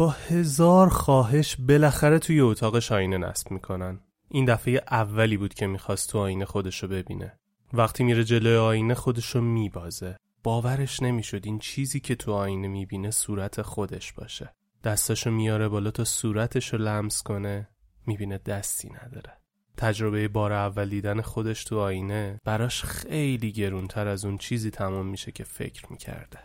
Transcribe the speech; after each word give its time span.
با 0.00 0.08
هزار 0.08 0.88
خواهش 0.88 1.56
بالاخره 1.56 2.18
توی 2.18 2.40
اتاقش 2.40 2.92
آینه 2.92 3.18
نصب 3.18 3.50
می‌کنن. 3.50 4.00
این 4.28 4.44
دفعه 4.44 4.82
اولی 4.90 5.36
بود 5.36 5.54
که 5.54 5.66
می‌خواست 5.66 6.10
تو 6.10 6.18
آینه 6.18 6.44
خودشو 6.44 6.88
ببینه. 6.88 7.38
وقتی 7.72 8.04
میره 8.04 8.24
جلوی 8.24 8.56
آینه 8.56 8.94
خودشو 8.94 9.40
میبازه. 9.40 10.16
باورش 10.42 11.02
نمی‌شد 11.02 11.40
این 11.44 11.58
چیزی 11.58 12.00
که 12.00 12.14
تو 12.14 12.32
آینه 12.32 12.68
می‌بینه 12.68 13.10
صورت 13.10 13.62
خودش 13.62 14.12
باشه. 14.12 14.52
دستاشو 14.84 15.30
میاره 15.30 15.68
بالا 15.68 15.90
تا 15.90 16.04
صورتشو 16.04 16.76
لمس 16.76 17.22
کنه. 17.22 17.68
می‌بینه 18.06 18.38
دستی 18.38 18.88
نداره. 18.88 19.32
تجربه 19.76 20.28
بار 20.28 20.52
اول 20.52 20.88
دیدن 20.88 21.20
خودش 21.20 21.64
تو 21.64 21.78
آینه 21.78 22.40
براش 22.44 22.84
خیلی 22.84 23.52
گرونتر 23.52 24.08
از 24.08 24.24
اون 24.24 24.38
چیزی 24.38 24.70
تمام 24.70 25.06
میشه 25.06 25.32
که 25.32 25.44
فکر 25.44 25.86
می‌کرده. 25.90 26.38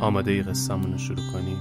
آماده 0.00 0.30
ای 0.30 0.42
قصهمون 0.42 0.92
رو 0.92 0.98
شروع 0.98 1.32
کنیم؟ 1.32 1.58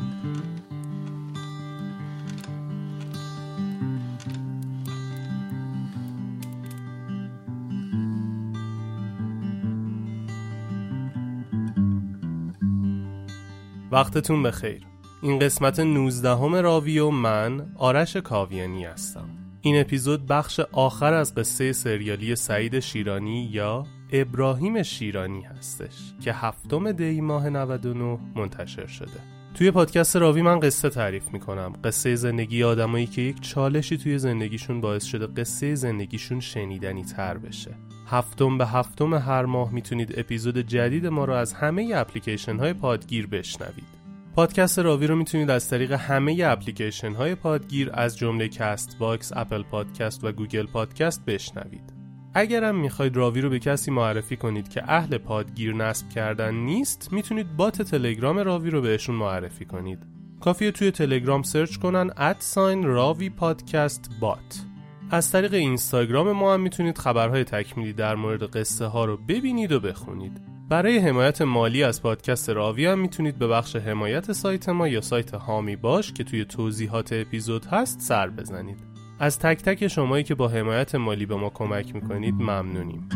وقتتون 13.92 14.44
بخیر. 14.44 14.82
این 15.22 15.40
قسمت 15.40 15.80
19 15.80 16.30
همه 16.30 16.62
راوی 16.62 17.00
و 17.00 17.10
من 17.10 17.72
آرش 17.76 18.18
کاویانی 18.18 18.86
هستم. 18.86 19.30
این 19.62 19.82
اپیزود 19.82 20.28
بخش 20.28 20.60
آخر 20.60 21.14
از 21.14 21.36
قصه 21.36 21.74
سریالی 21.74 22.36
سعید 22.36 22.80
شیرانی 22.80 23.50
یا 23.52 23.86
ابراهیم 24.16 24.84
شیرانی 24.84 25.42
هستش 25.42 26.14
که 26.22 26.34
هفتم 26.34 26.92
دی 26.92 27.22
ماه 27.22 27.50
99 27.50 28.20
منتشر 28.36 28.88
شده. 28.88 29.20
توی 29.56 29.72
پادکست 29.72 30.16
راوی 30.16 30.42
من 30.42 30.60
قصه 30.60 30.90
تعریف 30.90 31.34
می‌کنم. 31.34 31.74
قصه 31.84 32.16
زندگی 32.16 32.64
آدمایی 32.64 33.06
که 33.06 33.22
یک 33.22 33.42
چالشی 33.42 33.98
توی 33.98 34.18
زندگیشون 34.18 34.82
باعث 34.82 35.04
شده 35.04 35.28
قصه 35.28 35.76
زندگیشون 35.76 36.40
شنیدنی 36.40 37.04
تر 37.04 37.38
بشه. 37.38 37.76
هفتم 38.08 38.58
به 38.58 38.66
هفتم 38.66 39.14
هر 39.14 39.46
ماه 39.46 39.74
می‌تونید 39.74 40.20
اپیزود 40.20 40.58
جدید 40.58 41.08
ما 41.08 41.26
رو 41.26 41.34
از 41.34 41.54
همه 41.54 41.92
اپلیکیشن 41.96 42.58
های 42.58 42.74
پادگیر 42.74 43.28
بشنوید. 43.28 44.04
پادکست 44.36 44.80
راوی 44.80 45.08
رو 45.08 45.16
می‌تونید 45.16 45.50
از 45.50 45.70
طریق 45.70 45.92
همه 45.92 46.42
اپلیکیشن 46.46 47.14
های 47.14 47.36
پادگیر 47.36 47.90
از 47.94 48.18
جمله 48.18 48.48
کست 48.48 48.98
باکس، 48.98 49.32
اپل 49.36 49.64
پادکست 49.64 50.24
و 50.24 50.32
گوگل 50.32 50.66
پادکست 50.66 51.26
بشنوید. 51.26 51.93
اگرم 52.34 52.76
می‌خواید 52.76 53.18
راوی 53.18 53.42
رو 53.42 53.50
به 53.50 53.60
کسی 53.60 53.92
معرفی 53.92 54.36
کنید 54.36 54.70
که 54.70 54.84
اهل 54.88 55.18
پادگیر 55.18 55.76
نصب 55.76 56.10
کردن 56.10 56.54
نیست 56.54 57.10
می‌تونید 57.14 57.58
بات 57.58 57.82
تلگرام 57.82 58.40
راوی 58.40 58.70
رو 58.70 58.82
بهشون 58.82 59.16
معرفی 59.16 59.66
کنید. 59.66 60.00
کافیه 60.42 60.72
توی 60.72 60.92
تلگرام 60.92 61.44
search 61.44 61.78
کنن 61.78 62.12
at 62.18 62.40
sign 62.40 62.84
راوی 62.84 63.30
پادکست 63.30 64.10
بات 64.20 64.66
از 65.12 65.32
طریق 65.32 65.54
اینستاگرام 65.54 66.32
ما 66.32 66.54
هم 66.54 66.62
می‌تونید 66.62 66.98
خبرهای 66.98 67.44
تکمیلی 67.44 67.94
در 67.94 68.16
مورد 68.16 68.44
قصه 68.44 68.86
ها 68.86 69.06
رو 69.06 69.18
ببینید 69.18 69.72
و 69.72 69.80
بخونید. 69.80 70.42
برای 70.70 70.98
حمایت 70.98 71.42
مالی 71.42 71.84
از 71.84 72.02
پادکست 72.02 72.50
راوی 72.50 72.86
هم 72.86 73.00
می‌تونید 73.00 73.40
به 73.40 73.48
بخش 73.48 73.76
حمایت 73.76 74.32
سایت 74.32 74.70
ما 74.70 74.88
یا 74.88 75.02
سایت 75.02 75.34
هامی 75.34 75.76
باش 75.76 76.14
که 76.14 76.24
توی 76.24 76.46
توضیحات 76.46 77.14
اپیزود 77.14 77.66
هست 77.66 78.00
سر 78.00 78.30
بزنید. 78.30 78.93
از 79.20 79.40
تک 79.40 79.58
تک 79.58 79.88
شمایی 79.88 80.24
که 80.24 80.36
با 80.36 80.48
حمایت 80.48 80.96
مالی 80.96 81.26
به 81.26 81.36
ما 81.36 81.50
کمک 81.50 81.96
می‌کنید 81.96 82.34
ممنونیم. 82.34 83.10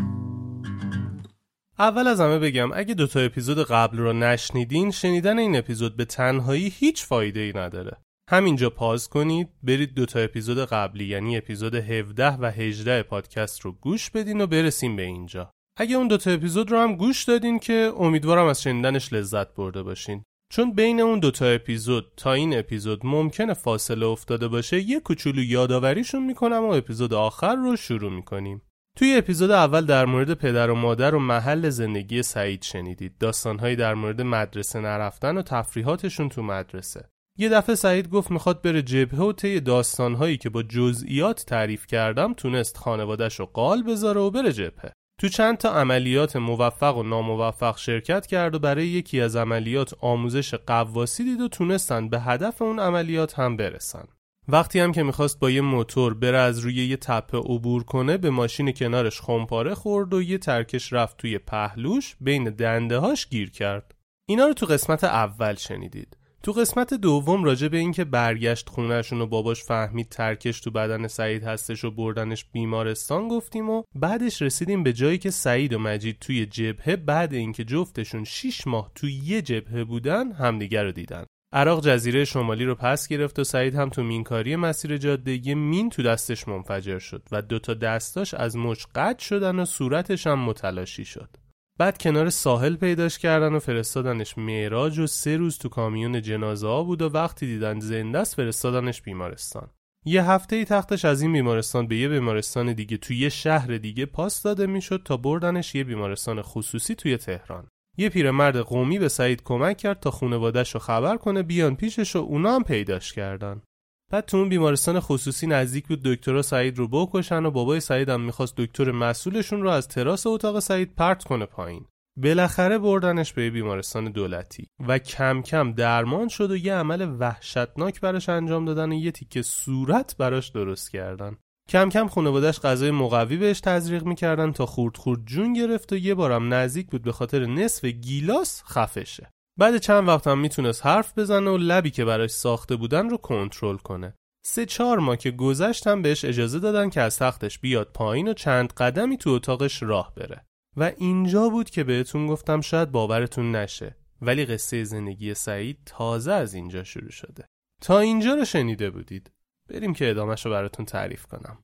اول 1.78 2.06
از 2.06 2.20
همه 2.20 2.38
بگم 2.38 2.70
اگه 2.74 2.94
دوتا 2.94 3.20
اپیزود 3.20 3.64
قبل 3.64 3.98
رو 3.98 4.12
نشنیدین 4.12 4.90
شنیدن 4.90 5.38
این 5.38 5.56
اپیزود 5.56 5.96
به 5.96 6.04
تنهایی 6.04 6.68
هیچ 6.68 7.04
فایده 7.04 7.40
ای 7.40 7.52
نداره. 7.52 7.96
همینجا 8.30 8.70
پاز 8.70 9.08
کنید 9.08 9.48
برید 9.62 9.94
دوتا 9.94 10.20
اپیزود 10.20 10.58
قبلی 10.58 11.04
یعنی 11.04 11.36
اپیزود 11.36 11.74
17 11.74 12.28
و 12.28 12.50
18 12.50 13.02
پادکست 13.02 13.60
رو 13.60 13.72
گوش 13.72 14.10
بدین 14.10 14.40
و 14.40 14.46
برسیم 14.46 14.96
به 14.96 15.02
اینجا. 15.02 15.50
اگه 15.78 15.96
اون 15.96 16.08
دوتا 16.08 16.30
اپیزود 16.30 16.70
رو 16.70 16.78
هم 16.78 16.96
گوش 16.96 17.24
دادین 17.24 17.58
که 17.58 17.92
امیدوارم 17.96 18.46
از 18.46 18.62
شنیدنش 18.62 19.12
لذت 19.12 19.54
برده 19.54 19.82
باشین. 19.82 20.22
چون 20.50 20.72
بین 20.72 21.00
اون 21.00 21.18
دوتا 21.18 21.46
اپیزود 21.46 22.12
تا 22.16 22.32
این 22.32 22.58
اپیزود 22.58 23.06
ممکنه 23.06 23.54
فاصله 23.54 24.06
افتاده 24.06 24.48
باشه 24.48 24.80
یه 24.80 25.00
کوچولو 25.00 25.42
یادآوریشون 25.42 26.24
می‌کنم 26.24 26.64
و 26.64 26.72
اپیزود 26.72 27.14
آخر 27.14 27.54
رو 27.54 27.76
شروع 27.76 28.12
می‌کنیم. 28.12 28.62
توی 28.96 29.14
اپیزود 29.16 29.50
اول 29.50 29.86
در 29.86 30.04
مورد 30.04 30.34
پدر 30.34 30.70
و 30.70 30.74
مادر 30.74 31.14
و 31.14 31.18
محل 31.18 31.68
زندگی 31.68 32.22
سعید 32.22 32.62
شنیدید. 32.62 33.18
داستانهایی 33.18 33.76
در 33.76 33.94
مورد 33.94 34.22
مدرسه 34.22 34.80
نرفتن 34.80 35.38
و 35.38 35.42
تفریحاتشون 35.42 36.28
تو 36.28 36.42
مدرسه. 36.42 37.08
یه 37.38 37.48
دفعه 37.48 37.74
سعید 37.74 38.08
گفت 38.08 38.30
می‌خواد 38.30 38.62
بره 38.62 38.82
جبهه 38.82 39.20
و 39.20 39.32
طی 39.32 39.60
داستانهایی 39.60 40.36
که 40.36 40.50
با 40.50 40.62
جزئیات 40.62 41.44
تعریف 41.46 41.86
کردم 41.86 42.34
تونست 42.34 42.76
خانوادش 42.76 43.40
رو 43.40 43.46
قال 43.46 43.82
بذاره 43.82 44.20
و 44.20 44.30
بره 44.30 44.52
جبهه. 44.52 44.92
تو 45.18 45.28
چند 45.28 45.56
تا 45.56 45.70
عملیات 45.70 46.36
موفق 46.36 46.96
و 46.96 47.02
ناموفق 47.02 47.76
شرکت 47.76 48.26
کرد 48.26 48.54
و 48.54 48.58
برای 48.58 48.86
یکی 48.86 49.20
از 49.20 49.36
عملیات 49.36 49.94
آموزش 50.00 50.54
قواسی 50.54 51.24
دید 51.24 51.40
و 51.40 51.48
تونستن 51.48 52.08
به 52.08 52.20
هدف 52.20 52.62
اون 52.62 52.78
عملیات 52.78 53.38
هم 53.38 53.56
برسن. 53.56 54.04
وقتی 54.48 54.80
هم 54.80 54.92
که 54.92 55.02
می‌خواست 55.02 55.40
با 55.40 55.50
یه 55.50 55.60
موتور 55.60 56.14
بره 56.14 56.38
از 56.38 56.58
روی 56.58 56.74
یه 56.74 56.96
تپه 56.96 57.38
عبور 57.38 57.84
کنه 57.84 58.16
به 58.16 58.30
ماشین 58.30 58.72
کنارش 58.72 59.20
خمپاره 59.20 59.74
خورد 59.74 60.14
و 60.14 60.22
یه 60.22 60.38
ترکش 60.38 60.92
رفت 60.92 61.16
توی 61.16 61.38
پهلوش 61.38 62.16
بین 62.20 62.44
دنده 62.44 62.98
هاش 62.98 63.28
گیر 63.28 63.50
کرد. 63.50 63.94
اینا 64.28 64.46
رو 64.46 64.52
تو 64.52 64.66
قسمت 64.66 65.04
اول 65.04 65.54
شنیدید. 65.54 66.16
تو 66.42 66.52
قسمت 66.52 66.94
دوم 66.94 67.44
راجع 67.44 67.68
به 67.68 67.78
اینکه 67.78 68.04
برگشت 68.04 68.68
خونهشون 68.68 69.20
و 69.20 69.26
باباش 69.26 69.64
فهمید 69.64 70.08
ترکش 70.08 70.60
تو 70.60 70.70
بدن 70.70 71.06
سعید 71.06 71.44
هستش 71.44 71.84
و 71.84 71.90
بردنش 71.90 72.44
بیمارستان 72.52 73.28
گفتیم 73.28 73.70
و 73.70 73.82
بعدش 73.94 74.42
رسیدیم 74.42 74.82
به 74.82 74.92
جایی 74.92 75.18
که 75.18 75.30
سعید 75.30 75.72
و 75.72 75.78
مجید 75.78 76.18
توی 76.20 76.46
جبهه 76.46 76.96
بعد 76.96 77.34
اینکه 77.34 77.64
جفتشون 77.64 78.24
6 78.24 78.66
ماه 78.66 78.92
توی 78.94 79.12
یه 79.12 79.42
جبهه 79.42 79.84
بودن 79.84 80.32
همدیگر 80.32 80.84
رو 80.84 80.92
دیدن. 80.92 81.24
عراق 81.52 81.84
جزیره 81.84 82.24
شمالی 82.24 82.64
رو 82.64 82.74
پس 82.74 83.08
گرفت 83.08 83.38
و 83.38 83.44
سعید 83.44 83.74
هم 83.74 83.88
تو 83.88 84.02
مینکاری 84.02 84.56
مسیر 84.56 84.96
جاده 84.96 85.54
مین 85.54 85.90
تو 85.90 86.02
دستش 86.02 86.48
منفجر 86.48 86.98
شد 86.98 87.22
و 87.32 87.42
دوتا 87.42 87.74
دستاش 87.74 88.34
از 88.34 88.56
قطع 88.94 89.24
شدن 89.24 89.58
و 89.58 89.64
صورتش 89.64 90.26
هم 90.26 90.38
متلاشی 90.38 91.04
شد. 91.04 91.47
بعد 91.78 91.98
کنار 91.98 92.30
ساحل 92.30 92.76
پیداش 92.76 93.18
کردن 93.18 93.52
و 93.52 93.58
فرستادنش 93.58 94.38
معراج 94.38 94.98
و 94.98 95.06
سه 95.06 95.36
روز 95.36 95.58
تو 95.58 95.68
کامیون 95.68 96.22
جنازه 96.22 96.66
ها 96.66 96.84
بود 96.84 97.02
و 97.02 97.08
وقتی 97.08 97.46
دیدن 97.46 97.80
زنده 97.80 98.18
است 98.18 98.34
فرستادنش 98.34 99.02
بیمارستان. 99.02 99.70
یه 100.04 100.30
هفته 100.30 100.56
ای 100.56 100.64
تختش 100.64 101.04
از 101.04 101.22
این 101.22 101.32
بیمارستان 101.32 101.86
به 101.86 101.96
یه 101.96 102.08
بیمارستان 102.08 102.72
دیگه 102.72 102.96
توی 102.96 103.16
یه 103.16 103.28
شهر 103.28 103.76
دیگه 103.76 104.06
پاس 104.06 104.42
داده 104.42 104.66
می‌شد 104.66 105.02
تا 105.04 105.16
بردنش 105.16 105.74
یه 105.74 105.84
بیمارستان 105.84 106.42
خصوصی 106.42 106.94
توی 106.94 107.16
تهران. 107.16 107.68
یه 107.96 108.08
پیرمرد 108.08 108.56
قومی 108.56 108.98
به 108.98 109.08
سعید 109.08 109.42
کمک 109.42 109.76
کرد 109.76 110.00
تا 110.00 110.10
خونوادش 110.10 110.74
رو 110.74 110.80
خبر 110.80 111.16
کنه 111.16 111.42
بیان 111.42 111.76
پیشش 111.76 112.16
و 112.16 112.18
اونا 112.18 112.54
هم 112.54 112.64
پیداش 112.64 113.12
کردن. 113.12 113.62
بعد 114.10 114.24
تو 114.24 114.36
اون 114.36 114.48
بیمارستان 114.48 115.00
خصوصی 115.00 115.46
نزدیک 115.46 115.86
بود 115.86 116.02
دکترا 116.02 116.42
سعید 116.42 116.78
رو 116.78 116.88
بکشن 116.88 117.46
و 117.46 117.50
بابای 117.50 117.80
سعید 117.80 118.08
هم 118.08 118.20
می‌خواست 118.20 118.56
دکتر 118.56 118.90
مسئولشون 118.90 119.62
رو 119.62 119.70
از 119.70 119.88
تراس 119.88 120.26
اتاق 120.26 120.58
سعید 120.58 120.94
پرت 120.94 121.24
کنه 121.24 121.46
پایین. 121.46 121.84
بالاخره 122.16 122.78
بردنش 122.78 123.32
به 123.32 123.50
بیمارستان 123.50 124.04
دولتی 124.04 124.66
و 124.88 124.98
کم 124.98 125.42
کم 125.42 125.72
درمان 125.72 126.28
شد 126.28 126.50
و 126.50 126.56
یه 126.56 126.74
عمل 126.74 127.16
وحشتناک 127.18 128.00
براش 128.00 128.28
انجام 128.28 128.64
دادن 128.64 128.92
و 128.92 128.94
یه 128.94 129.10
تیکه 129.10 129.42
صورت 129.42 130.16
براش 130.16 130.48
درست 130.48 130.90
کردن. 130.90 131.36
کم 131.68 131.88
کم 131.88 132.08
خانوادش 132.08 132.60
غذای 132.60 132.90
مقوی 132.90 133.36
بهش 133.36 133.60
تزریق 133.60 134.04
می‌کردن 134.04 134.52
تا 134.52 134.66
خورد 134.66 134.96
خورد 134.96 135.24
جون 135.26 135.52
گرفت 135.52 135.92
و 135.92 135.96
یه 135.96 136.14
بارم 136.14 136.54
نزدیک 136.54 136.86
بود 136.86 137.02
به 137.02 137.12
خاطر 137.12 137.46
نصف 137.46 137.84
گیلاس 137.84 138.62
خفشه 138.66 139.30
بعد 139.58 139.78
چند 139.78 140.08
وقت 140.08 140.26
هم 140.26 140.38
می‌تونست 140.38 140.86
حرف 140.86 141.18
بزنه 141.18 141.50
و 141.50 141.56
لبی 141.56 141.90
که 141.90 142.04
براش 142.04 142.30
ساخته 142.30 142.76
بودن 142.76 143.08
رو 143.08 143.16
کنترل 143.16 143.76
کنه. 143.76 144.14
سه 144.44 144.66
چهار 144.66 144.98
ماه 144.98 145.16
که 145.16 145.30
گذشتم 145.30 146.02
بهش 146.02 146.24
اجازه 146.24 146.58
دادن 146.58 146.90
که 146.90 147.00
از 147.00 147.18
تختش 147.18 147.58
بیاد 147.58 147.90
پایین 147.94 148.28
و 148.28 148.32
چند 148.32 148.72
قدمی 148.72 149.16
تو 149.16 149.30
اتاقش 149.30 149.82
راه 149.82 150.14
بره. 150.14 150.44
و 150.76 150.92
اینجا 150.96 151.48
بود 151.48 151.70
که 151.70 151.84
بهتون 151.84 152.26
گفتم 152.26 152.60
شاید 152.60 152.90
باورتون 152.90 153.56
نشه. 153.56 153.96
ولی 154.22 154.44
قصه 154.44 154.84
زندگی 154.84 155.34
سعید 155.34 155.78
تازه 155.86 156.32
از 156.32 156.54
اینجا 156.54 156.84
شروع 156.84 157.10
شده. 157.10 157.44
تا 157.82 157.98
اینجا 157.98 158.34
رو 158.34 158.44
شنیده 158.44 158.90
بودید. 158.90 159.30
بریم 159.70 159.94
که 159.94 160.10
ادامهش 160.10 160.46
رو 160.46 160.50
براتون 160.50 160.86
تعریف 160.86 161.26
کنم. 161.26 161.58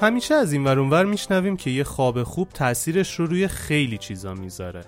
همیشه 0.00 0.34
از 0.34 0.52
این 0.52 0.64
ورونور 0.64 1.04
میشنویم 1.04 1.56
که 1.56 1.70
یه 1.70 1.84
خواب 1.84 2.22
خوب 2.22 2.48
تاثیرش 2.48 3.20
رو 3.20 3.26
روی 3.26 3.48
خیلی 3.48 3.98
چیزا 3.98 4.34
می‌ذاره 4.34 4.84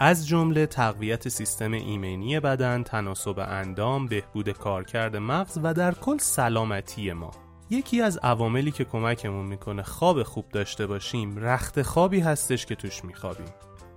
از 0.00 0.26
جمله 0.28 0.66
تقویت 0.66 1.28
سیستم 1.28 1.72
ایمنی 1.72 2.40
بدن، 2.40 2.82
تناسب 2.82 3.38
اندام، 3.38 4.06
بهبود 4.06 4.48
کارکرد 4.48 5.16
مغز 5.16 5.58
و 5.62 5.74
در 5.74 5.94
کل 5.94 6.18
سلامتی 6.18 7.12
ما. 7.12 7.30
یکی 7.70 8.02
از 8.02 8.18
عواملی 8.22 8.70
که 8.70 8.84
کمکمون 8.84 9.46
می‌کنه 9.46 9.82
خواب 9.82 10.22
خوب 10.22 10.48
داشته 10.48 10.86
باشیم 10.86 11.36
رخت 11.38 11.82
خوابی 11.82 12.20
هستش 12.20 12.66
که 12.66 12.74
توش 12.74 13.04
میخوابیم. 13.04 13.48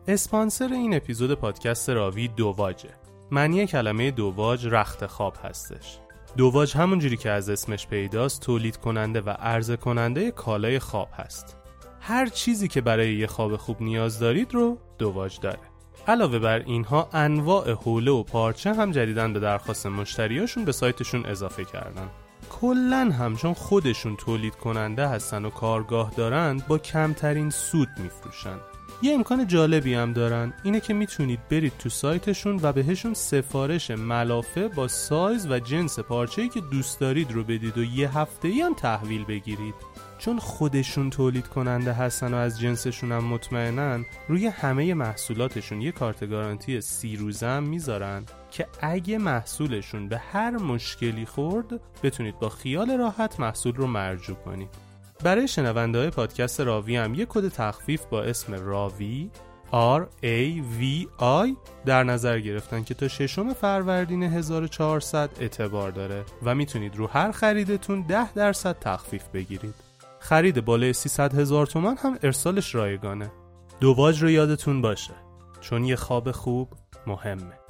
اسپانسر 0.07 0.73
این 0.73 0.95
اپیزود 0.95 1.33
پادکست 1.33 1.89
راوی 1.89 2.27
دواجه. 2.27 2.89
معنی 3.31 3.67
کلمه 3.67 4.11
دواج 4.11 4.67
رخت 4.67 5.05
خواب 5.05 5.37
هستش. 5.43 5.99
دواج 6.37 6.77
همونجوری 6.77 7.17
که 7.17 7.29
از 7.29 7.49
اسمش 7.49 7.87
پیداست 7.87 8.41
تولید 8.41 8.77
کننده 8.77 9.21
و 9.21 9.29
عرضه 9.29 9.77
کننده 9.77 10.31
کالای 10.31 10.79
خواب 10.79 11.09
هست. 11.13 11.57
هر 12.01 12.25
چیزی 12.25 12.67
که 12.67 12.81
برای 12.81 13.15
یه 13.15 13.27
خواب 13.27 13.55
خوب 13.55 13.81
نیاز 13.81 14.19
دارید 14.19 14.53
رو 14.53 14.77
دواج 14.97 15.39
داره. 15.39 15.59
علاوه 16.07 16.39
بر 16.39 16.59
اینها 16.59 17.09
انواع 17.13 17.71
حوله 17.71 18.11
و 18.11 18.23
پارچه 18.23 18.73
هم 18.73 18.91
جدیدن 18.91 19.33
به 19.33 19.39
درخواست 19.39 19.85
مشتریاشون 19.85 20.65
به 20.65 20.71
سایتشون 20.71 21.25
اضافه 21.25 21.65
کردن 21.65 22.09
کلا 22.49 23.11
هم 23.19 23.35
چون 23.35 23.53
خودشون 23.53 24.15
تولید 24.15 24.55
کننده 24.55 25.07
هستن 25.07 25.45
و 25.45 25.49
کارگاه 25.49 26.11
دارند 26.17 26.67
با 26.67 26.77
کمترین 26.77 27.49
سود 27.49 27.89
میفروشن 27.97 28.57
یه 29.03 29.13
امکان 29.13 29.47
جالبی 29.47 29.93
هم 29.93 30.13
دارن. 30.13 30.53
اینه 30.63 30.79
که 30.79 30.93
می‌تونید 30.93 31.39
برید 31.49 31.73
تو 31.79 31.89
سایتشون 31.89 32.59
و 32.61 32.73
بهشون 32.73 33.13
سفارش 33.13 33.91
ملافه 33.91 34.67
با 34.67 34.87
سایز 34.87 35.47
و 35.51 35.59
جنس 35.59 35.99
پارچه‌ای 35.99 36.49
که 36.49 36.61
دوست 36.61 36.99
دارید 36.99 37.31
رو 37.31 37.43
بدید 37.43 37.77
و 37.77 37.83
یه 37.83 38.17
هفته 38.17 38.47
ای 38.47 38.61
هم 38.61 38.73
تحویل 38.73 39.25
بگیرید. 39.25 39.73
چون 40.17 40.39
خودشون 40.39 41.09
تولید 41.09 41.47
کننده 41.47 41.93
هستن 41.93 42.33
و 42.33 42.37
از 42.37 42.59
جنسشون 42.59 43.11
هم 43.11 43.23
مطمئنن 43.23 44.05
روی 44.27 44.47
همه 44.47 44.93
محصولاتشون 44.93 45.81
یه 45.81 45.91
کارت 45.91 46.29
گارانتی 46.29 46.81
سی 46.81 47.15
روزه 47.15 47.47
هم 47.47 47.63
می‌ذارن 47.63 48.25
که 48.51 48.67
اگه 48.81 49.17
محصولشون 49.17 50.07
به 50.07 50.17
هر 50.17 50.51
مشکلی 50.51 51.25
خورد 51.25 51.79
بتونید 52.03 52.39
با 52.39 52.49
خیال 52.49 52.97
راحت 52.97 53.39
محصول 53.39 53.75
رو 53.75 53.87
مرجوع 53.87 54.35
کنید. 54.35 54.82
برای 55.23 55.47
شنونده 55.47 55.99
های 55.99 56.09
پادکست 56.09 56.61
راوی 56.61 56.95
هم 56.95 57.13
یه 57.13 57.25
کد 57.25 57.47
تخفیف 57.47 58.05
با 58.05 58.23
اسم 58.23 58.53
راوی 58.53 59.29
R 59.71 60.01
A 60.23 60.61
V 60.79 61.07
I 61.19 61.55
در 61.85 62.03
نظر 62.03 62.39
گرفتن 62.39 62.83
که 62.83 62.93
تا 62.93 63.07
ششم 63.07 63.53
فروردین 63.53 64.23
1400 64.23 65.29
اعتبار 65.39 65.91
داره 65.91 66.23
و 66.43 66.55
می‌تونید 66.55 66.95
رو 66.95 67.07
هر 67.07 67.31
خریدتون 67.31 68.01
10 68.01 68.33
درصد 68.33 68.79
تخفیف 68.79 69.27
بگیرید. 69.27 69.75
خرید 70.19 70.65
بالای 70.65 70.93
300 70.93 71.39
هزار 71.39 71.65
تومن 71.65 71.95
هم 71.97 72.17
ارسالش 72.23 72.75
رایگانه. 72.75 73.31
دواج 73.79 74.23
رو 74.23 74.29
یادتون 74.29 74.81
باشه. 74.81 75.13
چون 75.61 75.85
یه 75.85 75.95
خواب 75.95 76.31
خوب 76.31 76.69
مهمه. 77.07 77.62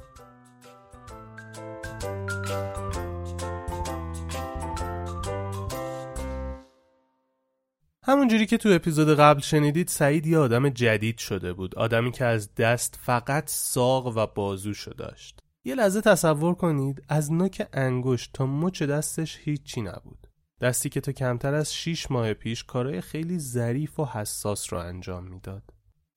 همونجوری 8.06 8.46
که 8.46 8.56
تو 8.56 8.68
اپیزود 8.68 9.18
قبل 9.18 9.40
شنیدید 9.40 9.88
سعید 9.88 10.26
یه 10.26 10.38
آدم 10.38 10.68
جدید 10.68 11.18
شده 11.18 11.52
بود 11.52 11.74
آدمی 11.74 12.12
که 12.12 12.24
از 12.24 12.54
دست 12.54 12.98
فقط 13.02 13.44
ساق 13.50 14.06
و 14.06 14.26
بازوشو 14.26 14.90
داشت 14.90 15.40
یه 15.64 15.74
لحظه 15.74 16.00
تصور 16.00 16.54
کنید 16.54 17.02
از 17.08 17.32
نوک 17.32 17.68
انگشت 17.72 18.30
تا 18.32 18.46
مچ 18.46 18.82
دستش 18.82 19.38
هیچی 19.42 19.82
نبود 19.82 20.26
دستی 20.60 20.88
که 20.88 21.00
تا 21.00 21.12
کمتر 21.12 21.54
از 21.54 21.74
6 21.74 22.10
ماه 22.10 22.34
پیش 22.34 22.64
کارهای 22.64 23.00
خیلی 23.00 23.38
ظریف 23.38 24.00
و 24.00 24.04
حساس 24.04 24.72
رو 24.72 24.78
انجام 24.78 25.24
می‌داد. 25.24 25.62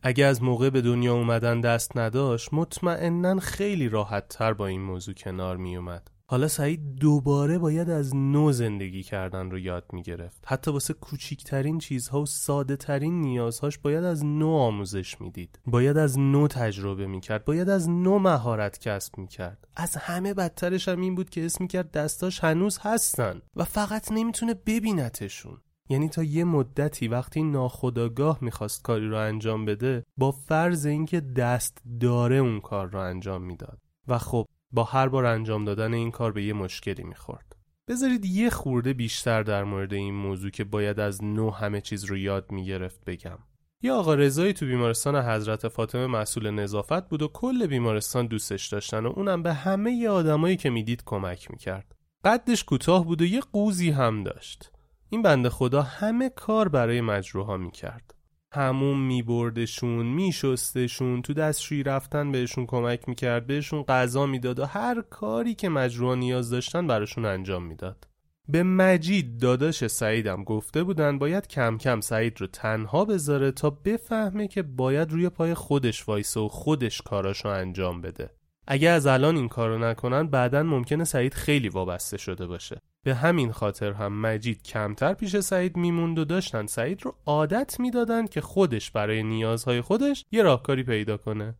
اگه 0.02 0.26
از 0.26 0.44
موقع 0.44 0.70
به 0.70 0.82
دنیا 0.82 1.14
اومدن 1.14 1.62
دست 1.62 1.98
نداشت 1.98 2.54
مطمئنا 2.54 3.40
خیلی 3.40 3.90
راحت 3.90 4.28
تر 4.28 4.54
با 4.54 4.68
این 4.68 4.82
موضوع 4.82 5.14
کنار 5.14 5.58
می 5.58 5.78
اومد. 5.78 6.08
حالا 6.30 6.48
سعید 6.48 6.96
دوباره 6.96 7.58
باید 7.58 7.90
از 7.90 8.16
نو 8.16 8.52
زندگی 8.52 9.04
کردن 9.04 9.52
رو 9.52 9.60
یاد 9.60 9.86
می 9.94 10.02
گرفت. 10.02 10.44
حتی 10.46 10.72
واسه 10.72 10.94
کوچیکترین 10.94 11.78
چیزها 11.78 12.22
و 12.22 12.26
ساده 12.26 12.76
ترین 12.76 13.22
نیازهاش 13.22 13.78
باید 13.78 14.04
از 14.04 14.26
نو 14.26 14.50
آموزش 14.50 15.22
می‌دید. 15.22 15.60
باید 15.66 15.98
از 15.98 16.20
نو 16.20 16.48
تجربه 16.48 17.08
می 17.08 17.22
کرد. 17.22 17.46
باید 17.46 17.70
از 17.70 17.90
نو 17.90 18.20
مهارت 18.20 18.80
کسب 18.80 19.18
می 19.18 19.28
کرد. 19.28 19.68
از 19.76 19.96
همه 19.96 20.34
بدترش 20.34 20.88
هم 20.88 21.02
این 21.02 21.16
بود 21.16 21.30
که 21.30 21.46
اسم 21.46 21.68
کرد 21.68 21.92
دستاش 21.92 22.44
هنوز 22.44 22.80
هستن 22.82 23.42
و 23.56 23.64
فقط 23.64 24.12
نمی‌تونه 24.12 24.54
ببینتشون. 24.54 25.58
یعنی 25.90 26.10
تا 26.10 26.24
یه 26.24 26.44
مدتی 26.44 27.08
وقتی 27.08 27.44
ناخداگاه 27.44 28.38
می‌خواست 28.42 28.82
کاری 28.82 29.10
رو 29.10 29.18
انجام 29.18 29.66
بده 29.66 30.04
با 30.18 30.32
فرض 30.32 30.86
اینکه 30.86 31.22
دست 31.22 31.78
داره 32.00 32.36
اون 32.36 32.60
کار 32.60 32.88
رو 32.88 33.00
انجام 33.00 33.42
می‌داد 33.42 33.80
و 34.08 34.18
خب 34.18 34.48
با 34.72 34.84
هر 34.84 35.08
بار 35.08 35.26
انجام 35.26 35.66
دادن 35.66 35.94
این 35.94 36.12
کار 36.12 36.32
به 36.32 36.44
یه 36.44 36.54
مشکلی 36.54 37.04
می‌خورد. 37.04 37.56
بذارید 37.88 38.26
یه 38.26 38.50
خورده 38.50 38.94
بیشتر 38.94 39.44
در 39.44 39.64
مورد 39.64 39.94
این 39.94 40.14
موضوع 40.14 40.50
که 40.50 40.64
باید 40.64 41.00
از 41.00 41.24
نو 41.24 41.52
همه 41.52 41.82
چیز 41.82 42.06
رو 42.06 42.18
یاد 42.18 42.52
می‌گرفت 42.52 43.06
بگم. 43.06 43.38
یه 43.82 43.94
آقا 43.94 44.14
رضایی 44.14 44.54
تو 44.54 44.66
بیمارستان 44.66 45.16
حضرت 45.16 45.68
فاطمه 45.68 46.08
مسئول 46.08 46.50
نظافت 46.50 47.10
بود 47.10 47.22
و 47.22 47.28
کل 47.28 47.68
بیمارستان 47.68 48.28
دوستش 48.28 48.68
داشتن 48.68 49.06
و 49.06 49.14
اونم 49.16 49.44
به 49.44 49.54
همه 49.54 49.92
ی 49.94 50.08
آدمایی 50.08 50.58
که 50.58 50.70
می‌دید 50.70 51.04
کمک 51.06 51.52
می‌کرد. 51.52 51.96
قدش 52.24 52.64
کوتاه 52.64 53.06
بود 53.06 53.22
و 53.22 53.26
یه 53.26 53.42
قوزی 53.54 53.92
هم 53.92 54.24
داشت. 54.24 54.72
این 55.10 55.22
بنده 55.22 55.50
خدا 55.50 55.82
همه 55.82 56.30
کار 56.30 56.70
برای 56.70 57.02
مجروحا 57.02 57.58
می‌کرد. 57.58 58.14
همون 58.54 58.98
میبردشون 58.98 60.06
میشستشون 60.06 61.22
تو 61.22 61.34
دستشویی 61.34 61.84
رفتن 61.84 62.32
بهشون 62.32 62.66
کمک 62.66 63.10
می‌کرد 63.10 63.48
بهشون 63.48 63.84
غذا 63.84 64.26
می‌داد 64.26 64.60
و 64.60 64.66
هر 64.66 65.02
کاری 65.02 65.56
که 65.56 65.70
مجروح 65.70 66.18
نیاز 66.18 66.50
داشتن 66.50 66.88
براشون 66.88 67.26
انجام 67.26 67.64
می‌داد. 67.64 68.08
به 68.50 68.64
مجید 68.64 69.40
داداش 69.40 69.88
سعیدم 69.88 70.44
گفته 70.44 70.84
بودن 70.84 71.20
باید 71.20 71.48
کم 71.48 71.78
کم 71.78 72.02
سعید 72.02 72.42
رو 72.42 72.48
تنها 72.48 73.06
بذاره 73.06 73.52
تا 73.52 73.70
بفهمه 73.70 74.48
که 74.48 74.64
باید 74.64 75.12
روی 75.12 75.30
پای 75.30 75.54
خودش 75.54 76.08
وایسه 76.08 76.40
و 76.40 76.48
خودش 76.48 77.02
کاراشو 77.02 77.50
انجام 77.50 78.02
بده. 78.02 78.37
اگه 78.70 78.90
از 78.90 79.08
الان 79.08 79.36
این 79.36 79.48
کارو 79.48 79.78
نکنن 79.78 80.28
بعدا 80.28 80.64
ممکنه 80.64 81.04
سعید 81.04 81.34
خیلی 81.34 81.70
وابسته 81.70 82.18
شده 82.18 82.48
باشه. 82.48 82.82
به 83.04 83.16
همین 83.16 83.52
خاطر 83.52 83.92
هم 83.92 84.22
مجید 84.22 84.64
کمتر 84.64 85.14
پیش 85.14 85.40
سعید 85.40 85.78
میموند 85.78 86.20
و 86.20 86.26
داشتن 86.26 86.66
سعید 86.66 87.06
رو 87.06 87.16
عادت 87.26 87.80
می‌دادن 87.80 88.26
که 88.26 88.42
خودش 88.42 88.92
برای 88.92 89.24
نیازهای 89.24 89.82
خودش 89.82 90.26
یه 90.32 90.44
راهکاری 90.44 90.84
پیدا 90.84 91.18
کنه. 91.18 91.56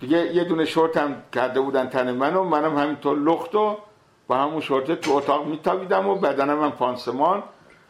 دیگه 0.00 0.34
یه 0.34 0.44
دونه 0.44 0.64
شورت 0.64 0.96
هم 0.96 1.16
کرده 1.32 1.60
بودن 1.60 1.88
تن 1.88 2.12
من 2.12 2.34
و 2.34 2.44
منم 2.44 2.78
همینطور 2.78 3.18
لخت 3.18 3.54
و 3.54 3.78
با 4.30 4.36
همون 4.36 4.60
شورت 4.60 5.00
تو 5.00 5.12
اتاق 5.12 5.46
میتابیدم 5.46 6.08
و 6.08 6.14
بدنم 6.14 6.62
هم 6.62 6.70
پانسمان 6.70 7.42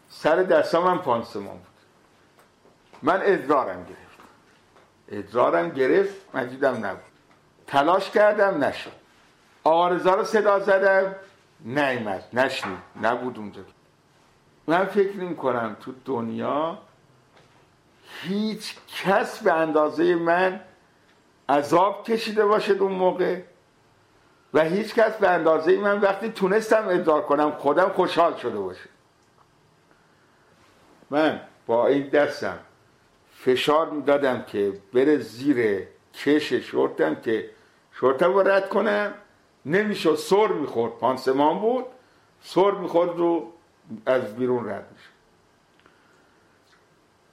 سر 0.09 0.37
دستم 0.37 0.87
هم 0.87 0.99
پانسمان 0.99 1.57
بود. 1.57 1.67
من 3.03 3.21
ادرارم 3.25 3.85
گرفت. 3.85 4.19
ادرارم 5.09 5.69
گرفت 5.69 6.35
مجیدم 6.35 6.87
نبود. 6.87 7.03
تلاش 7.67 8.11
کردم 8.11 8.65
نشد. 8.65 8.93
آرزا 9.65 10.15
رو 10.15 10.25
صدا 10.25 10.59
زدم 10.59 11.17
نیمد 11.61 12.25
نشنید 12.33 12.79
نبود 13.03 13.39
اونجا. 13.39 13.63
من 14.67 14.85
فکر 14.85 15.17
نمی 15.17 15.37
کنم 15.37 15.77
تو 15.81 15.93
دنیا 16.05 16.79
هیچ 18.23 18.77
کس 19.03 19.43
به 19.43 19.53
اندازه 19.53 20.15
من 20.15 20.61
عذاب 21.49 22.05
کشیده 22.05 22.45
باشد 22.45 22.83
اون 22.83 22.93
موقع. 22.93 23.41
و 24.55 24.61
هیچ 24.61 24.95
کس 24.95 25.17
به 25.17 25.29
اندازه 25.29 25.77
من 25.77 26.01
وقتی 26.01 26.29
تونستم 26.29 26.89
ادرار 26.89 27.23
کنم 27.23 27.51
خودم 27.51 27.89
خوشحال 27.89 28.37
شده 28.37 28.59
باشه 28.59 28.89
من 31.11 31.41
با 31.67 31.87
این 31.87 32.09
دستم 32.09 32.59
فشار 33.45 33.91
می‌دادم 33.91 34.43
که 34.43 34.73
بره 34.95 35.19
زیر 35.19 35.87
کش 36.15 36.53
شورتم 36.53 37.15
که 37.15 37.51
شورتم 37.93 38.33
رو 38.33 38.49
رد 38.49 38.69
کنم. 38.69 39.15
نمی‌شد 39.67 40.15
سر 40.15 40.47
می‌خورد. 40.47 40.93
پانسمان 40.93 41.59
بود. 41.59 41.85
سر 42.43 42.71
می‌خورد 42.71 43.17
رو 43.19 43.53
از 44.07 44.37
بیرون 44.37 44.69
رد 44.69 44.87
میشه 44.93 45.09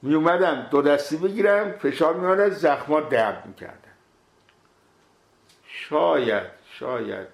می 0.02 0.14
اومدم 0.14 0.68
دو 0.72 0.82
دستی 0.82 1.18
بگیرم. 1.18 1.72
فشار 1.72 2.14
میاد 2.14 2.50
زخما 2.50 3.02
درد 3.02 3.46
می‌کردم 3.46 3.78
شاید 5.68 6.57
شاید. 6.80 7.28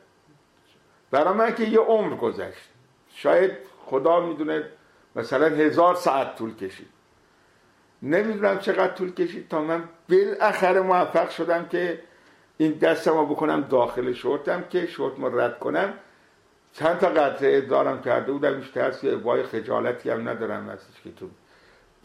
برای 1.11 1.33
من 1.33 1.55
که 1.55 1.63
یه 1.63 1.79
عمر 1.79 2.15
گذشت. 2.15 2.69
شاید 3.09 3.51
خدا 3.85 4.19
می‌دونه 4.19 4.63
مثلا 5.15 5.45
هزار 5.45 5.95
ساعت 5.95 6.35
طول 6.35 6.55
کشید. 6.55 6.89
نمی‌دونم 8.03 8.59
چقدر 8.59 8.93
طول 8.93 9.13
کشید 9.13 9.49
تا 9.49 9.61
من 9.61 9.83
بالاخره 10.09 10.81
موفق 10.81 11.29
شدم 11.29 11.65
که 11.65 11.99
این 12.57 12.71
دستم 12.71 13.11
رو 13.11 13.25
بکنم 13.25 13.61
داخل 13.61 14.13
شورتم 14.13 14.63
که 14.69 14.87
شورت 14.87 15.19
رو 15.19 15.39
رد 15.39 15.59
کنم. 15.59 15.93
چند 16.73 16.97
تا 16.97 17.09
قطره 17.09 17.61
دارم 17.61 18.01
کرده 18.01 18.31
بودم 18.31 18.59
هیچ 18.59 18.73
ترسی 18.73 19.09
وای 19.09 19.43
خجالتی 19.43 20.09
هم 20.09 20.29
ندارم 20.29 20.69
ازش 20.69 21.01
که 21.03 21.11
تو 21.11 21.29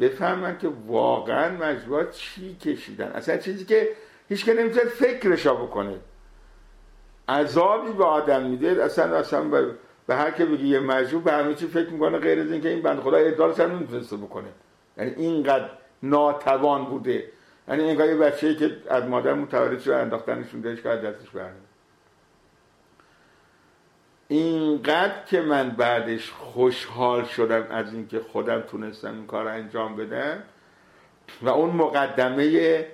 بفهمن 0.01 0.59
که 0.59 0.69
واقعا 0.87 1.57
مجبور 1.57 2.05
چی 2.05 2.55
کشیدن. 2.55 3.07
اصلا 3.09 3.37
چیزی 3.37 3.65
که 3.65 3.89
هیچ 4.29 4.45
که 4.45 4.55
نمی‌تونه 4.55 4.85
فکرشا 4.85 5.55
بکنه. 5.55 5.99
عذابی 7.29 7.93
به 7.93 8.05
آدم 8.05 8.43
میده. 8.43 8.85
اصلا 8.85 9.17
اصلا 9.17 9.43
به, 10.07 10.15
هر 10.15 10.31
که 10.31 10.45
بگی 10.45 10.69
یه 10.69 10.81
مجبور 10.81 11.23
به 11.23 11.33
همه 11.33 11.55
چی 11.55 11.67
فکر 11.67 11.91
می‌کنه 11.91 12.19
غیر 12.19 12.41
از 12.41 12.53
اینکه 12.53 12.69
این 12.69 12.83
بند 12.83 13.01
خدا 13.01 13.17
ادارش 13.17 13.61
هم 13.61 13.71
نمی‌تونسته 13.71 14.17
بکنه. 14.17 14.49
یعنی 14.97 15.11
اینقدر 15.11 15.71
ناتوان 16.03 16.85
بوده. 16.85 17.25
یعنی 17.69 17.83
اینقدر 17.83 18.09
یه 18.09 18.17
بچه‌ای 18.17 18.57
که 18.57 18.77
از 18.91 19.05
مادر 19.05 19.35
متولد 19.35 19.81
شده 19.81 19.97
انداختنشون 19.97 20.61
داشت 20.61 20.83
که 20.83 20.89
دستش 20.89 21.31
برنیم 21.31 21.63
اینقدر 24.29 25.25
که 25.27 25.41
من 25.41 25.71
بعدش 25.71 26.31
خوشحال 26.31 27.25
شدم 27.25 27.67
از 27.71 27.95
اینکه 27.95 28.21
خودم 28.21 28.61
تونستم 28.61 29.15
این 29.15 29.27
کار 29.27 29.49
انجام 29.49 29.97
بدم 29.97 30.43
و 31.43 31.49
اون 31.49 31.71
مقدمه 31.71 32.87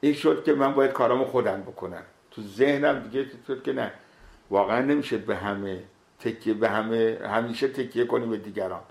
این 0.00 0.12
شد 0.12 0.44
که 0.44 0.52
من 0.54 0.74
باید 0.74 0.92
کارامو 0.92 1.24
خودم 1.24 1.60
بکنم. 1.60 2.02
تو 2.34 2.42
ذهنم 2.42 3.08
دیگه 3.08 3.26
شد 3.46 3.62
که 3.62 3.72
نه. 3.72 3.92
واقعا 4.50 4.80
نمیشه 4.80 5.18
به 5.18 5.36
همه 5.36 5.82
تکیه 6.18 6.54
به 6.54 6.68
همه 6.68 7.18
همیشه 7.22 7.68
تکیه 7.68 8.04
کنیم 8.04 8.30
به 8.30 8.36
دیگران. 8.36 8.82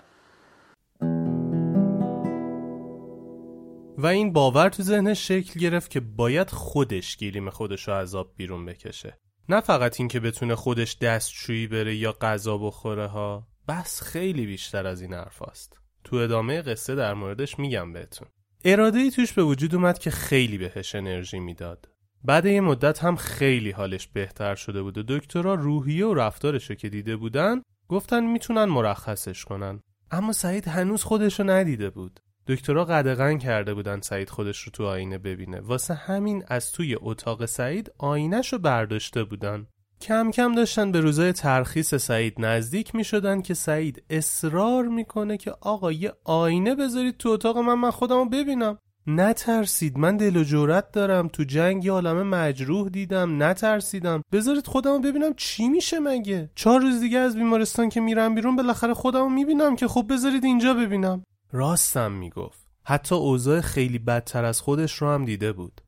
و 3.98 4.06
این 4.06 4.32
باور 4.32 4.68
تو 4.68 4.82
ذهنش 4.82 5.28
شکل 5.28 5.60
گرفت 5.60 5.90
که 5.90 6.00
باید 6.00 6.50
خودش 6.50 7.16
گیریم 7.16 7.50
خودش 7.50 7.88
رو 7.88 7.94
عذاب 7.94 8.32
بیرون 8.36 8.66
بکشه. 8.66 9.18
نه 9.48 9.60
فقط 9.60 10.00
این 10.00 10.08
که 10.08 10.20
بتونه 10.20 10.54
خودش 10.54 10.98
دستشویی 10.98 11.66
بره 11.66 11.94
یا 11.96 12.12
غذا 12.12 12.58
بخوره 12.58 13.06
ها. 13.06 13.46
بس 13.68 14.02
خیلی 14.02 14.46
بیشتر 14.46 14.86
از 14.86 15.02
این 15.02 15.14
حرف 15.14 15.42
هست. 15.50 15.78
تو 16.04 16.16
ادامه 16.16 16.62
قصه 16.62 16.94
در 16.94 17.14
موردش 17.14 17.58
میگم 17.58 17.92
بهتون. 17.92 18.28
اراده 18.64 18.98
ای 18.98 19.10
توش 19.10 19.32
به 19.32 19.42
وجود 19.42 19.74
اومد 19.74 19.98
که 19.98 20.10
خیلی 20.10 20.58
بهش 20.58 20.94
انرژی 20.94 21.40
می‌داد. 21.40 21.93
بعد 22.24 22.46
یه 22.46 22.60
مدت 22.60 23.04
هم 23.04 23.16
خیلی 23.16 23.70
حالش 23.70 24.06
بهتر 24.06 24.54
شده 24.54 24.82
بود 24.82 24.98
و 24.98 25.02
دکترها 25.08 25.54
روحیه 25.54 26.06
و 26.06 26.14
رفتارش 26.14 26.70
که 26.70 26.88
دیده 26.88 27.16
بودن 27.16 27.62
گفتن 27.88 28.24
می‌تونن 28.24 28.64
مرخصش 28.64 29.44
کنن. 29.44 29.80
اما 30.10 30.32
سعید 30.32 30.68
هنوز 30.68 31.02
خودش 31.02 31.40
رو 31.40 31.50
ندیده 31.50 31.90
بود. 31.90 32.20
دکترها 32.46 32.84
قدغن 32.84 33.38
کرده 33.38 33.74
بودن 33.74 34.00
سعید 34.00 34.30
خودش 34.30 34.60
رو 34.60 34.72
تو 34.72 34.86
آینه 34.86 35.18
ببینه. 35.18 35.60
واسه 35.60 35.94
همین 35.94 36.44
از 36.48 36.72
توی 36.72 36.96
اتاق 37.00 37.46
سعید 37.46 37.92
آینش 37.98 38.52
رو 38.52 38.58
برداشته 38.58 39.24
بودن. 39.24 39.66
کم 40.00 40.30
کم 40.30 40.54
داشتن 40.54 40.92
به 40.92 41.00
روزای 41.00 41.32
ترخیص 41.32 41.94
سعید 41.94 42.34
نزدیک 42.38 42.94
می 42.94 43.04
شدن 43.04 43.42
که 43.42 43.54
سعید 43.54 44.02
اصرار 44.10 44.84
می‌کنه 44.84 45.36
که 45.36 45.50
آقا 45.60 45.92
یه 45.92 46.12
آینه 46.24 46.74
بذارید 46.74 47.16
تو 47.16 47.28
اتاق 47.28 47.58
من 47.58 47.74
من 47.74 47.90
خودم 47.90 48.16
رو 48.16 48.24
ببینم. 48.24 48.78
نترسید. 49.06 49.98
من 49.98 50.16
دل 50.16 50.36
و 50.36 50.44
جورت 50.44 50.92
دارم. 50.92 51.28
تو 51.28 51.44
جنگ 51.44 51.84
یه 51.84 51.92
عالمه 51.92 52.22
مجروح 52.22 52.88
دیدم. 52.88 53.42
نترسیدم. 53.42 54.22
بذارید 54.32 54.66
خودمو 54.66 54.98
ببینم 54.98 55.34
چی 55.36 55.68
میشه 55.68 56.00
مگه؟ 56.00 56.50
چهار 56.54 56.80
روز 56.80 57.00
دیگه 57.00 57.18
از 57.18 57.36
بیمارستان 57.36 57.88
که 57.88 58.00
میرم 58.00 58.34
بیرون 58.34 58.56
بالاخره 58.56 58.94
خودمو 58.94 59.28
می‌بینم 59.28 59.76
که 59.76 59.88
خب 59.88 60.06
بذارید 60.10 60.44
اینجا 60.44 60.74
ببینم. 60.74 61.24
راستم 61.52 62.12
می‌گفت. 62.12 62.66
حتی 62.84 63.14
اوضاع 63.14 63.60
خیلی 63.60 63.98
بدتر 63.98 64.44
از 64.44 64.60
خودش 64.60 64.94
رو 64.94 65.08
هم 65.08 65.24
دیده 65.24 65.52
بود. 65.52 65.80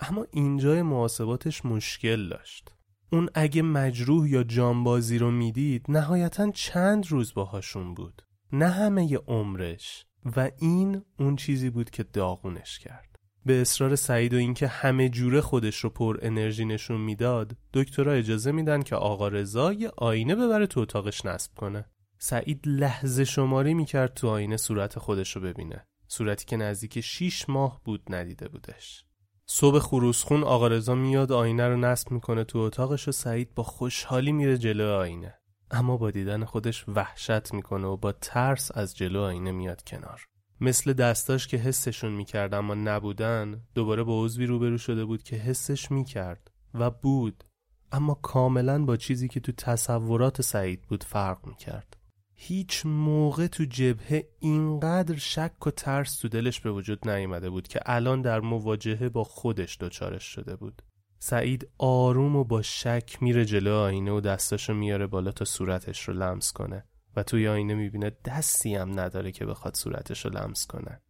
اما 0.00 0.26
اینجای 0.30 0.82
محاسباتش 0.82 1.64
مشکل 1.64 2.28
داشت. 2.28 2.70
اون 3.12 3.28
اگه 3.34 3.62
مجروح 3.62 4.28
یا 4.28 4.42
جانبازی 4.42 5.18
رو 5.18 5.30
می‌دید 5.30 5.86
نهایتا 5.88 6.50
چند 6.50 7.06
روز 7.06 7.34
باهاشون 7.34 7.94
بود. 7.94 8.22
نه 8.52 8.68
همه 8.68 9.12
ی 9.12 9.14
عمرش. 9.14 10.06
و 10.36 10.50
این 10.58 11.02
اون 11.18 11.36
چیزی 11.36 11.70
بود 11.70 11.90
که 11.90 12.02
داغونش 12.02 12.78
کرد. 12.78 13.18
به 13.46 13.60
اصرار 13.60 13.96
سعید 13.96 14.34
و 14.34 14.36
اینکه 14.36 14.66
همه 14.66 15.08
جوره 15.08 15.40
خودش 15.40 15.76
رو 15.76 15.90
پر 15.90 16.18
انرژی 16.22 16.64
نشون 16.64 17.00
می‌داد 17.00 17.56
دکترها 17.72 18.14
اجازه 18.14 18.52
میدن 18.52 18.82
که 18.82 18.96
آقا 18.96 19.28
رضا 19.28 19.72
یه 19.72 19.92
آینه 19.96 20.34
ببره 20.34 20.66
تو 20.66 20.80
اتاقش 20.80 21.24
نصب 21.24 21.54
کنه. 21.54 21.84
سعید 22.18 22.60
لحظه 22.66 23.24
شماری 23.24 23.74
می‌کرد 23.74 24.14
تو 24.14 24.28
آینه 24.28 24.56
صورت 24.56 24.98
خودش 24.98 25.36
رو 25.36 25.42
ببینه. 25.42 25.86
صورتی 26.08 26.44
که 26.44 26.56
نزدیک 26.56 27.00
6 27.00 27.48
ماه 27.48 27.80
بود 27.84 28.02
ندیده 28.10 28.48
بودش. 28.48 29.04
صبح 29.46 29.78
خروسخون 29.78 30.44
آقا 30.44 30.68
رضا 30.68 30.94
میاد 30.94 31.32
آینه 31.32 31.68
رو 31.68 31.76
نصب 31.76 32.10
می‌کنه 32.10 32.44
تو 32.44 32.58
اتاقش 32.58 33.08
و 33.08 33.12
سعید 33.12 33.54
با 33.54 33.62
خوشحالی 33.62 34.32
میره 34.32 34.58
جلو 34.58 34.88
آینه. 34.88 35.34
اما 35.70 35.96
با 35.96 36.10
دیدن 36.10 36.44
خودش 36.44 36.84
وحشت 36.88 37.54
می‌کنه 37.54 37.86
و 37.86 37.96
با 37.96 38.12
ترس 38.12 38.70
از 38.74 38.96
جلو 38.96 39.20
آینه 39.20 39.52
میاد 39.52 39.82
کنار. 39.84 40.26
مثل 40.60 40.92
دستاش 40.92 41.46
که 41.46 41.56
حسشون 41.56 42.12
می‌کرد 42.12 42.54
اما 42.54 42.74
نبودن 42.74 43.60
دوباره 43.74 44.02
با 44.02 44.24
عضوی 44.24 44.46
روبرو 44.46 44.78
شده 44.78 45.04
بود 45.04 45.22
که 45.22 45.36
حسش 45.36 45.90
می‌کرد 45.90 46.50
و 46.74 46.90
بود. 46.90 47.44
اما 47.92 48.14
کاملا 48.14 48.84
با 48.84 48.96
چیزی 48.96 49.28
که 49.28 49.40
تو 49.40 49.52
تصورات 49.52 50.42
سعید 50.42 50.82
بود 50.82 51.04
فرق 51.04 51.46
می‌کرد. 51.46 51.96
هیچ 52.34 52.86
موقع 52.86 53.46
تو 53.46 53.64
جبهه 53.64 54.28
اینقدر 54.38 55.16
شک 55.16 55.66
و 55.66 55.70
ترس 55.70 56.18
تو 56.18 56.28
دلش 56.28 56.60
به 56.60 56.70
وجود 56.70 57.08
نیامده 57.08 57.50
بود 57.50 57.68
که 57.68 57.80
الان 57.86 58.22
در 58.22 58.40
مواجهه 58.40 59.08
با 59.08 59.24
خودش 59.24 59.78
دچارش 59.80 60.24
شده 60.24 60.56
بود. 60.56 60.82
سعید 61.18 61.68
آروم 61.78 62.36
و 62.36 62.44
با 62.44 62.62
شک 62.62 63.22
میره 63.22 63.44
جلو 63.44 63.74
آینه 63.74 64.12
و 64.12 64.20
دستاشو 64.20 64.74
میاره 64.74 65.06
بالا 65.06 65.32
تا 65.32 65.44
صورتش 65.44 66.08
رو 66.08 66.14
لمس 66.14 66.52
کنه. 66.52 66.84
و 67.16 67.22
توی 67.22 67.48
آینه 67.48 67.74
می‌بینه 67.74 68.12
دستی 68.24 68.74
هم 68.74 69.00
نداره 69.00 69.32
که 69.32 69.46
بخواد 69.46 69.74
صورتش 69.74 70.24
رو 70.24 70.30
لمس 70.30 70.66
کنه. 70.66 71.00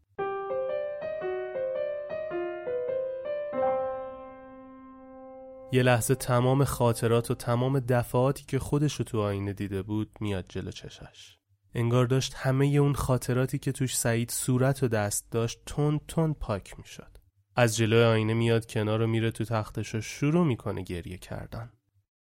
یه 5.72 5.82
لحظه 5.82 6.14
تمام 6.14 6.64
خاطرات 6.64 7.30
و 7.30 7.34
تمام 7.34 7.80
دفعاتی 7.80 8.44
که 8.44 8.58
خودش 8.58 8.94
رو 8.94 9.04
تو 9.04 9.20
آینه 9.20 9.52
دیده 9.52 9.82
بود 9.82 10.10
میاد 10.20 10.44
جلو 10.48 10.70
چشش 10.70 11.38
انگار 11.74 12.06
داشت 12.06 12.34
همه 12.36 12.66
اون 12.66 12.94
خاطراتی 12.94 13.58
که 13.58 13.72
توش 13.72 13.96
سعید 13.96 14.30
صورت 14.30 14.82
و 14.82 14.88
دست 14.88 15.30
داشت 15.30 15.62
تون 15.66 16.00
تون 16.08 16.34
پاک 16.34 16.78
می‌شد. 16.78 17.13
از 17.56 17.76
جلوی 17.76 18.02
آینه 18.02 18.34
میاد 18.34 18.66
کنار 18.66 19.02
و 19.02 19.06
میره 19.06 19.30
تو 19.30 19.44
تختش 19.44 19.94
و 19.94 20.00
شروع 20.00 20.46
می‌کنه 20.46 20.82
گریه 20.82 21.18
کردن. 21.18 21.70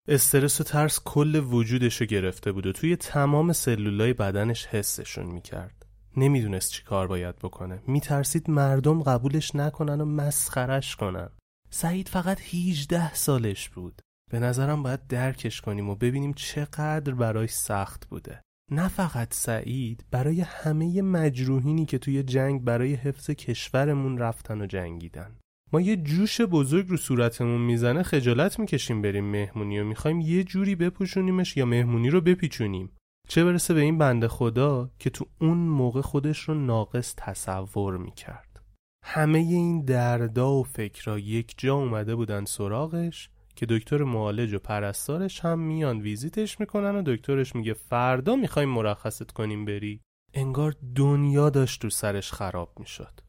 استرس 0.08 0.62
و 0.62 0.64
ترس 0.64 1.00
کل 1.06 1.36
وجودش 1.36 2.02
رو 2.02 2.08
گرفته 2.08 2.52
بود 2.52 2.66
و 2.66 2.72
توی 2.72 2.96
تمام 2.96 3.54
سلولای 3.54 4.14
بدنش 4.14 4.66
حسشون 4.66 5.26
می‌کرد. 5.26 5.86
نمی‌دونست 6.18 6.72
چی 6.72 6.84
کار 6.84 7.08
باید 7.08 7.36
بکنه. 7.36 7.84
میترسید 7.88 8.50
مردم 8.50 9.04
قبولش 9.04 9.56
نکنن 9.56 10.02
و 10.02 10.06
مسخرش 10.06 10.96
کنن. 10.96 11.30
سعید 11.70 12.10
فقط 12.10 12.42
18 12.54 13.14
سالش 13.14 13.70
بود. 13.70 14.02
به 14.32 14.40
نظرم 14.40 14.84
باید 14.84 15.08
درکش 15.08 15.62
کنیم 15.62 15.90
و 15.90 15.96
ببینیم 15.96 16.34
چقدر 16.34 17.14
برایش 17.14 17.52
سخت 17.52 18.08
بوده. 18.08 18.42
نه 18.72 18.88
فقط 18.88 19.34
سعید 19.34 20.06
برای 20.12 20.42
همه 20.42 21.02
مجروحینی 21.02 21.86
که 21.86 21.98
توی 21.98 22.24
جنگ 22.24 22.64
برای 22.64 22.94
حفظ 22.94 23.30
کشورمون 23.30 24.18
رفتن 24.18 24.62
و 24.62 24.66
جنگیدن. 24.66 25.36
ما 25.74 25.82
یه 25.82 25.96
جوش 25.96 26.42
بزرگ 26.42 26.88
رو 26.90 26.98
صورتمون 26.98 27.62
می‌زنه 27.62 28.04
خجالت 28.04 28.60
می‌کشیم 28.60 29.02
بریم 29.02 29.32
مهمونی 29.32 29.80
و 29.80 29.84
می‌خوایم 29.84 30.22
یه 30.22 30.44
جوری 30.44 30.76
بپوشونیمش 30.76 31.58
یا 31.58 31.66
مهمونی 31.66 32.10
رو 32.10 32.22
بپیچونیم. 32.22 32.90
چه 33.28 33.46
برسه 33.46 33.74
به 33.74 33.82
این 33.82 33.98
بنده 33.98 34.28
خدا 34.28 34.92
که 35.00 35.10
تو 35.10 35.26
اون 35.42 35.58
موقع 35.58 36.02
خودش 36.02 36.40
رو 36.40 36.54
ناقص 36.54 37.14
تصور 37.18 37.98
می‌کرد. 37.98 38.62
همه 39.04 39.40
این 39.40 39.86
دردا 39.86 40.54
و 40.54 40.64
فکرها 40.64 41.20
یک 41.20 41.54
جا 41.58 41.76
اومده 41.76 42.16
بودن 42.16 42.46
سراغش 42.46 43.30
که 43.60 43.66
دکتر 43.66 44.04
معالج 44.04 44.54
و 44.54 44.60
پرستارش 44.60 45.40
هم 45.40 45.60
میان 45.60 46.02
ویزیتش 46.02 46.60
می‌کنن 46.60 46.96
و 46.96 47.02
دکترش 47.06 47.56
میگه 47.56 47.74
فردا 47.74 48.36
می‌خوایم 48.36 48.70
مرخصت 48.70 49.32
کنیم 49.32 49.66
بری. 49.66 50.02
انگار 50.34 50.76
دنیا 50.96 51.50
داشت 51.50 51.82
تو 51.82 51.90
سرش 51.90 52.32
خراب 52.32 52.80
می‌شد. 52.80 53.20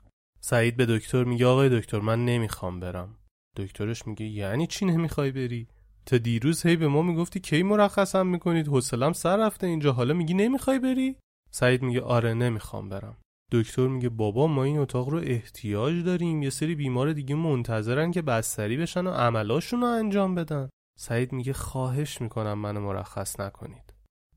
سعید 0.41 0.77
به 0.77 0.87
دکتر 0.87 1.25
میگه 1.25 1.47
آقای 1.47 1.81
دکتر 1.81 2.01
من 2.01 2.25
نمی‌خوام 2.25 2.81
برم. 2.81 3.17
دکترش 3.57 4.07
میگه 4.07 4.27
یعنی 4.27 4.67
چی 4.67 4.85
نمی‌خوای 4.85 5.31
بری؟ 5.31 5.69
تا 6.07 6.19
دیروز 6.19 6.67
هی 6.67 6.77
به 6.77 6.89
ما 6.89 7.03
می‌گفتی 7.03 7.41
کی 7.41 7.63
مرخصم 7.63 8.27
می‌کنید؟ 8.27 8.69
حوصلم 8.69 9.13
سر 9.13 9.37
رفته 9.37 9.67
اینجا 9.67 9.93
حالا 9.93 10.15
میگی 10.15 10.35
نمی‌خوای 10.35 10.79
بری؟ 10.79 11.17
سعید 11.51 11.83
میگه 11.83 12.01
آره 12.01 12.35
نمی‌خوام 12.35 12.89
برم. 12.89 13.17
دکتر 13.53 13.87
میگه 13.87 14.09
بابا 14.09 14.47
ما 14.47 14.65
این 14.65 14.79
اتاق 14.79 15.09
رو 15.09 15.19
احتیاج 15.19 16.05
داریم. 16.05 16.43
یه 16.43 16.51
سری 16.51 16.75
بیمار 16.75 17.13
دیگه 17.13 17.35
منتظرن 17.35 18.11
که 18.11 18.23
بستری 18.23 18.77
بشن 18.77 19.07
و 19.07 19.11
عملاشون 19.11 19.81
رو 19.81 19.87
انجام 19.87 20.35
بدن. 20.35 20.69
سعید 20.99 21.33
میگه 21.33 21.53
خواهش 21.53 22.21
می‌کنم 22.21 22.59
منو 22.59 22.81
مرخص 22.81 23.41
نکنید. 23.41 23.95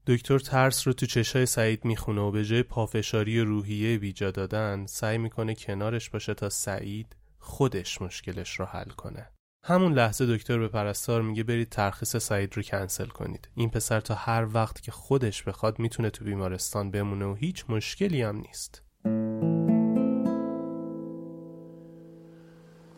دکتر 0.08 0.40
ترس 0.40 0.88
رو 0.88 0.94
تو 0.94 1.06
چشای 1.06 1.46
سعید 1.46 1.86
می‌خونه 1.86 2.22
و 2.22 2.32
به 2.32 2.46
جای 2.46 2.64
پافشاری 2.64 3.42
روحیه 3.42 3.98
بیجا 3.98 4.32
دادن 4.32 4.86
سعی 4.86 5.18
می‌کنه 5.18 5.56
کنارش 5.56 6.10
باشه 6.10 6.34
تا 6.34 6.50
سعید 6.50 7.16
خودش 7.38 8.02
مشکلش 8.02 8.60
رو 8.60 8.66
حل 8.66 8.90
کنه. 8.90 9.30
همون 9.66 9.94
لحظه 9.94 10.38
دکتر 10.38 10.58
به 10.58 10.68
پرستار 10.68 11.22
میگه 11.22 11.44
برید 11.44 11.70
ترخیص 11.70 12.16
سعید 12.16 12.58
رو 12.58 12.64
کنسل 12.64 13.08
کنید. 13.08 13.50
این 13.56 13.70
پسر 13.70 14.00
تا 14.00 14.16
هر 14.16 14.48
وقت 14.54 14.82
که 14.82 14.92
خودش 14.92 15.44
بخواد 15.44 15.80
می‌تونه 15.80 16.10
تو 16.10 16.26
بیمارستان 16.26 16.92
بمونه 16.92 17.26
و 17.26 17.34
هیچ 17.34 17.66
مشکلی 17.70 18.22
هم 18.22 18.36
نیست. 18.38 18.84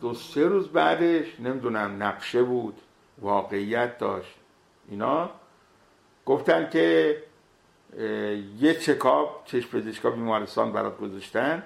دو 0.00 0.14
سه 0.14 0.44
روز 0.44 0.68
بعدش 0.68 1.40
نمی‌دونم 1.40 2.02
نقشه 2.02 2.42
بود 2.42 2.80
واقعیت 3.18 3.98
داشت. 3.98 4.34
اینا 4.88 5.30
گفتن 6.26 6.70
که 6.70 7.16
یه 8.58 8.74
چکاب 8.74 9.42
چشم 9.44 9.78
پزشکا 9.78 10.10
بیمارستان 10.10 10.72
برات 10.72 10.98
گذاشتن. 10.98 11.62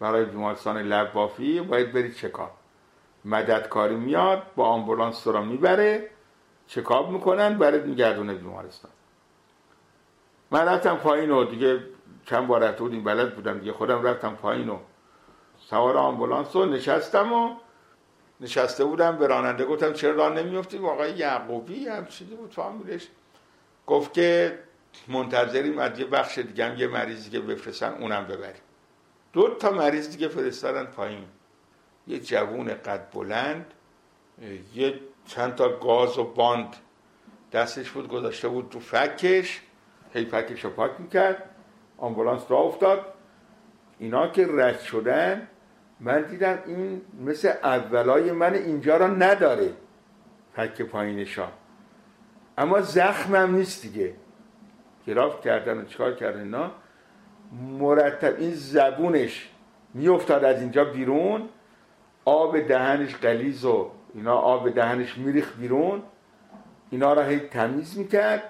برای 0.00 0.24
بیمارستان 0.24 0.78
لب 0.78 1.12
بافی 1.12 1.60
باید 1.60 1.92
بری 1.92 2.12
چکاب 2.12 2.50
مددکاری 3.24 3.96
میاد 3.96 4.42
با 4.56 4.66
آمبولانس 4.66 5.26
را 5.26 5.42
می‌بره 5.42 6.10
چکاب 6.66 7.10
می‌کنن 7.10 7.58
برات 7.58 7.82
میگردونه 7.82 8.34
بیمارستان. 8.34 8.90
من 10.50 10.64
رفتم 10.64 10.96
پایین 10.96 11.30
و 11.30 11.44
دیگه 11.44 11.80
چند 12.28 12.46
بار 12.46 12.60
رفته 12.64 12.82
بودیم 12.82 13.04
بلد 13.04 13.34
بودم 13.34 13.58
دیگه. 13.58 13.72
خودم 13.72 14.02
رفتم 14.02 14.34
پایین 14.34 14.68
و 14.68 14.78
سوار 15.58 15.96
آمبولانس 15.96 16.56
رو 16.56 16.64
نشستم 16.64 17.32
و 17.32 17.56
نشسته 18.40 18.84
بودم 18.84 19.16
به 19.16 19.26
راننده. 19.26 19.64
گفتم 19.64 19.92
چرا 19.92 20.10
راه 20.10 20.32
نمیفتی؟ 20.32 20.78
واقعا 20.78 21.06
یعقوبی 21.06 21.88
هم 21.88 22.06
چیزی 22.06 22.34
بود 22.34 22.52
فامیلش 22.52 23.08
گفت 23.86 24.12
که 24.12 24.58
منتظریم 25.08 25.78
از 25.78 25.98
یه 25.98 26.04
بخش 26.04 26.38
دیگه 26.38 26.64
هم 26.64 26.76
یه 26.76 26.86
مریضی 26.86 27.30
که 27.30 27.40
بفرستن 27.40 27.94
اونم 28.00 28.24
ببریم. 28.24 28.62
دو 29.32 29.48
تا 29.48 29.70
مریض 29.70 30.10
دیگه 30.10 30.28
فرستادن 30.28 30.84
پایین. 30.84 31.24
یه 32.06 32.20
جوون 32.20 32.68
قد 32.68 33.10
بلند 33.12 33.74
یه 34.74 35.00
چند 35.26 35.54
تا 35.54 35.68
گاز 35.68 36.18
و 36.18 36.24
باند 36.24 36.76
دستش 37.52 37.90
بود 37.90 38.08
گذاشته 38.08 38.48
بود 38.48 38.68
تو 38.70 38.80
فکش. 38.80 39.60
هی 40.14 40.24
فکش 40.24 40.64
رو 40.64 40.70
پاک 40.70 40.90
می‌کرد. 40.98 41.47
آمبولانس 41.98 42.50
را 42.50 42.58
افتاد. 42.58 43.04
اینا 43.98 44.28
که 44.28 44.48
رد 44.50 44.80
شدن 44.80 45.48
من 46.00 46.22
دیدم 46.22 46.58
این 46.66 47.02
مثل 47.24 47.52
اولای 47.62 48.32
من 48.32 48.54
اینجا 48.54 48.96
را 48.96 49.06
نداره 49.06 49.70
فک 50.52 50.82
پایینشا 50.82 51.48
اما 52.58 52.80
زخمم 52.80 53.54
نیست 53.54 53.82
دیگه. 53.82 54.14
گراف 55.06 55.40
کردن 55.40 55.78
و 55.78 55.84
چکار 55.84 56.14
کردن 56.14 56.40
اینا؟ 56.40 56.70
مرتب 57.78 58.38
این 58.38 58.54
زبونش 58.54 59.50
میافتاد 59.94 60.44
از 60.44 60.60
اینجا 60.60 60.84
بیرون. 60.84 61.48
آب 62.24 62.60
دهنش 62.60 63.16
قلیز 63.16 63.64
و 63.64 63.90
اینا 64.14 64.34
آب 64.34 64.70
دهنش 64.70 65.18
میریخ 65.18 65.56
بیرون. 65.58 66.02
اینا 66.90 67.12
را 67.12 67.22
هی 67.22 67.40
تمیز 67.40 67.98
می‌کرد. 67.98 68.42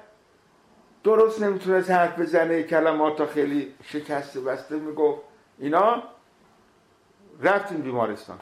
درست 1.05 1.43
نمی‌تونست 1.43 1.91
حرف 1.91 2.19
بزنه 2.19 2.63
کلمات 2.63 3.27
خیلی 3.27 3.75
شکسته 3.85 4.41
بسته 4.41 4.77
می‌گفت. 4.77 5.21
اینا 5.59 6.03
رفتیم 7.43 7.79
بیمارستان. 7.79 8.39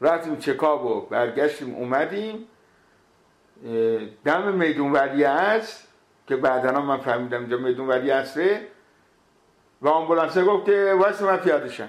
رفتیم 0.00 0.36
چکاب 0.36 0.86
و 0.86 1.00
برگشتیم 1.00 1.74
اومدیم. 1.74 2.46
دم 4.24 4.54
میدون 4.54 4.92
ولی 4.92 5.24
است 5.24 5.88
که 6.26 6.36
بعدا 6.36 6.80
من 6.80 6.96
فهمیدم 6.96 7.40
اینجا 7.40 7.56
میدون 7.56 7.88
ولی 7.88 8.10
اصره 8.10 8.68
و 9.82 9.88
آمبولانسه 9.88 10.44
گفت 10.44 10.66
که 10.66 10.96
واسه 10.98 11.24
من 11.24 11.36
پیاده 11.36 11.68
شم 11.68 11.88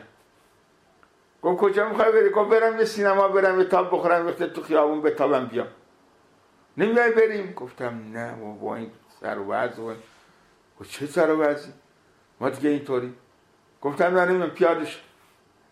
گفت 1.42 1.62
کجا 1.62 1.90
می‌خوای 1.90 2.12
بری؟ 2.12 2.30
گفت 2.30 2.50
برم 2.50 2.78
به 2.78 2.86
سینما 2.86 3.28
برم 3.28 3.58
به 3.58 3.64
تاب 3.64 3.88
بخورم 3.88 4.28
وقتی 4.28 4.48
تو 4.48 4.62
خیابون 4.62 5.02
به 5.02 5.12
تابم 5.12 5.46
بیام. 5.46 5.68
نمیای 6.78 7.12
بریم؟ 7.12 7.54
گفتم 7.54 8.02
نه 8.14 8.36
با 8.62 8.76
این 8.76 8.92
سر 9.22 9.40
و 9.40 9.52
وضع 9.52 9.82
و 9.82 9.94
چه 10.84 11.06
سر 11.06 11.30
و 11.30 11.42
وضعی 11.42 11.74
ما 12.40 12.50
دیگه 12.50 12.70
اینطوری. 12.70 13.14
گفتم 13.82 14.18
نه 14.18 14.26
نمی‌دونم 14.26 14.50
پیاده 14.50 14.86
شد 14.86 15.00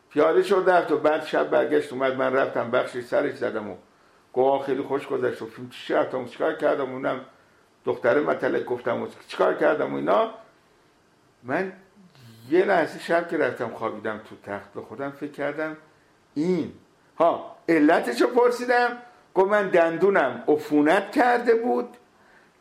پیاده 0.10 0.44
شد 0.44 0.64
رفت 0.68 0.92
و 0.92 0.98
بعد 0.98 1.26
شب 1.26 1.50
برگشت 1.50 1.94
اومد 1.94 2.16
من 2.16 2.34
رفتم 2.34 2.72
بخشی 2.72 3.02
سرش 3.02 3.36
زدم 3.36 3.70
و 3.70 3.76
گواه 4.34 4.66
خیلی 4.66 4.82
خوش 4.82 5.08
گذشت. 5.08 5.42
و 5.42 5.46
فیلم 5.46 5.70
چی 5.70 5.94
رفتم 5.94 6.26
چیکار 6.26 6.54
کردم؟ 6.54 6.92
اونم 6.92 7.26
دختر 7.86 8.20
مطلق 8.20 8.66
گفتم 8.66 9.08
چیکار 9.28 9.54
کردم؟ 9.54 9.94
و 9.94 9.96
اینا 9.96 10.34
من 11.44 11.74
یه 12.50 12.66
لحظه 12.66 13.00
شب 13.00 13.28
که 13.28 13.38
رفتم 13.38 13.70
خوابیدم 13.70 14.18
تو 14.18 14.36
تخت 14.52 14.74
به 14.74 14.82
خودم 14.82 15.12
فکر 15.12 15.32
کردم 15.32 15.78
این 16.34 16.74
ها 17.20 17.56
علتشو 17.70 18.28
پرسیدم. 18.28 18.98
گفت 19.36 19.52
من 19.52 19.70
دندونم 19.70 20.44
عفونت 20.48 21.12
کرده 21.12 21.56
بود. 21.56 21.98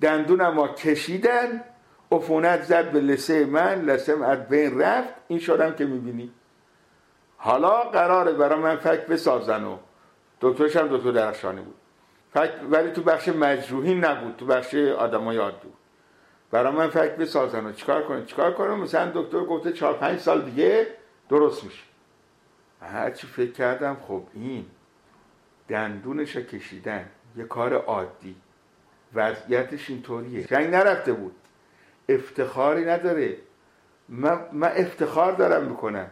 دندونم 0.00 0.54
ما 0.54 0.68
کشیدن 0.68 1.64
عفونت 2.12 2.62
زد 2.62 2.90
به 2.90 3.00
لسه 3.00 3.44
من 3.44 3.82
لسه 3.82 4.24
از 4.24 4.48
بین 4.48 4.80
رفت. 4.80 5.14
این 5.28 5.38
شدم 5.38 5.74
که 5.74 5.84
می‌بینی. 5.84 6.32
حالا 7.37 7.82
قراره 7.82 8.32
برای 8.32 8.58
من 8.58 8.76
فکر 8.76 9.04
بسازن 9.04 9.64
و 9.64 9.76
دکترش 10.40 10.76
هم 10.76 10.96
دکتر 10.96 11.11
درخشانی 11.11 11.61
بود. 11.61 11.74
فکر 12.34 12.52
ولی 12.70 12.90
تو 12.90 13.02
بخش 13.02 13.28
مجروحین 13.28 14.04
نبود 14.04 14.37
تو 14.37 14.46
بخش 14.46 14.74
آدمای 14.74 15.37
عادی 15.37 15.68
برای 16.50 16.72
من 16.72 16.88
فکر 16.88 17.14
بسازن 17.16 17.66
و 17.66 17.72
چیکار 17.72 18.02
کنم 18.02 18.24
چیکار 18.24 18.54
کنم؟ 18.54 18.80
مثلا 18.80 19.11
دکتر 19.14 19.44
گفته 19.44 19.72
چهار 19.72 19.94
پنج 19.94 20.18
سال 20.18 20.42
دیگه 20.42 20.87
درست 21.28 21.64
میشه. 21.64 21.82
هرچی 22.82 23.26
فکر 23.26 23.52
کردم 23.52 23.96
خب 24.08 24.22
این 24.34 24.66
دندونش 25.68 26.37
کشیدن 26.37 27.08
یه 27.37 27.44
کار 27.44 27.74
عادی. 27.74 28.37
وضعیتش 29.14 29.90
اینطوریه. 29.90 30.44
جنگ 30.44 30.75
نرفته 30.75 31.12
بود. 31.12 31.35
افتخاری 32.09 32.85
نداره. 32.85 33.37
من, 34.09 34.38
من 34.53 34.73
افتخار 34.77 35.33
دارم 35.33 35.64
می‌کنم. 35.64 36.07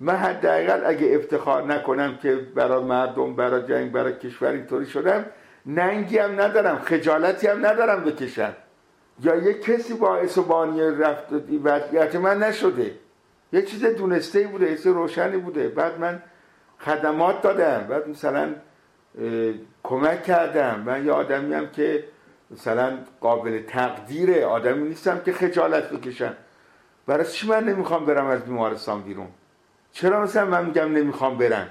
من 0.00 0.16
حداقل 0.16 0.82
اگه 0.86 1.14
افتخار 1.14 1.62
نکنم 1.62 2.16
که 2.16 2.36
برای 2.36 2.84
مردم 2.84 3.36
برای 3.36 3.62
جنگ 3.62 3.92
برای 3.92 4.12
کشور 4.12 4.48
اینطوری 4.48 4.86
شدم 4.86 5.24
ننگی 5.66 6.18
هم 6.18 6.40
ندارم 6.40 6.78
خجالتی 6.78 7.46
هم 7.46 7.66
ندارم 7.66 8.04
بکشم. 8.04 8.54
یا 9.22 9.36
یه 9.36 9.54
کسی 9.54 9.94
باعث 9.94 10.38
و 10.38 10.42
بانی 10.42 10.80
رفت 10.80 11.26
وضعیت 11.64 12.16
من 12.16 12.38
نشده. 12.38 12.90
یه 13.52 13.62
چیز 13.62 13.84
دونسته 13.84 14.46
بوده 14.46 14.70
یه 14.70 14.78
روشنی 14.84 15.36
بوده. 15.36 15.68
بعد 15.68 15.98
من 15.98 16.22
خدمات 16.78 17.42
دادم. 17.42 17.86
بعد 17.88 18.08
مثلا 18.08 18.54
کمک 19.82 20.22
کردم. 20.22 20.82
من 20.86 21.06
یه 21.06 21.12
آدمی 21.12 21.54
هم 21.54 21.70
که 21.70 22.04
مثلا 22.50 22.98
قابل 23.20 23.62
تقدیره 23.62 24.46
آدمی 24.46 24.88
نیستم 24.88 25.20
که 25.20 25.32
خجالت 25.32 25.90
بکشم. 25.90 26.34
برای 27.06 27.24
چی 27.24 27.48
من 27.48 27.64
نمی‌خوام 27.64 28.06
برم 28.06 28.26
از 28.26 28.44
بیمارستان 28.44 29.02
بیرون؟ 29.02 29.28
چرا 29.92 30.22
مثلا 30.22 30.44
من 30.44 30.64
میگم 30.64 30.92
نمی‌خوام 30.92 31.38
برم؟ 31.38 31.70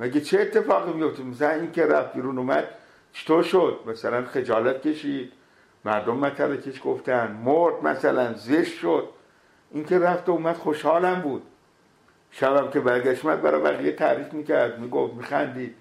مگه 0.00 0.20
چه 0.20 0.40
اتفاقی 0.40 0.92
میفته؟ 0.92 1.22
مثلا 1.22 1.50
این 1.50 1.72
که 1.72 1.86
رفت 1.86 2.12
بیرون 2.12 2.38
اومد 2.38 2.68
چطور 3.12 3.42
شد؟ 3.42 3.80
مثلا 3.86 4.24
خجالت 4.24 4.82
کشید 4.82 5.32
مردم 5.84 6.16
مطلقش 6.16 6.80
گفتن 6.84 7.32
مرد 7.44 7.82
مثلا 7.82 8.32
زشت 8.32 8.78
شد. 8.78 9.08
این 9.70 9.84
که 9.84 9.98
رفت 9.98 10.28
و 10.28 10.32
اومد 10.32 10.56
خوشحالم 10.56 11.22
بود. 11.22 11.42
شبم 12.30 12.70
که 12.70 12.80
برگشت 12.80 13.22
برای 13.22 13.60
بقیه 13.60 13.92
تعریف 13.92 14.32
می‌کرد 14.32 14.78
می‌گفت 14.78 15.14
میخندید. 15.14 15.74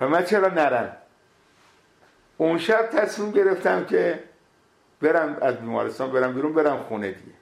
و 0.00 0.08
من 0.08 0.24
چرا 0.24 0.48
نرم؟ 0.48 0.96
اون 2.40 2.58
شب 2.58 2.88
تصمیم 2.92 3.30
گرفتم 3.30 3.84
که 3.84 4.24
برم 5.00 5.36
از 5.42 5.56
بیمارستان 5.56 6.12
برم 6.12 6.34
بیرون 6.34 6.54
برم 6.54 6.82
خونه 6.82 7.12
دیگه 7.12 7.32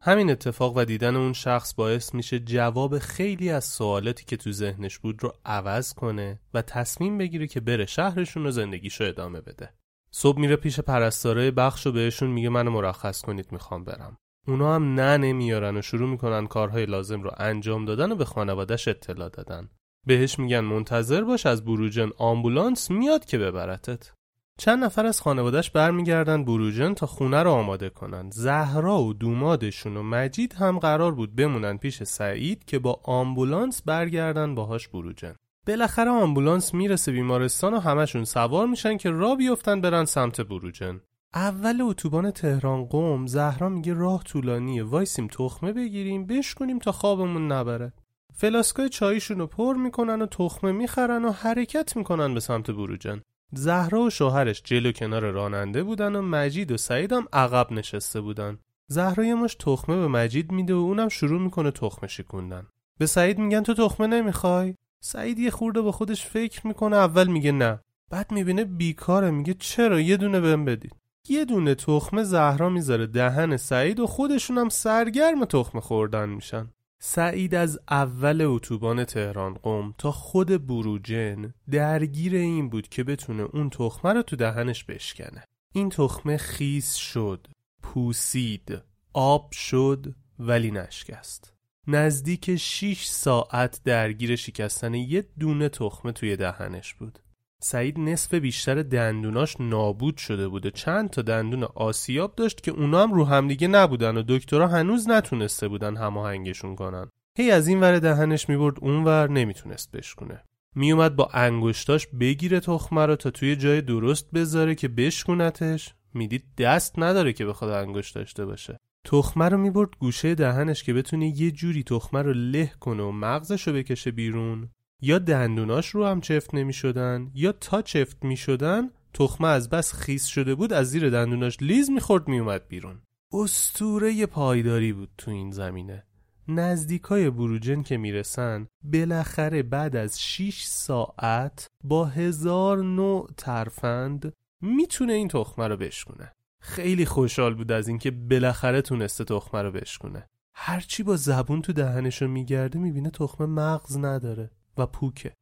همین 0.00 0.30
اتفاق 0.30 0.76
و 0.76 0.84
دیدن 0.84 1.16
اون 1.16 1.32
شخص 1.32 1.74
باعث 1.74 2.14
میشه 2.14 2.38
جواب 2.38 2.98
خیلی 2.98 3.50
از 3.50 3.64
سوالاتی 3.64 4.24
که 4.24 4.36
تو 4.36 4.52
ذهنش 4.52 4.98
بود 4.98 5.22
رو 5.22 5.32
عوض 5.44 5.94
کنه 5.94 6.40
و 6.54 6.62
تصمیم 6.62 7.18
بگیره 7.18 7.46
که 7.46 7.60
بره 7.60 7.86
شهرشون 7.86 8.46
و 8.46 8.50
زندگیشو 8.50 9.04
ادامه 9.04 9.40
بده. 9.40 9.70
صبح 10.10 10.40
میره 10.40 10.56
پیش 10.56 10.80
پرستاره 10.80 11.50
بخش 11.50 11.86
و 11.86 11.92
بهشون 11.92 12.30
میگه 12.30 12.48
منو 12.48 12.70
مرخص 12.70 13.22
کنید 13.22 13.52
می‌خوام 13.52 13.84
برم. 13.84 14.16
اونا 14.48 14.74
هم 14.74 14.94
نه 14.94 15.16
نمیارن 15.16 15.76
و 15.76 15.82
شروع 15.82 16.10
می‌کنن 16.10 16.46
کارهای 16.46 16.86
لازم 16.86 17.22
رو 17.22 17.30
انجام 17.36 17.84
دادن 17.84 18.12
و 18.12 18.14
به 18.14 18.24
خانوادش 18.24 18.88
اطلاع 18.88 19.28
دادن. 19.28 19.70
بهش 20.06 20.38
میگن 20.38 20.60
منتظر 20.60 21.24
باش 21.24 21.46
از 21.46 21.64
بروجن 21.64 22.10
آمبولانس 22.18 22.90
میاد 22.90 23.24
که 23.24 23.38
ببرتت. 23.38 24.12
چند 24.58 24.84
نفر 24.84 25.06
از 25.06 25.20
خانوادش 25.20 25.70
برمیگردن 25.70 26.44
بروجن 26.44 26.94
تا 26.94 27.06
خونه 27.06 27.42
رو 27.42 27.50
آماده 27.50 27.88
کنن. 27.90 28.30
زهرا 28.30 29.02
و 29.02 29.14
دومادشون 29.14 29.96
و 29.96 30.02
مجید 30.02 30.54
هم 30.54 30.78
قرار 30.78 31.12
بود 31.12 31.36
بمونن 31.36 31.76
پیش 31.76 32.02
سعید 32.02 32.64
که 32.64 32.78
با 32.78 33.00
آمبولانس 33.04 33.82
برگردن 33.82 34.54
باهاش 34.54 34.88
بروجن. 34.88 35.34
بالاخره 35.66 36.10
آمبولانس 36.10 36.74
می‌رسه 36.74 37.12
بیمارستان 37.12 37.74
و 37.74 37.80
همشون 37.80 38.24
سوار 38.24 38.66
میشن 38.66 38.96
که 38.96 39.10
را 39.10 39.34
بیفتن 39.34 39.80
برن 39.80 40.04
سمت 40.04 40.40
بروجن. 40.40 41.00
اول 41.34 41.80
اتوبان 41.82 42.30
تهران 42.30 42.84
قم 42.84 43.26
زهرا 43.26 43.68
میگه 43.68 43.94
راه 43.94 44.22
طولانیه 44.22 44.84
وایسیم 44.84 45.28
تخمه 45.28 45.72
بگیریم 45.72 46.26
بشکنیم 46.26 46.78
تا 46.78 46.92
خوابمون 46.92 47.52
نبره. 47.52 47.92
فلاسکای 48.36 48.88
چایشون 48.88 49.38
رو 49.38 49.46
پر 49.46 49.74
می‌کنن 49.74 50.22
و 50.22 50.26
تخمه 50.26 50.72
می‌خرن 50.72 51.24
و 51.24 51.30
حرکت 51.32 51.96
می‌کنن 51.96 52.34
به 52.34 52.40
سمت 52.40 52.70
بروجن. 52.70 53.22
زهرا 53.52 54.02
و 54.02 54.10
شوهرش 54.10 54.62
جلو 54.62 54.92
کنار 54.92 55.30
راننده 55.30 55.82
بودن 55.82 56.16
و 56.16 56.22
مجید 56.22 56.72
و 56.72 56.76
سعید 56.76 57.12
هم 57.12 57.26
عقب 57.32 57.72
نشسته 57.72 58.20
بودن. 58.20 58.58
زهرا 58.88 59.24
یه 59.24 59.34
مش 59.34 59.54
تخمه 59.54 59.96
به 59.96 60.08
مجید 60.08 60.52
میده 60.52 60.74
و 60.74 60.76
اونم 60.76 61.08
شروع 61.08 61.40
می‌کنه 61.40 61.70
تخمه 61.70 62.08
شکوندن. 62.08 62.66
به 62.98 63.06
سعید 63.06 63.38
میگن 63.38 63.62
تو 63.62 63.74
تخمه 63.74 64.06
نمی‌خوای؟ 64.06 64.74
سعید 65.00 65.38
یه 65.38 65.50
خورده 65.50 65.80
با 65.80 65.92
خودش 65.92 66.26
فکر 66.26 66.66
می‌کنه 66.66 66.96
اول 66.96 67.26
میگه 67.26 67.52
نه. 67.52 67.80
بعد 68.10 68.32
می‌بینه 68.32 68.64
بیکاره 68.64 69.30
میگه 69.30 69.54
چرا 69.54 70.00
یه 70.00 70.16
دونه 70.16 70.40
بهم 70.40 70.64
بدید. 70.64 70.96
یه 71.28 71.44
دونه 71.44 71.74
تخمه 71.74 72.22
زهرا 72.22 72.68
می‌ذاره 72.68 73.06
دهن 73.06 73.56
سعید 73.56 74.00
و 74.00 74.06
خودشون 74.06 74.58
هم 74.58 74.68
سرگرم 74.68 75.44
تخمه 75.44 75.80
خوردن 75.80 76.28
میشن. 76.28 76.68
سعید 77.06 77.54
از 77.54 77.80
اول 77.90 78.40
اتوبان 78.40 79.04
تهران 79.04 79.54
قم 79.54 79.94
تا 79.98 80.12
خود 80.12 80.66
بروجن 80.66 81.54
درگیر 81.70 82.34
این 82.34 82.68
بود 82.68 82.88
که 82.88 83.04
بتونه 83.04 83.42
اون 83.42 83.70
تخمه 83.70 84.12
رو 84.12 84.22
تو 84.22 84.36
دهنش 84.36 84.84
بشکنه. 84.84 85.44
این 85.72 85.88
تخمه 85.88 86.36
خیس 86.36 86.94
شد 86.94 87.46
پوسید 87.82 88.82
آب 89.12 89.52
شد 89.52 90.14
ولی 90.38 90.70
نشکست. 90.70 91.52
نزدیک 91.86 92.56
6 92.56 93.04
ساعت 93.04 93.80
درگیر 93.84 94.36
شکستن 94.36 94.94
یه 94.94 95.24
دونه 95.38 95.68
تخمه 95.68 96.12
توی 96.12 96.36
دهنش 96.36 96.94
بود. 96.94 97.18
سعید 97.64 98.00
نصف 98.00 98.34
بیشتر 98.34 98.82
دندوناش 98.82 99.56
نابود 99.60 100.16
شده 100.16 100.48
بوده. 100.48 100.70
چند 100.70 101.10
تا 101.10 101.22
دندون 101.22 101.64
آسیاب 101.64 102.34
داشت 102.34 102.62
که 102.62 102.70
اونا 102.70 103.02
هم 103.02 103.12
رو 103.12 103.24
همدیگه 103.24 103.68
نبودن 103.68 104.16
و 104.16 104.22
دکترها 104.28 104.66
هنوز 104.66 105.08
نتونسته 105.08 105.68
بودن 105.68 105.96
هماهنگشون 105.96 106.76
کنن. 106.76 107.10
هی 107.38 107.50
از 107.50 107.68
این 107.68 107.80
ور 107.80 107.98
دهنش 107.98 108.48
می‌برد 108.48 108.76
اون 108.80 109.04
ور 109.04 109.30
نمی‌تونست 109.30 109.92
بشکونه. 109.92 110.42
میومد 110.74 111.16
با 111.16 111.28
انگشتاش 111.32 112.06
بگیره 112.06 112.60
تخمه 112.60 113.06
رو 113.06 113.16
تا 113.16 113.30
توی 113.30 113.56
جای 113.56 113.80
درست 113.80 114.30
بذاره 114.30 114.74
که 114.74 114.88
بشکونتش. 114.88 115.94
می‌دید 116.14 116.44
دست 116.58 116.98
نداره 116.98 117.32
که 117.32 117.46
بخواد 117.46 117.70
انگشت 117.70 118.14
داشته 118.14 118.44
باشه. 118.44 118.78
تخمه 119.04 119.48
رو 119.48 119.58
می‌برد 119.58 119.90
گوشه 119.98 120.34
دهنش 120.34 120.82
که 120.82 120.94
بتونه 120.94 121.40
یه 121.40 121.50
جوری 121.50 121.82
تخمه 121.82 122.22
رو 122.22 122.32
له 122.32 122.72
کنه 122.80 123.02
و 123.02 123.10
مغزش 123.10 123.68
رو 123.68 123.74
بکشه 123.74 124.10
بیرون. 124.10 124.68
یا 125.04 125.18
دندوناش 125.18 125.88
رو 125.88 126.06
هم 126.06 126.20
چفت 126.20 126.54
نمی 126.54 126.72
شدن 126.72 127.30
یا 127.34 127.52
تا 127.52 127.82
چفت 127.82 128.24
می 128.24 128.36
شدن 128.36 128.90
تخمه 129.14 129.48
از 129.48 129.70
بس 129.70 129.92
خیس 129.92 130.26
شده 130.26 130.54
بود 130.54 130.72
از 130.72 130.90
زیر 130.90 131.10
دندوناش 131.10 131.56
لیز 131.60 131.90
می‌خورد 131.90 132.28
میومد 132.28 132.68
بیرون. 132.68 132.98
استوره 133.32 134.26
پایداری 134.26 134.92
بود 134.92 135.10
تو 135.18 135.30
این 135.30 135.50
زمینه. 135.50 136.04
نزدیکای 136.48 137.30
بروجن 137.30 137.82
که 137.82 137.96
می‌رسن 137.96 138.66
بالاخره 138.82 139.62
بعد 139.62 139.96
از 139.96 140.22
6 140.22 140.62
ساعت 140.64 141.70
با 141.84 142.04
هزار 142.04 142.78
نوع 142.84 143.30
ترفند 143.36 144.32
می‌تونه 144.60 145.12
این 145.12 145.28
تخمه 145.28 145.68
رو 145.68 145.76
بشکونه. 145.76 146.32
خیلی 146.60 147.06
خوشحال 147.06 147.54
بود 147.54 147.72
از 147.72 147.88
اینکه 147.88 148.10
بالاخره 148.10 148.82
تونسته 148.82 149.24
تخمه 149.24 149.62
رو 149.62 149.72
بشکونه. 149.72 150.28
هرچی 150.54 151.02
با 151.02 151.16
زبون 151.16 151.62
تو 151.62 151.72
دهنشو 151.72 152.28
میگرده 152.28 152.78
می‌بینه 152.78 153.10
تخمه 153.10 153.46
مغز 153.46 153.98
نداره. 153.98 154.50
و 154.78 154.86
پوکه. 154.86 155.32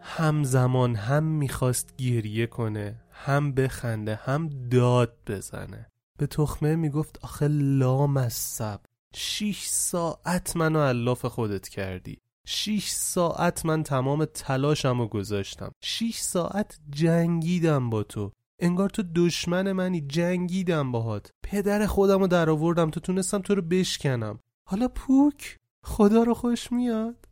همزمان 0.00 0.94
هم 0.94 1.24
می‌خواست 1.24 1.96
گریه 1.96 2.46
کنه 2.46 2.94
هم 3.10 3.52
بخنده 3.52 4.14
هم 4.14 4.48
داد 4.70 5.16
بزنه. 5.26 5.86
به 6.18 6.26
تخمه 6.26 6.76
می‌گفت 6.76 7.18
آخه 7.22 7.48
لامصب 7.48 8.80
شیش 9.14 9.66
ساعت 9.66 10.56
منو 10.56 10.80
علاف 10.80 11.24
خودت 11.24 11.68
کردی. 11.68 12.18
شیش 12.46 12.88
ساعت 12.90 13.66
من 13.66 13.82
تمام 13.82 14.24
تلاشم 14.24 15.00
و 15.00 15.06
گذاشتم. 15.06 15.72
شیش 15.80 16.18
ساعت 16.18 16.78
جنگیدم 16.90 17.90
با 17.90 18.02
تو. 18.02 18.32
انگار 18.60 18.90
تو 18.90 19.02
دشمن 19.14 19.72
منی 19.72 20.00
جنگیدم 20.00 20.92
باهات. 20.92 21.32
پدر 21.42 21.86
خودم 21.86 22.18
رو 22.18 22.26
در 22.26 22.50
آوردم 22.50 22.90
تو 22.90 23.00
تونستم 23.00 23.38
تو 23.38 23.54
رو 23.54 23.62
بشکنم. 23.62 24.40
حالا 24.64 24.88
پوک؟ 24.88 25.56
خدا 25.84 26.22
رو 26.22 26.34
خوش 26.34 26.72
میاد. 26.72 27.28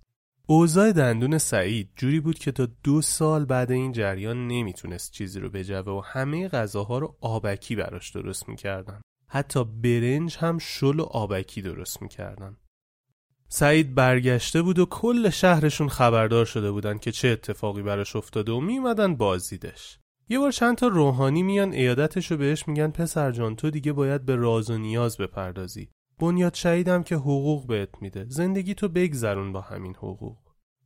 اوضاع 0.47 0.93
دندون 0.93 1.39
سعید 1.39 1.91
جوری 1.97 2.21
بود 2.21 2.39
که 2.39 2.53
تا 2.53 2.69
دو 2.85 3.03
سال 3.03 3.45
بعد 3.45 3.71
این 3.71 3.93
جریان 3.93 4.49
نمی‌تونست 4.49 5.13
چیزی 5.13 5.41
رو 5.41 5.51
بجوه 5.51 5.93
و 5.93 6.01
همه 6.05 6.49
غذاها 6.49 6.99
رو 6.99 7.17
آبکی 7.21 7.77
براش 7.77 8.11
درست 8.11 8.49
می‌کردن. 8.49 9.01
حتی 9.29 9.65
برنج 9.65 10.37
هم 10.37 10.59
شل 10.59 11.01
و 11.01 11.03
آبکی 11.03 11.63
درست 11.63 12.03
می‌کردن. 12.03 12.57
سعید 13.49 13.95
برگشته 13.95 14.63
بود 14.63 14.79
و 14.79 14.87
کل 14.87 15.31
شهرشون 15.31 15.89
خبردار 15.89 16.45
شده 16.45 16.71
بودن 16.71 16.99
که 16.99 17.13
چه 17.13 17.29
اتفاقی 17.29 17.83
براش 17.83 18.17
افتاده 18.17 18.53
و 18.53 18.61
میمدن 18.61 19.17
بازیدش 19.17 19.99
یه 20.29 20.39
بار 20.39 20.53
چند 20.53 20.77
تا 20.77 20.89
روحانی 20.89 21.43
میان 21.43 21.73
ایادتشو 21.73 22.37
بهش 22.37 22.69
میگن 22.69 22.91
پسر 22.91 23.31
جان 23.31 23.57
تو 23.57 23.71
دیگه 23.71 23.93
باید 23.93 24.25
به 24.25 24.37
راز 24.37 24.71
و 24.71 24.79
نیاز 24.79 25.17
بپردازی. 25.17 25.89
بنیاد 26.19 26.55
شهیدم 26.55 27.03
که 27.03 27.17
حقوق 27.17 27.67
بهت 27.67 27.89
میده. 28.01 28.27
زندگی 28.29 28.75
تو 28.75 28.89
بگذرون 28.89 29.53
با 29.53 29.61
همین 29.61 29.95
حقوق. 29.95 30.37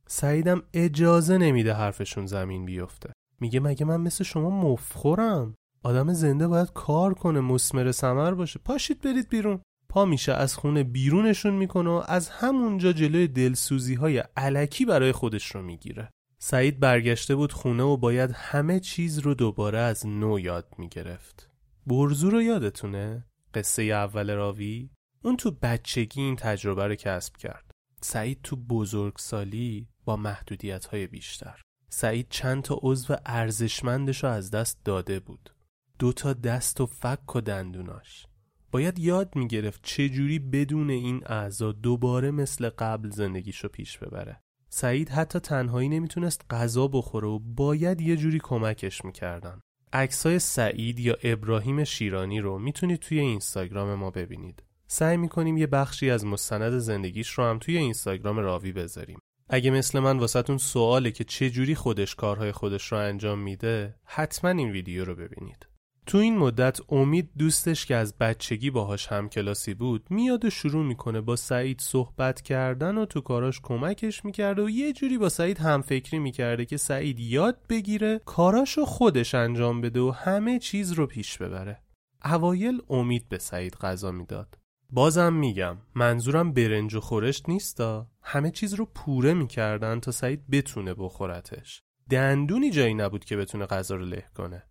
سعیدم 0.07 0.63
اجازه 0.73 1.37
نمیده 1.37 1.73
حرفشون 1.73 2.25
زمین 2.25 2.65
بیفته. 2.65 3.13
میگه 3.39 3.59
مگه 3.59 3.85
من 3.85 4.01
مثل 4.01 4.23
شما 4.23 4.49
مفخورم؟ 4.49 5.55
آدم 5.83 6.13
زنده 6.13 6.47
باید 6.47 6.73
کار 6.73 7.13
کنه 7.13 7.39
مسمر 7.39 7.91
سمر 7.91 8.33
باشه. 8.33 8.59
پاشید 8.65 9.01
برید 9.01 9.29
بیرون. 9.29 9.61
پا 9.89 10.05
میشه 10.05 10.33
از 10.33 10.55
خونه 10.55 10.83
بیرونشون 10.83 11.53
می‌کنه 11.53 11.89
و 11.89 12.03
از 12.07 12.29
همونجا 12.29 12.93
جلوی 12.93 13.27
دلسوزی 13.27 13.95
های 13.95 14.23
علکی 14.37 14.85
برای 14.85 15.11
خودش 15.11 15.55
رو 15.55 15.61
می‌گیره. 15.61 16.09
سعید 16.43 16.79
برگشته 16.79 17.35
بود 17.35 17.51
خونه 17.51 17.83
و 17.83 17.97
باید 17.97 18.31
همه 18.31 18.79
چیز 18.79 19.19
رو 19.19 19.33
دوباره 19.33 19.79
از 19.79 20.05
نو 20.05 20.39
یاد 20.39 20.73
می‌گرفت. 20.77 21.49
برزو 21.87 22.29
رو 22.29 22.41
یادتونه؟ 22.41 23.25
قصه 23.53 23.83
اول 23.83 24.31
راوی؟ 24.35 24.89
اون 25.23 25.37
تو 25.37 25.51
بچگی 25.51 26.21
این 26.21 26.35
تجربه 26.35 26.87
رو 26.87 26.95
کسب 26.95 27.37
کرد. 27.37 27.71
سعید 28.01 28.39
تو 28.43 28.55
بزرگسالی 28.55 29.87
با 30.05 30.15
محدودیت 30.15 30.85
های 30.85 31.07
بیشتر. 31.07 31.61
سعید 31.89 32.27
چند 32.29 32.63
تا 32.63 32.79
عضو 32.81 33.15
ارزشمندش 33.25 34.23
رو 34.23 34.29
از 34.29 34.51
دست 34.51 34.79
داده 34.85 35.19
بود. 35.19 35.53
دو 35.99 36.13
تا 36.13 36.33
دست 36.33 36.81
و 36.81 36.85
فک 36.85 37.35
و 37.35 37.41
دندوناش. 37.41 38.25
باید 38.71 38.99
یاد 38.99 39.35
می‌گرفت 39.35 39.79
چجوری 39.83 40.39
بدون 40.39 40.89
این 40.89 41.23
اعضا 41.25 41.71
دوباره 41.71 42.31
مثل 42.31 42.69
قبل 42.69 43.09
زندگیشو 43.09 43.67
پیش 43.67 43.97
ببره. 43.97 44.40
سعید 44.73 45.09
حتی 45.09 45.39
تنهایی 45.39 45.89
نمی‌تونست 45.89 46.45
غذا 46.49 46.87
بخوره 46.87 47.27
و 47.27 47.39
باید 47.39 48.01
یه 48.01 48.15
جوری 48.15 48.39
کمکش 48.43 49.05
می‌کردن. 49.05 49.59
عکسای 49.93 50.39
سعید 50.39 50.99
یا 50.99 51.17
ابراهیم 51.23 51.83
شیرانی 51.83 52.39
رو 52.39 52.59
می‌تونید 52.59 52.99
توی 52.99 53.19
اینستاگرام 53.19 53.95
ما 53.95 54.11
ببینید. 54.11 54.63
سعی 54.87 55.17
می‌کنیم 55.17 55.57
یه 55.57 55.67
بخشی 55.67 56.09
از 56.09 56.25
مستند 56.25 56.77
زندگیش 56.77 57.29
رو 57.29 57.43
هم 57.43 57.59
توی 57.59 57.77
اینستاگرام 57.77 58.39
راوی 58.39 58.71
بذاریم. 58.71 59.19
اگه 59.49 59.71
مثل 59.71 59.99
من 59.99 60.19
واسهتون 60.19 60.57
سواله 60.57 61.11
که 61.11 61.23
چه 61.23 61.49
جوری 61.49 61.75
خودش 61.75 62.15
کارهای 62.15 62.51
خودش 62.51 62.91
رو 62.91 62.97
انجام 62.97 63.39
میده 63.39 63.95
حتما 64.05 64.51
این 64.51 64.71
ویدیو 64.71 65.05
رو 65.05 65.15
ببینید. 65.15 65.67
تو 66.11 66.17
این 66.17 66.37
مدت 66.37 66.79
امید 66.89 67.29
دوستش 67.37 67.85
که 67.85 67.95
از 67.95 68.17
بچگی 68.17 68.69
باهاش 68.69 69.07
همکلاسی 69.07 69.73
بود 69.73 70.07
میاد 70.09 70.45
و 70.45 70.49
شروع 70.49 70.85
می‌کنه 70.85 71.21
با 71.21 71.35
سعید 71.35 71.81
صحبت 71.81 72.41
کردن 72.41 72.97
و 72.97 73.05
تو 73.05 73.21
کاراش 73.21 73.59
کمکش 73.63 74.25
می‌کرده 74.25 74.61
و 74.63 74.69
یه 74.69 74.93
جوری 74.93 75.17
با 75.17 75.29
سعید 75.29 75.59
همفکری 75.59 76.19
می‌کرده 76.19 76.65
که 76.65 76.77
سعید 76.77 77.19
یاد 77.19 77.57
بگیره 77.69 78.21
کاراشو 78.25 78.85
خودش 78.85 79.35
انجام 79.35 79.81
بده 79.81 79.99
و 79.99 80.11
همه 80.11 80.59
چیز 80.59 80.91
رو 80.91 81.07
پیش 81.07 81.37
ببره. 81.37 81.81
اوایل 82.25 82.81
امید 82.89 83.29
به 83.29 83.37
سعید 83.37 83.75
غذا 83.75 84.11
می‌داد. 84.11 84.57
بازم 84.89 85.33
میگم 85.33 85.77
منظورم 85.95 86.53
برنج 86.53 86.95
و 86.95 86.99
خورشت 86.99 87.49
نیستا. 87.49 88.07
همه 88.21 88.51
چیز 88.51 88.73
رو 88.73 88.85
پوره 88.85 89.33
می‌کردن 89.33 89.99
تا 89.99 90.11
سعید 90.11 90.49
بتونه 90.49 90.93
بخورتش. 90.93 91.83
دندونی 92.09 92.71
جایی 92.71 92.93
نبود 92.93 93.25
که 93.25 93.37
بتونه 93.37 93.65
غذا 93.65 93.95
رو 93.95 94.05
له 94.05 94.25
کنه. 94.35 94.63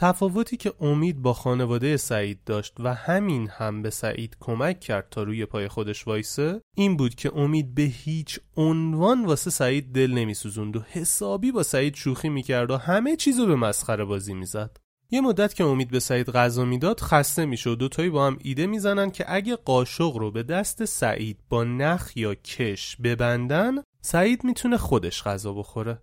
تفاوتی 0.00 0.56
که 0.56 0.72
امید 0.80 1.22
با 1.22 1.32
خانواده 1.32 1.96
سعید 1.96 2.44
داشت 2.46 2.74
و 2.78 2.94
همین 2.94 3.48
هم 3.48 3.82
به 3.82 3.90
سعید 3.90 4.36
کمک 4.40 4.80
کرد 4.80 5.08
تا 5.10 5.22
روی 5.22 5.46
پای 5.46 5.68
خودش 5.68 6.06
وایسه 6.06 6.60
این 6.76 6.96
بود 6.96 7.14
که 7.14 7.36
امید 7.36 7.74
به 7.74 7.82
هیچ 7.82 8.40
عنوان 8.56 9.24
واسه 9.24 9.50
سعید 9.50 9.92
دل 9.92 10.10
نمیسوزوند 10.10 10.76
و 10.76 10.80
حسابی 10.80 11.52
با 11.52 11.62
سعید 11.62 11.94
شوخی 11.94 12.28
می‌کرد 12.28 12.70
و 12.70 12.76
همه 12.76 13.16
چیزو 13.16 13.46
به 13.46 13.56
مسخره 13.56 14.04
بازی 14.04 14.34
می‌زد. 14.34 14.76
یه 15.10 15.20
مدت 15.20 15.54
که 15.54 15.64
امید 15.64 15.90
به 15.90 16.00
سعید 16.00 16.30
غذا 16.30 16.64
می‌داد 16.64 17.00
خسته 17.00 17.46
میشه 17.46 17.70
و 17.70 17.74
دوتایی 17.74 18.10
با 18.10 18.26
هم 18.26 18.38
ایده 18.42 18.66
می‌زنن 18.66 19.10
که 19.10 19.24
اگه 19.28 19.56
قاشق 19.56 20.16
رو 20.16 20.30
به 20.30 20.42
دست 20.42 20.84
سعید 20.84 21.38
با 21.48 21.64
نخ 21.64 22.16
یا 22.16 22.34
کش 22.34 22.96
ببندن 22.96 23.74
سعید 24.00 24.44
می‌تونه 24.44 24.76
خودش 24.76 25.22
غذا 25.22 25.52
بخوره. 25.52 26.00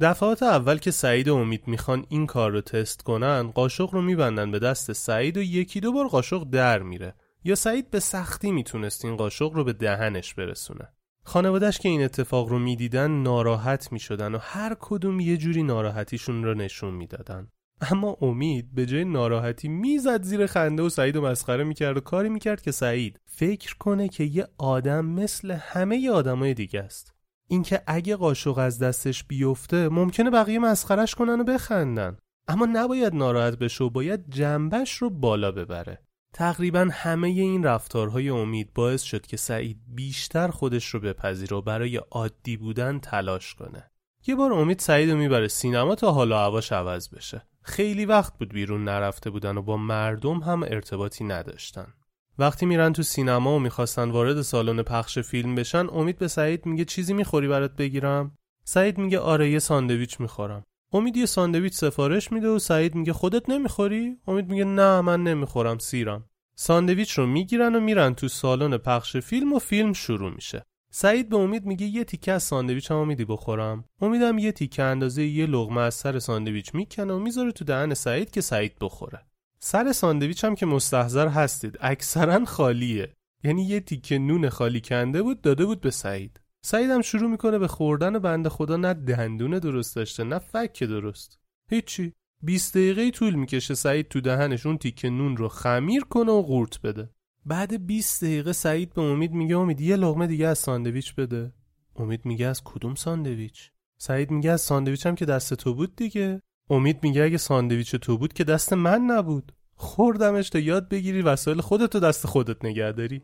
دفعات 0.00 0.42
اول 0.42 0.78
که 0.78 0.90
سعید 0.90 1.28
و 1.28 1.36
امید 1.36 1.68
می‌خوان 1.68 2.06
این 2.08 2.26
کار 2.26 2.50
رو 2.50 2.60
تست 2.60 3.02
کنن 3.02 3.50
قاشق 3.50 3.94
رو 3.94 4.02
میبندن 4.02 4.50
به 4.50 4.58
دست 4.58 4.92
سعید 4.92 5.36
و 5.36 5.42
یکی 5.42 5.80
دو 5.80 5.92
بار 5.92 6.08
قاشق 6.08 6.44
در 6.44 6.78
میره. 6.82 7.14
یا 7.44 7.54
سعید 7.54 7.90
به 7.90 8.00
سختی 8.00 8.52
می‌تونست 8.52 9.04
این 9.04 9.16
قاشق 9.16 9.52
رو 9.52 9.64
به 9.64 9.72
دهنش 9.72 10.34
برسونه. 10.34 10.88
خانوادش 11.22 11.78
که 11.78 11.88
این 11.88 12.04
اتفاق 12.04 12.48
رو 12.48 12.58
می‌دیدن 12.58 13.10
ناراحت 13.10 13.92
می‌شدن 13.92 14.34
و 14.34 14.38
هر 14.40 14.76
کدوم 14.80 15.20
یه 15.20 15.36
جوری 15.36 15.62
ناراحتیشون 15.62 16.44
رو 16.44 16.54
نشون 16.54 16.94
می‌دادن. 16.94 17.48
اما 17.90 18.16
امید 18.20 18.74
به 18.74 18.86
جای 18.86 19.04
ناراحتی 19.04 19.68
می‌زد 19.68 20.22
زیر 20.22 20.46
خنده 20.46 20.82
و 20.82 20.88
سعید 20.88 21.16
و 21.16 21.22
مسخره 21.22 21.64
می‌کرد 21.64 21.96
و 21.96 22.00
کاری 22.00 22.28
می‌کرد 22.28 22.62
که 22.62 22.70
سعید 22.70 23.20
فکر 23.24 23.76
کنه 23.76 24.08
که 24.08 24.24
یه 24.24 24.48
آدم 24.58 25.06
مثل 25.06 25.50
همه 25.50 26.10
آدمای 26.10 26.54
دیگه 26.54 26.80
است. 26.80 27.17
اینکه 27.48 27.82
اگه 27.86 28.16
قاشق 28.16 28.58
از 28.58 28.78
دستش 28.78 29.24
بیفته 29.24 29.88
ممکنه 29.88 30.30
بقیه 30.30 30.58
مسخرش 30.58 31.14
کنن 31.14 31.40
و 31.40 31.44
بخندن. 31.44 32.16
اما 32.48 32.66
نباید 32.72 33.14
ناراحت 33.14 33.58
بشه 33.58 33.84
و 33.84 33.90
باید 33.90 34.30
جنبش 34.30 34.96
رو 34.96 35.10
بالا 35.10 35.52
ببره. 35.52 36.02
تقریبا 36.34 36.88
همه 36.92 37.28
این 37.28 37.64
رفتارهای 37.64 38.28
امید 38.28 38.74
باعث 38.74 39.02
شد 39.02 39.26
که 39.26 39.36
سعید 39.36 39.78
بیشتر 39.88 40.48
خودش 40.48 40.86
رو 40.86 41.00
بپذیره 41.00 41.56
و 41.56 41.60
برای 41.60 41.96
عادی 41.96 42.56
بودن 42.56 42.98
تلاش 42.98 43.54
کنه. 43.54 43.90
یه 44.26 44.34
بار 44.34 44.52
امید 44.52 44.78
سعید 44.78 45.10
رو 45.10 45.16
می‌بره 45.16 45.48
سینما 45.48 45.94
تا 45.94 46.12
حالا 46.12 46.38
هواش 46.38 46.72
عوض 46.72 47.08
بشه. 47.08 47.42
خیلی 47.62 48.04
وقت 48.04 48.38
بود 48.38 48.52
بیرون 48.52 48.84
نرفته 48.84 49.30
بودن 49.30 49.56
و 49.56 49.62
با 49.62 49.76
مردم 49.76 50.38
هم 50.38 50.62
ارتباطی 50.62 51.24
نداشتن. 51.24 51.94
وقتی 52.38 52.66
میرن 52.66 52.92
تو 52.92 53.02
سینما 53.02 53.56
و 53.56 53.58
می‌خواستن 53.58 54.10
وارد 54.10 54.42
سالن 54.42 54.82
پخش 54.82 55.18
فیلم 55.18 55.54
بشن 55.54 55.86
امید 55.92 56.18
به 56.18 56.28
سعید 56.28 56.66
میگه 56.66 56.84
چیزی 56.84 57.14
می‌خوری 57.14 57.48
برات 57.48 57.76
بگیرم؟ 57.76 58.38
سعید 58.64 58.98
میگه 58.98 59.18
آره 59.18 59.50
یه 59.50 59.58
ساندویچ 59.58 60.20
می‌خورم. 60.20 60.64
امید 60.92 61.16
یه 61.16 61.26
ساندویچ 61.26 61.72
سفارش 61.72 62.32
میده 62.32 62.48
و 62.48 62.58
سعید 62.58 62.94
میگه 62.94 63.12
خودت 63.12 63.50
نمی‌خوری؟ 63.50 64.16
امید 64.26 64.48
میگه 64.48 64.64
نه 64.64 65.00
من 65.00 65.22
نمی‌خورم 65.22 65.78
سیرم. 65.78 66.24
ساندویچ 66.54 67.12
رو 67.12 67.26
می‌گیرن 67.26 67.74
و 67.74 67.80
میرن 67.80 68.14
تو 68.14 68.28
سالن 68.28 68.76
پخش 68.76 69.16
فیلم 69.16 69.52
و 69.52 69.58
فیلم 69.58 69.92
شروع 69.92 70.34
میشه. 70.34 70.62
سعید 70.90 71.28
به 71.28 71.36
امید 71.36 71.66
میگه 71.66 71.86
یه 71.86 72.04
تیکه 72.04 72.32
از 72.32 72.42
ساندویچمو 72.42 73.04
میدی 73.04 73.24
بخورم. 73.24 73.84
امیدم 74.00 74.38
یه 74.38 74.52
تیکه 74.52 74.82
اندازه 74.82 75.24
یه 75.24 75.46
لغمه 75.46 75.80
از 75.80 75.94
سر 75.94 76.18
ساندویچ 76.18 76.74
می‌کنه 76.74 77.12
و 77.12 77.18
می‌ذاره 77.18 77.52
تو 77.52 77.64
دهن 77.64 77.94
سعید 77.94 78.30
که 78.30 78.40
سعید 78.40 78.76
بخوره. 78.80 79.20
سر 79.60 79.92
ساندویچ 79.92 80.44
هم 80.44 80.54
که 80.54 80.66
مستحضر 80.66 81.28
هستید 81.28 81.78
اکثرا 81.80 82.44
خالیه. 82.44 83.14
یعنی 83.44 83.62
یه 83.62 83.80
تیکه 83.80 84.18
نون 84.18 84.48
خالی 84.48 84.80
کنده 84.80 85.22
بود 85.22 85.40
داده 85.40 85.66
بود 85.66 85.80
به 85.80 85.90
سعید. 85.90 86.40
سعید 86.62 86.90
هم 86.90 87.02
شروع 87.02 87.30
می‌کنه 87.30 87.58
به 87.58 87.68
خوردن 87.68 88.16
و 88.16 88.20
بنده 88.20 88.48
خدا 88.48 88.76
نه 88.76 88.94
دندونه 88.94 89.60
درست 89.60 89.96
داشته 89.96 90.24
نه 90.24 90.38
فک 90.38 90.82
درست. 90.82 91.38
هیچی. 91.70 92.12
20 92.42 92.74
دقیقه 92.74 93.10
طول 93.10 93.34
می‌کشه 93.34 93.74
سعید 93.74 94.08
تو 94.08 94.20
دهنش 94.20 94.66
اون 94.66 94.78
تیکه 94.78 95.10
نون 95.10 95.36
رو 95.36 95.48
خمیر 95.48 96.04
کنه 96.04 96.32
و 96.32 96.42
قورت 96.42 96.80
بده. 96.80 97.10
بعد 97.46 97.86
20 97.86 98.24
دقیقه 98.24 98.52
سعید 98.52 98.94
به 98.94 99.02
امید 99.02 99.32
میگه 99.32 99.56
امید 99.56 99.80
یه 99.80 99.96
لغمه 99.96 100.26
دیگه 100.26 100.46
از 100.46 100.58
ساندویچ 100.58 101.14
بده. 101.14 101.52
امید 101.96 102.26
میگه 102.26 102.46
از 102.46 102.64
کدوم 102.64 102.94
ساندویچ؟ 102.94 103.70
سعید 103.98 104.30
میگه 104.30 104.50
از 104.50 104.60
ساندویچم 104.60 105.14
که 105.14 105.24
دست 105.24 105.54
تو 105.54 105.74
بود 105.74 105.96
دیگه. 105.96 106.42
امید 106.70 106.98
میگه 107.02 107.22
اگه 107.22 107.36
ساندویچ 107.36 107.96
تو 107.96 108.18
بود 108.18 108.32
که 108.32 108.44
دست 108.44 108.72
من 108.72 109.00
نبود 109.00 109.52
خوردمش 109.74 110.50
تا 110.50 110.58
یاد 110.58 110.88
بگیری 110.88 111.22
وسایل 111.22 111.60
خودتو 111.60 112.00
دست 112.00 112.26
خودت 112.26 112.64
نگه 112.64 112.92
داری 112.92 113.22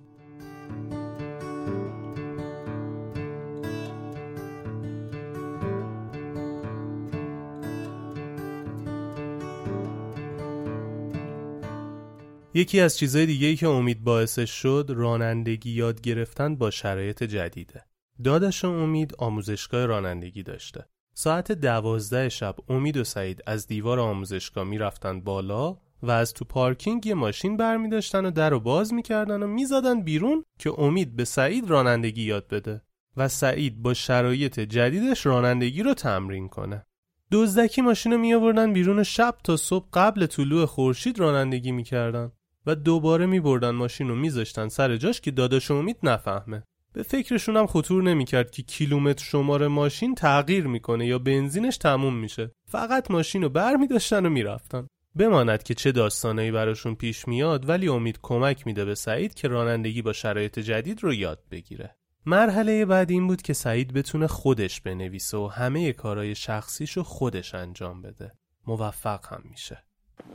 یکی 12.56 12.80
از 12.80 12.98
چیزهای 12.98 13.26
دیگه 13.26 13.56
که 13.56 13.68
امید 13.68 14.04
باعثش 14.04 14.50
شد 14.50 14.86
رانندگی 14.96 15.70
یاد 15.70 16.00
گرفتن 16.00 16.56
با 16.56 16.70
شرایط 16.70 17.22
جدیده. 17.22 17.84
داداش 18.24 18.64
امید 18.64 19.14
آموزشگاه 19.18 19.86
رانندگی 19.86 20.42
داشته. 20.42 20.84
ساعت 21.16 21.52
دوازده 21.52 22.28
شب 22.28 22.56
امید 22.68 22.96
و 22.96 23.04
سعید 23.04 23.42
از 23.46 23.66
دیوار 23.66 24.00
آموزشگاه 24.00 24.64
می‌رفتن 24.64 25.20
بالا 25.20 25.76
و 26.02 26.10
از 26.10 26.34
تو 26.34 26.44
پارکینگ 26.44 27.06
یه 27.06 27.14
ماشین 27.14 27.56
برمی 27.56 27.88
داشتن 27.88 28.26
و 28.26 28.30
در 28.30 28.50
رو 28.50 28.60
باز 28.60 28.94
می‌کردن 28.94 29.42
و 29.42 29.46
می‌زدن 29.46 30.02
بیرون 30.02 30.44
که 30.58 30.80
امید 30.80 31.16
به 31.16 31.24
سعید 31.24 31.70
رانندگی 31.70 32.22
یاد 32.22 32.48
بده 32.48 32.82
و 33.16 33.28
سعید 33.28 33.82
با 33.82 33.94
شرایط 33.94 34.60
جدیدش 34.60 35.26
رانندگی 35.26 35.82
رو 35.82 35.94
تمرین 35.94 36.48
کنه. 36.48 36.86
دزدکی 37.32 37.82
ماشین 37.82 38.12
رو 38.12 38.18
می 38.18 38.34
آوردن 38.34 38.72
بیرون 38.72 39.02
شب 39.02 39.34
تا 39.44 39.56
صبح 39.56 39.88
قبل 39.92 40.26
طلوع 40.26 40.66
خورشید 40.66 41.18
رانندگی 41.18 41.72
می‌کردن 41.72 42.32
و 42.66 42.74
دوباره 42.74 43.26
می 43.26 43.40
بردن 43.40 43.70
ماشین 43.70 44.08
رو 44.08 44.14
میذاشتن 44.14 44.68
سر 44.68 44.96
جاش 44.96 45.20
که 45.20 45.30
داداش 45.30 45.70
امید 45.70 45.96
نفهمه. 46.02 46.64
به 46.94 47.02
فکرشون 47.02 47.56
هم 47.56 47.66
خطور 47.66 48.02
نمی‌کرد 48.02 48.50
که 48.50 48.62
کیلومتر 48.62 49.24
شماره 49.24 49.68
ماشین 49.68 50.14
تغییر 50.14 50.66
می‌کنه 50.66 51.06
یا 51.06 51.18
بنزینش 51.18 51.76
تموم 51.76 52.16
میشه. 52.16 52.50
فقط 52.64 53.10
ماشین 53.10 53.42
رو 53.42 53.48
بر 53.48 53.76
می 53.76 53.86
داشتن 53.86 54.26
و 54.26 54.30
می‌رفتن. 54.30 54.86
بماند 55.16 55.62
که 55.62 55.74
چه 55.74 55.92
داستانایی 55.92 56.50
براشون 56.50 56.94
پیش 56.94 57.28
میاد 57.28 57.68
ولی 57.68 57.88
امید 57.88 58.18
کمک 58.22 58.66
میده 58.66 58.84
به 58.84 58.94
سعید 58.94 59.34
که 59.34 59.48
رانندگی 59.48 60.02
با 60.02 60.12
شرایط 60.12 60.58
جدید 60.58 61.02
رو 61.02 61.14
یاد 61.14 61.38
بگیره. 61.50 61.96
مرحله 62.26 62.84
بعد 62.84 63.10
این 63.10 63.26
بود 63.26 63.42
که 63.42 63.52
سعید 63.52 63.92
بتونه 63.92 64.26
خودش 64.26 64.80
بنویسه 64.80 65.36
و 65.36 65.46
همه 65.46 65.92
کارهای 65.92 66.34
شخصیشو 66.34 67.02
خودش 67.02 67.54
انجام 67.54 68.02
بده. 68.02 68.32
موفق 68.66 69.32
هم 69.32 69.42
میشه. 69.50 69.84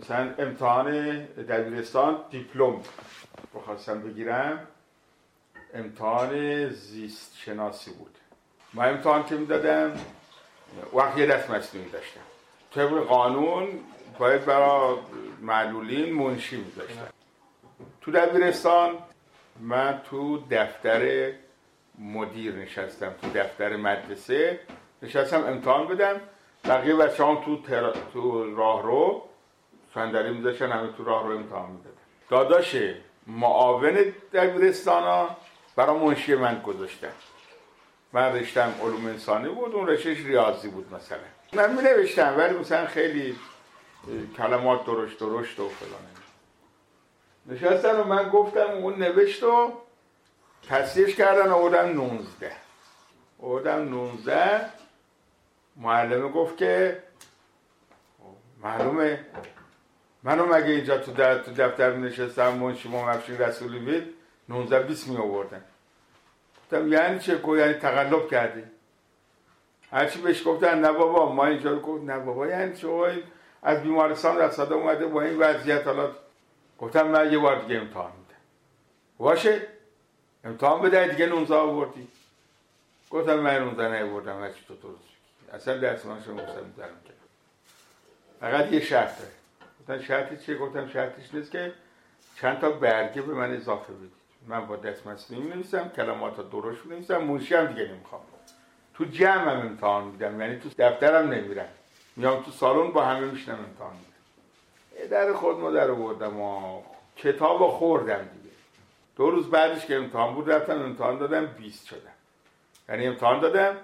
مثلا 0.02 0.34
امتحان 0.40 1.18
دبیرستان 1.26 2.18
دیپلم 2.32 2.80
بخواستم 3.56 4.02
بگیرم. 4.02 4.68
امتحان 5.74 6.70
زیست 6.70 7.38
شناسی 7.38 7.92
بود. 7.92 8.18
ما 8.74 8.84
امتحان 8.84 9.26
که 9.26 9.36
می‌دادم 9.36 9.94
وقت 10.94 11.18
یه 11.18 11.26
دست 11.26 11.50
مصنوعی 11.50 11.90
داشتم 11.90 12.22
طبق 12.76 13.04
قانون 13.04 13.68
باید 14.20 14.46
برای 14.46 14.96
معلولین 15.42 16.14
منشی 16.14 16.58
میذاشتم. 16.58 17.08
تو 18.02 18.12
دبیرستان 18.12 18.98
من 19.60 20.02
تو 20.10 20.44
دفتر 20.52 21.32
مدیر 22.00 22.56
نشستم 22.56 23.14
تو 23.22 23.30
دفتر 23.40 23.76
مدرسه. 23.76 24.60
نشستم 25.02 25.44
امتحان 25.44 25.88
بدم. 25.88 26.22
بقیه 26.66 26.96
بچه 26.96 27.26
هم 27.26 27.44
تو, 27.46 27.62
تر... 27.62 27.94
تو 28.14 28.56
راه 28.56 28.84
رو 28.84 29.22
صندلی 29.94 30.30
میذاشتن 30.30 30.72
همه 30.72 30.94
تو 30.98 31.04
راه 31.04 31.28
رو 31.28 31.38
امتحان 31.38 31.72
می‌دادن. 31.72 31.98
داداش 32.30 32.76
معاون 33.28 34.14
دبیرستان 34.34 35.04
ها 35.04 35.38
برای 35.80 36.00
منشی 36.00 36.36
من 36.36 36.62
گذاشتن 36.62 37.12
من 38.14 38.36
رشتم 38.36 38.74
علوم 38.82 39.06
انسانی 39.06 39.50
بود 39.50 39.76
اون 39.76 39.88
رشتش 39.88 40.18
ریاضی 40.18 40.68
بود 40.70 40.94
مثلا. 40.94 41.18
من 41.54 41.76
می 41.76 41.82
نوشتم 41.82 42.38
ولی 42.38 42.58
مثلا 42.58 42.86
خیلی 42.86 43.36
کلمات 44.38 44.86
درشت 44.86 45.20
درشت 45.20 45.60
و 45.60 45.70
فلان. 45.70 46.02
نشستن 47.46 48.00
و 48.00 48.04
من 48.04 48.30
گفتم 48.30 48.70
اون 48.70 48.96
نوشت 48.96 49.44
و 49.44 49.74
تصدیش 50.70 51.16
کردن 51.16 51.50
آوردن 51.50 51.94
19 51.94 52.52
آوردن 53.42 53.88
19 53.88 54.66
معلمه 55.78 56.30
گفت 56.30 56.58
که 56.58 57.04
معلومه 58.64 59.26
منو 60.24 60.46
مگه 60.46 60.66
اینجا 60.66 60.98
تو, 60.98 61.12
تو 61.38 61.52
دفتر 61.52 61.96
نشستم 61.96 62.54
منشی 62.54 62.90
ما 62.90 63.06
مفشین 63.06 63.38
رسولی 63.38 63.80
بید 63.80 64.14
19 64.50 64.80
20 64.80 65.08
می 65.08 65.18
آوردن 65.18 65.64
گفتم 66.72 66.94
یعنی 66.94 67.20
چه؟ 67.20 67.38
کو 67.38 67.58
یعنی 67.58 67.74
تقلب 67.74 68.28
کردی. 68.30 68.64
هرچی 69.92 70.22
بهش 70.22 70.48
گفتن 70.48 70.80
نه 70.80 70.92
بابا 70.92 71.32
ما 71.32 71.46
اینجا 71.46 71.72
رو 71.72 71.80
گفت 71.80 72.04
نه 72.04 72.20
بابا. 72.20 72.48
یعنی 72.48 72.76
چه؟ 72.76 73.24
از 73.64 73.84
بیمارستان 73.84 74.38
رساده 74.38 74.76
اومده 74.76 75.06
با 75.08 75.22
این 75.22 75.40
وضعیت. 75.40 75.88
حالا 75.88 76.12
گفتم 76.80 77.08
من 77.08 77.32
یه 77.32 77.38
بار 77.38 77.62
دیگه 77.62 77.76
امتحان 77.80 78.12
میدم. 78.12 78.40
باشه؟ 79.18 79.62
امتحان 80.44 80.82
بده 80.82 81.08
دیگه 81.08 81.26
19 81.26 81.56
آوردی. 81.56 82.08
گفتم 83.10 83.40
من 83.40 83.58
19 83.64 83.92
نیاوردم 83.92 84.42
هرچی 84.42 84.66
تو 84.68 84.76
درست 84.76 85.04
اصلا 85.54 85.78
درس 85.78 86.06
من 86.06 86.24
شما 86.24 86.42
گفتم 86.42 86.74
درم 86.78 87.02
کرد 87.08 87.18
فقط 88.40 88.72
یه 88.72 88.80
شرط 88.80 89.18
داره 89.18 89.32
گفتن 89.80 90.02
شرطی 90.08 90.38
چیه؟ 90.38 90.58
گفتم 90.58 90.88
شرطش 90.88 91.34
نیست 91.34 91.52
که 91.52 91.74
چند 92.36 92.60
تا 92.60 92.72
برگه 92.72 93.22
به 93.22 93.34
من 93.34 93.56
اضافه 93.56 93.94
بدید 93.94 94.19
من 94.50 94.66
با 94.66 94.76
دست 94.76 95.08
مصنوعی 95.08 95.44
می 95.44 95.50
نویسم 95.50 95.90
کلمات 95.96 96.50
درست 96.52 96.86
می 96.86 96.96
نویسم 96.96 97.18
منشی 97.18 97.56
هم 97.56 97.66
دیگه 97.66 97.88
نمی‌خوام. 97.88 98.22
تو 98.94 99.06
جمع 99.06 99.52
هم 99.52 99.60
امتحان 99.60 100.04
میدم 100.04 100.42
یعنی 100.42 100.60
تو 100.60 100.70
دفترم 100.78 101.30
نمیرم. 101.30 101.68
میام 102.16 102.44
تو 102.44 102.52
سالن 102.52 102.92
با 102.92 103.06
همه 103.06 103.32
میشنم 103.32 103.60
امتحان 103.70 103.94
میدم. 103.94 105.10
در 105.10 105.34
خود 105.34 105.60
ما 105.60 105.72
در 105.72 105.92
آوردم 105.92 106.40
و 106.40 106.82
کتاب 107.16 107.68
خوردم 107.68 108.18
دیگه. 108.18 108.56
دو 109.16 109.30
روز 109.30 109.50
بعدش 109.50 109.86
که 109.86 109.96
امتحان 109.96 110.36
بود 110.36 110.52
رفتم 110.52 110.82
امتحان 110.82 111.18
دادم 111.18 111.46
20 111.46 111.86
شدم. 111.86 112.00
یعنی 112.90 113.08
امتحان 113.08 113.40
دادم 113.40 113.78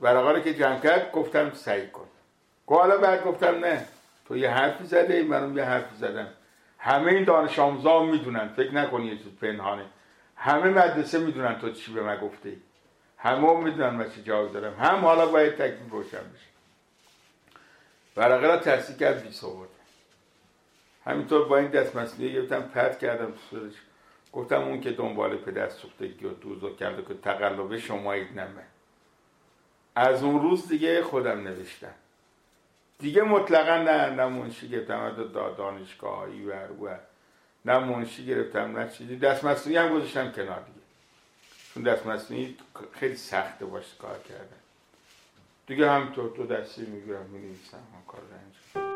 ورقا 0.00 0.40
که 0.40 0.54
جمع 0.54 0.80
کرد 0.80 1.12
گفتم 1.12 1.52
سعی 1.54 1.86
کن. 1.86 2.06
حالا 2.66 2.98
بعد 2.98 3.24
گفتم 3.24 3.64
نه 3.64 3.86
تو 4.28 4.36
یه 4.36 4.50
حرفی 4.50 4.84
زده 4.84 5.22
منم 5.22 5.56
یه 5.56 5.64
حرفی 5.64 5.96
زدم. 5.96 6.28
همه 6.78 7.12
این 7.12 7.24
دانش 7.24 7.58
آموزا 7.58 8.02
می‌دونن. 8.02 8.48
فکر 8.48 8.74
نکنی 8.74 9.06
یه 9.06 9.16
چیز 9.16 9.26
پنهانه. 9.40 9.84
همه 10.36 10.70
مدرسه 10.70 11.18
می‌دونن 11.18 11.58
تو 11.58 11.70
چی 11.72 11.92
به 11.92 12.02
من 12.02 12.16
گفته 12.16 12.56
همه 13.18 13.48
هم 13.48 13.64
می‌دونن 13.64 13.90
من 13.90 14.10
چی 14.10 14.22
جواب 14.22 14.52
دارم. 14.52 14.74
هم 14.74 15.04
حالا 15.04 15.26
باید 15.26 15.54
تکلیف 15.54 15.90
روشن 15.90 16.18
بشه. 16.18 16.48
ورقه 18.16 18.46
را 18.46 18.56
تحصیل 18.56 18.96
کرد 18.96 19.22
بیس 19.22 19.44
آورد. 19.44 19.68
همینطور 21.04 21.48
با 21.48 21.56
این 21.56 21.68
دست 21.68 21.96
مسئله 21.96 22.28
گرفتم 22.28 22.62
پرد 22.62 22.98
کردم 22.98 23.32
صورتش. 23.50 23.76
گفتم 24.32 24.62
اون 24.62 24.80
که 24.80 24.90
دنبال 24.90 25.36
پدر 25.36 25.68
سوختگی 25.68 26.26
و 26.26 26.30
دوزو 26.30 26.76
کرده 26.76 27.02
که 27.02 27.14
تقلبه 27.14 27.78
شمایید 27.78 28.40
نمه. 28.40 28.64
از 29.94 30.22
اون 30.22 30.42
روز 30.42 30.68
دیگه 30.68 31.02
خودم 31.02 31.40
نوشتم. 31.40 31.94
دیگه 32.98 33.22
مطلقا 33.22 33.82
نه 33.82 34.10
نه 34.10 34.26
منشی 34.26 34.68
گرفتم 34.68 35.30
دانشگاهی 35.56 36.44
و 36.44 36.66
و 36.66 36.96
نه 37.64 37.78
منشی 37.78 38.26
گرفتم 38.26 38.78
نه 38.78 38.90
چیزی. 38.90 39.16
دست 39.16 39.44
مصنوعی 39.44 39.78
هم 39.78 39.94
گذاشتم 39.94 40.32
کنار 40.32 40.60
دیگه. 40.60 40.86
چون 41.74 41.82
دست 41.82 42.06
مصنوعی 42.06 42.56
خیلی 42.92 43.16
سخته 43.16 43.64
باشه 43.66 43.96
کار 43.98 44.18
کردن. 44.28 44.56
دیگه 45.66 45.90
هم 45.90 46.12
تو 46.12 46.28
دو 46.28 46.46
دستی 46.46 46.86
می‌گیرم 46.86 47.26
می‌نویسم 47.26 47.76
هم 47.76 48.02
کار 48.06 48.20
انجام 48.20 48.88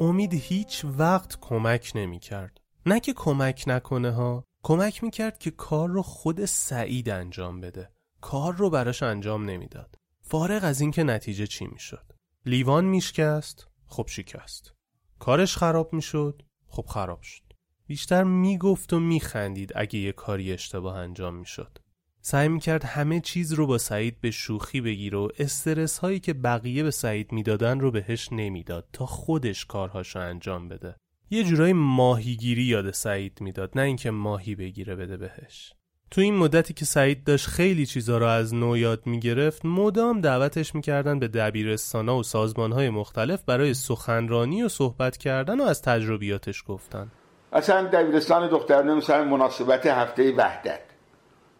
امید 0.00 0.34
هیچ 0.34 0.84
وقت 0.98 1.38
کمک 1.40 1.92
نمی 1.94 2.18
کرد 2.18 2.60
نه 2.86 3.00
که 3.00 3.12
کمک 3.12 3.64
نکنه 3.66 4.10
ها 4.10 4.44
کمک 4.62 5.04
می‌کرد 5.04 5.38
که 5.38 5.50
کار 5.50 5.88
رو 5.88 6.02
خود 6.02 6.44
سعید 6.44 7.08
انجام 7.08 7.60
بده. 7.60 7.95
کار 8.20 8.54
رو 8.54 8.70
براش 8.70 9.02
انجام 9.02 9.44
نمی‌داد. 9.44 9.94
فارغ 10.22 10.64
از 10.64 10.80
اینکه 10.80 11.02
نتیجه 11.02 11.46
چی 11.46 11.66
می‌شد؟ 11.66 12.12
لیوان 12.46 12.84
میشکست 12.84 13.68
خب 13.86 14.06
شکست. 14.08 14.74
کارش 15.18 15.56
خراب 15.56 15.92
می‌شد 15.92 16.42
خب 16.66 16.86
خراب 16.86 17.22
شد. 17.22 17.42
بیشتر 17.86 18.24
می‌گفت 18.24 18.92
و 18.92 19.00
میخندید 19.00 19.72
اگه 19.74 19.98
یه 19.98 20.12
کاری 20.12 20.52
اشتباه 20.52 20.96
انجام 20.96 21.34
می‌شد. 21.34 21.78
سعی 22.20 22.48
می‌کرد 22.48 22.84
همه 22.84 23.20
چیز 23.20 23.52
رو 23.52 23.66
با 23.66 23.78
سعید 23.78 24.20
به 24.20 24.30
شوخی 24.30 24.80
بگیره 24.80 25.18
و 25.18 25.28
استرس 25.38 25.98
هایی 25.98 26.20
که 26.20 26.32
بقیه 26.32 26.82
به 26.82 26.90
سعید 26.90 27.32
می‌دادن 27.32 27.80
رو 27.80 27.90
بهش 27.90 28.28
نمی‌داد 28.32 28.88
تا 28.92 29.06
خودش 29.06 29.64
کارهاشو 29.64 30.18
انجام 30.18 30.68
بده. 30.68 30.96
یه 31.30 31.44
جورایی 31.44 31.72
ماهیگیری 31.72 32.62
یاد 32.62 32.90
سعید 32.90 33.40
می‌داد 33.40 33.72
نه 33.78 33.82
اینکه 33.82 34.10
ماهی 34.10 34.54
بگیره 34.54 34.96
بده 34.96 35.16
بهش. 35.16 35.72
تو 36.10 36.20
این 36.20 36.34
مدتی 36.34 36.74
که 36.74 36.84
سعید 36.84 37.24
داشت 37.24 37.46
خیلی 37.46 37.86
چیزا 37.86 38.18
رو 38.18 38.26
از 38.26 38.54
نو 38.54 38.76
یاد 38.76 39.06
می‌گرفت 39.06 39.64
مدام 39.64 40.20
دعوتش 40.20 40.74
می‌کردن 40.74 41.18
به 41.18 41.28
دبیرستانا 41.28 42.16
و 42.16 42.22
سازمانهای 42.22 42.90
مختلف 42.90 43.42
برای 43.42 43.74
سخنرانی 43.74 44.62
و 44.62 44.68
صحبت 44.68 45.16
کردن 45.16 45.60
و 45.60 45.62
از 45.62 45.82
تجربیاتش 45.82 46.64
گفتن. 46.68 47.08
اصلا 47.52 47.86
دبیرستان 47.86 48.48
دخترانه 48.48 48.94
مثلا 48.94 49.24
مناسبت 49.24 49.86
هفته 49.86 50.32
وحدت. 50.36 50.80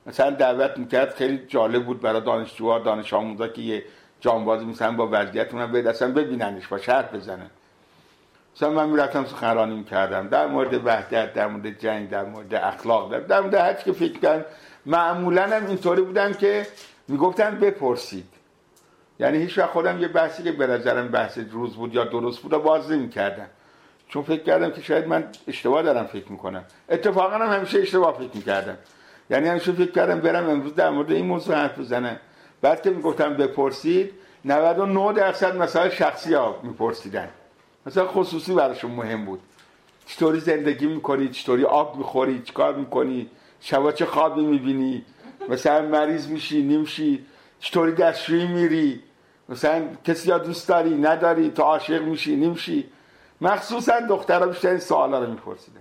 مثلا 0.06 0.30
دعوت 0.30 0.78
می‌کرد 0.78 1.14
خیلی 1.14 1.46
جالب 1.48 1.86
بود 1.86 2.00
برای 2.00 2.20
دانشجوها 2.20 2.78
دانش 2.78 3.14
آموزا 3.14 3.48
که 3.48 3.62
یه 3.62 3.84
جانبازی 4.20 4.64
مثلا 4.64 4.92
با 4.92 5.08
وضعیت 5.12 5.54
اونم 5.54 5.86
اصلا 5.86 6.12
ببیننش 6.12 6.66
با 6.66 6.78
شرط 6.78 7.12
بزنن. 7.12 7.50
مثلا 8.56 8.70
من 8.70 8.88
می‌رفتم 8.88 9.24
سخنرانی 9.24 9.74
می‌کردم. 9.74 10.28
در 10.28 10.46
مورد 10.46 10.86
وحدت 10.86 11.32
در 11.32 11.46
مورد 11.46 11.78
جنگ 11.78 12.10
در 12.10 12.24
مورد 12.24 12.54
اخلاق 12.54 13.18
در, 13.18 13.40
مورد 13.40 13.54
هر 13.54 13.72
که 13.72 13.92
فکر 13.92 14.18
کردن 14.18 14.44
معمولا 14.86 15.42
هم 15.42 15.66
اینطوری 15.66 16.02
بودم 16.02 16.32
که 16.32 16.66
می‌گفتن 17.08 17.58
بپرسید. 17.58 18.26
یعنی 19.20 19.38
هیچ 19.38 19.58
وقت 19.58 19.70
خودم 19.70 20.00
یه 20.00 20.08
بحثی 20.08 20.42
که 20.42 20.52
به 20.52 20.66
نظرم 20.66 21.08
بحث 21.08 21.38
روز 21.50 21.76
بود 21.76 21.94
یا 21.94 22.04
درست 22.04 22.40
بود 22.40 22.52
و 22.52 22.58
باز 22.58 22.92
نمی‌کردم. 22.92 23.46
چون 24.08 24.22
فکر 24.22 24.42
کردم 24.42 24.70
که 24.70 24.80
شاید 24.82 25.08
من 25.08 25.24
اشتباه 25.48 25.82
دارم 25.82 26.06
فکر 26.06 26.32
می‌کنم. 26.32 26.64
اتفاقا 26.88 27.36
هم 27.36 27.56
همیشه 27.56 27.78
اشتباه 27.78 28.18
فکر 28.18 28.36
می‌کردم. 28.36 28.76
یعنی 29.30 29.48
همیشه 29.48 29.72
فکر 29.72 29.92
کردم 29.92 30.20
برم 30.20 30.50
امروز 30.50 30.74
در 30.74 30.90
مورد 30.90 31.12
این 31.12 31.26
موضوع 31.26 31.54
حرف 31.54 31.78
بزنم. 31.78 32.16
بعد 32.62 32.82
که 32.82 32.90
می‌گفتم 32.90 33.34
بپرسید 33.34 34.12
99 34.44 35.12
درصد 35.12 35.56
مثلا 35.56 35.90
شخصی 35.90 36.34
ها 36.34 36.60
میپرسیدن. 36.62 37.28
مثلا 37.86 38.06
خصوصی 38.06 38.54
براشون 38.54 38.90
مهم 38.90 39.24
بود. 39.24 39.40
چطوری 40.06 40.40
زندگی 40.40 40.86
می‌کنی 40.86 41.28
چطوری 41.28 41.64
آب 41.64 41.96
می‌خوری 41.96 42.42
چیکار 42.42 42.74
می‌کنی 42.74 43.30
شبا 43.60 43.92
چه 43.92 44.06
خوابی 44.06 44.42
می‌بینی 44.42 45.02
مثلا 45.48 45.88
مریض 45.88 46.28
میشی 46.28 46.62
نمیشی 46.62 47.24
چطوری 47.60 47.92
دستشویی 47.92 48.46
میری 48.46 49.00
مثلا 49.48 49.88
کسی 50.04 50.28
یا 50.28 50.38
دوست 50.38 50.68
داری 50.68 50.94
نداری 50.94 51.50
تو 51.50 51.62
عاشق 51.62 52.02
میشی 52.02 52.36
نمیشی 52.36 52.84
مخصوصا 53.40 54.00
دخترها 54.00 54.46
بیشتر 54.46 54.68
این 54.68 54.78
سوالا 54.78 55.24
رو 55.24 55.30
میپرسیدن. 55.30 55.80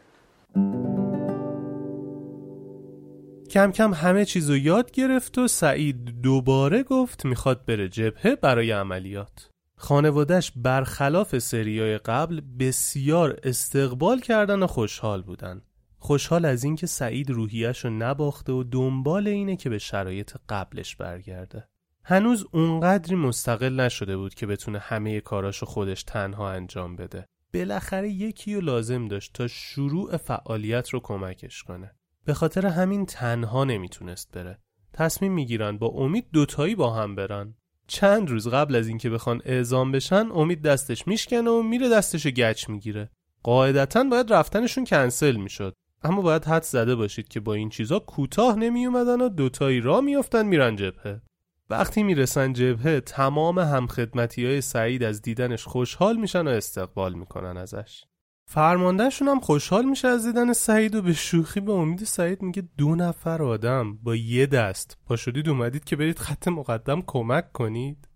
کم 3.50 3.72
کم 3.72 3.94
همه 3.94 4.26
چیزو 4.26 4.58
یاد 4.58 4.92
گرفت 4.92 5.38
و 5.38 5.48
سعید 5.48 6.22
دوباره 6.22 6.84
گفت 6.84 7.26
می‌خواد 7.26 7.66
بره 7.66 7.90
جبهه 7.90 8.36
برای 8.36 8.72
عملیات. 8.72 9.55
خانوادش 9.78 10.52
برخلاف 10.56 11.38
سریای 11.38 11.98
قبل 11.98 12.42
بسیار 12.60 13.40
استقبال 13.44 14.20
کردن 14.20 14.64
و 14.64 14.68
خوشحال 14.68 15.22
بودن 15.22 15.62
خوشحال 15.98 16.46
از 16.46 16.64
اینکه 16.64 16.88
سعید 16.88 17.30
روحیش 17.30 17.86
رو 17.86 17.90
نباخته 17.90 18.52
و 18.52 18.64
دنبال 18.64 19.28
اینه 19.28 19.56
که 19.56 19.70
به 19.70 19.78
شرایط 19.78 20.36
قبلش 20.50 20.96
برگرده 20.96 21.68
هنوز 22.04 22.46
اونقدری 22.52 23.16
مستقل 23.16 23.80
نشده 23.80 24.18
بود 24.18 24.34
که 24.34 24.48
بتونه 24.48 24.80
همه 24.80 25.22
کاراشو 25.22 25.66
خودش 25.66 26.04
تنها 26.04 26.52
انجام 26.52 26.96
بده. 26.96 27.26
بالاخره 27.54 28.10
یکی 28.10 28.56
رو 28.56 28.62
لازم 28.62 29.08
داشت 29.08 29.34
تا 29.34 29.48
شروع 29.48 30.18
فعالیت 30.18 30.90
رو 30.90 31.00
کمکش 31.00 31.64
کنه. 31.64 31.96
به 32.26 32.34
خاطر 32.34 32.66
همین 32.66 33.06
تنها 33.06 33.64
نمی‌تونست 33.64 34.32
بره. 34.32 34.60
تصمیم 34.94 35.34
می‌گیرن 35.34 35.78
با 35.78 35.88
امید 35.88 36.28
دوتایی 36.34 36.76
با 36.76 36.94
هم 36.94 37.16
برن. 37.16 37.54
چند 37.88 38.30
روز 38.30 38.48
قبل 38.48 38.76
از 38.76 38.88
اینکه 38.88 39.10
بخوان 39.10 39.42
اعزام 39.46 39.92
بشن 39.92 40.28
امید 40.34 40.62
دستش 40.62 41.08
میشکنه 41.08 41.50
و 41.50 41.62
میره 41.62 41.90
دستش 41.90 42.28
گچ 42.28 42.70
می‌گیره. 42.70 43.10
قاعدتا 43.44 44.04
باید 44.04 44.34
رفتنشون 44.34 44.86
کنسل 44.86 45.36
می‌شد. 45.36 45.74
اما 46.04 46.22
باید 46.22 46.46
حد 46.46 46.64
زده 46.64 46.96
باشید 46.96 47.28
که 47.28 47.40
با 47.40 47.54
این 47.54 47.70
چیزا 47.70 48.00
کوتاه 48.00 48.56
نمی 48.56 48.86
اومدن 48.86 49.22
و 49.22 49.30
دوتایی 49.30 49.82
را 49.82 50.02
میافتن 50.02 50.46
میرن 50.46 50.76
جبهه. 50.76 51.22
وقتی 51.70 52.04
می‌رسن 52.04 52.54
جبهه 52.54 53.00
تمام 53.00 53.60
همخدمتی 53.60 54.46
های 54.46 54.62
سعید 54.62 55.04
از 55.04 55.22
دیدنش 55.22 55.64
خوشحال 55.64 56.18
میشن 56.18 56.48
و 56.48 56.50
استقبال 56.50 57.14
می‌کنن 57.14 57.58
ازش 57.58 58.04
فرماندهشون 58.48 59.28
هم 59.28 59.40
خوشحال 59.40 59.86
میشه 59.86 60.08
از 60.08 60.26
دیدن 60.26 60.54
سعید 60.54 60.96
و 60.96 61.02
به 61.02 61.14
شوخی 61.14 61.60
به 61.60 61.72
امید 61.72 62.04
سعید 62.04 62.42
میگه 62.42 62.64
دو 62.78 62.96
نفر 62.96 63.44
آدم 63.44 63.98
با 64.04 64.16
یه 64.16 64.46
دست. 64.46 64.98
پا 65.06 65.16
شدید 65.16 65.50
اومدید 65.50 65.84
که 65.84 65.96
برید 65.96 66.20
خط 66.20 66.48
مقدم 66.48 67.04
کمک 67.08 67.52
کنید. 67.52 68.08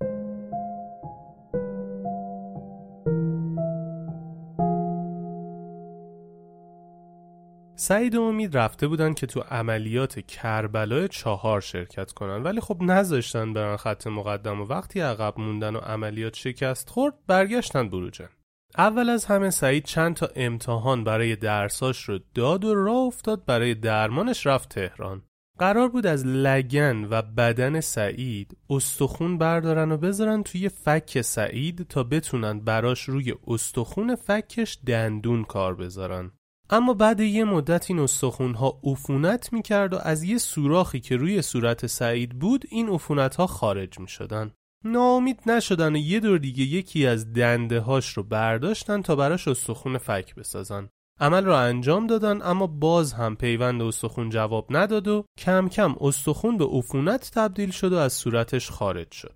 سعید 7.75 8.15
و 8.15 8.21
امید 8.21 8.57
رفته 8.57 8.88
بودن 8.88 9.13
که 9.13 9.27
تو 9.27 9.39
عملیات 9.39 10.19
کربلای 10.19 11.07
چهار 11.07 11.61
شرکت 11.61 12.11
کنن 12.11 12.43
ولی 12.43 12.61
خب 12.61 12.77
نذاشتن 12.82 13.53
برن 13.53 13.77
خط 13.77 14.07
مقدم 14.07 14.61
و 14.61 14.65
وقتی 14.65 14.99
عقب 14.99 15.39
موندن 15.39 15.75
و 15.75 15.80
عملیات 15.80 16.36
شکست 16.36 16.89
خورد 16.89 17.13
برگشتن 17.27 17.89
بروجن. 17.89 18.30
اول 18.78 19.09
از 19.09 19.26
همه 19.26 19.49
سعید 19.49 19.84
چند 19.84 20.15
تا 20.15 20.30
امتحان 20.36 21.03
برای 21.03 21.36
درساش 21.36 22.03
رو 22.03 22.20
داد 22.34 22.65
و 22.65 22.76
راه 22.76 22.97
افتاد 22.97 23.45
برای 23.45 23.76
درمانش 23.76 24.47
رفت 24.47 24.70
تهران. 24.70 25.22
قرار 25.59 25.89
بود 25.89 26.07
از 26.07 26.26
لگن 26.26 27.07
و 27.09 27.22
بدن 27.22 27.80
سعید 27.80 28.57
استخون 28.70 29.38
بردارن 29.38 29.91
و 29.91 29.97
بذارن 29.97 30.43
توی 30.43 30.70
فک 30.70 31.22
سعید 31.22 31.88
تا 31.88 32.03
بتونن 32.03 32.59
براش 32.59 33.03
روی 33.03 33.34
استخون 33.47 34.15
فکش 34.15 34.78
دندون 34.86 35.43
کار 35.43 35.76
بذارن. 35.76 36.32
اما 36.70 36.93
بعد 36.93 37.20
یه 37.20 37.43
مدت 37.43 37.91
این 37.91 37.99
استخونها 37.99 38.80
عفونت 38.84 39.53
می‌کرد 39.53 39.93
و 39.93 39.97
از 40.01 40.24
یه 40.24 40.38
سوراخی 40.38 40.99
که 40.99 41.17
روی 41.17 41.41
صورت 41.41 41.88
سعید 41.88 42.39
بود 42.39 42.65
این 42.70 42.89
عفونت 42.89 43.36
ها 43.36 43.47
خارج 43.47 43.99
می‌شدن. 43.99 44.51
ناامید 44.84 45.39
نشدن 45.45 45.95
و 45.95 45.97
یه 45.97 46.19
دور 46.19 46.38
دیگه 46.38 46.63
یکی 46.63 47.07
از 47.07 47.34
دنده 47.34 47.80
هاش 47.80 48.13
رو 48.17 48.23
برداشتن 48.23 49.01
تا 49.01 49.15
براش 49.15 49.47
استخون 49.47 49.97
فک 49.97 50.36
بسازن. 50.36 50.89
عمل 51.19 51.45
رو 51.45 51.53
انجام 51.53 52.07
دادن 52.07 52.41
اما 52.41 52.67
باز 52.67 53.13
هم 53.13 53.36
پیوند 53.36 53.82
استخون 53.82 54.30
جواب 54.30 54.67
نداد 54.69 55.07
و 55.07 55.25
کم 55.38 55.69
کم 55.69 55.95
استخون 56.01 56.57
به 56.57 56.65
عفونت 56.65 57.32
تبدیل 57.34 57.71
شد 57.71 57.93
و 57.93 57.97
از 57.97 58.13
صورتش 58.13 58.71
خارج 58.71 59.11
شد. 59.11 59.34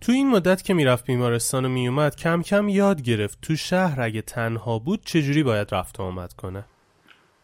تو 0.00 0.12
این 0.12 0.30
مدت 0.30 0.62
که 0.62 0.74
می‌رفت 0.74 1.06
بیمارستان 1.06 1.64
و 1.64 1.68
میومد 1.68 2.16
کم 2.16 2.42
کم 2.42 2.68
یاد 2.68 3.02
گرفت 3.02 3.40
تو 3.40 3.56
شهر 3.56 4.00
اگه 4.00 4.22
تنها 4.22 4.78
بود 4.78 5.04
چجوری 5.04 5.42
باید 5.42 5.74
رفت 5.74 6.00
آمد 6.00 6.32
کنه. 6.32 6.64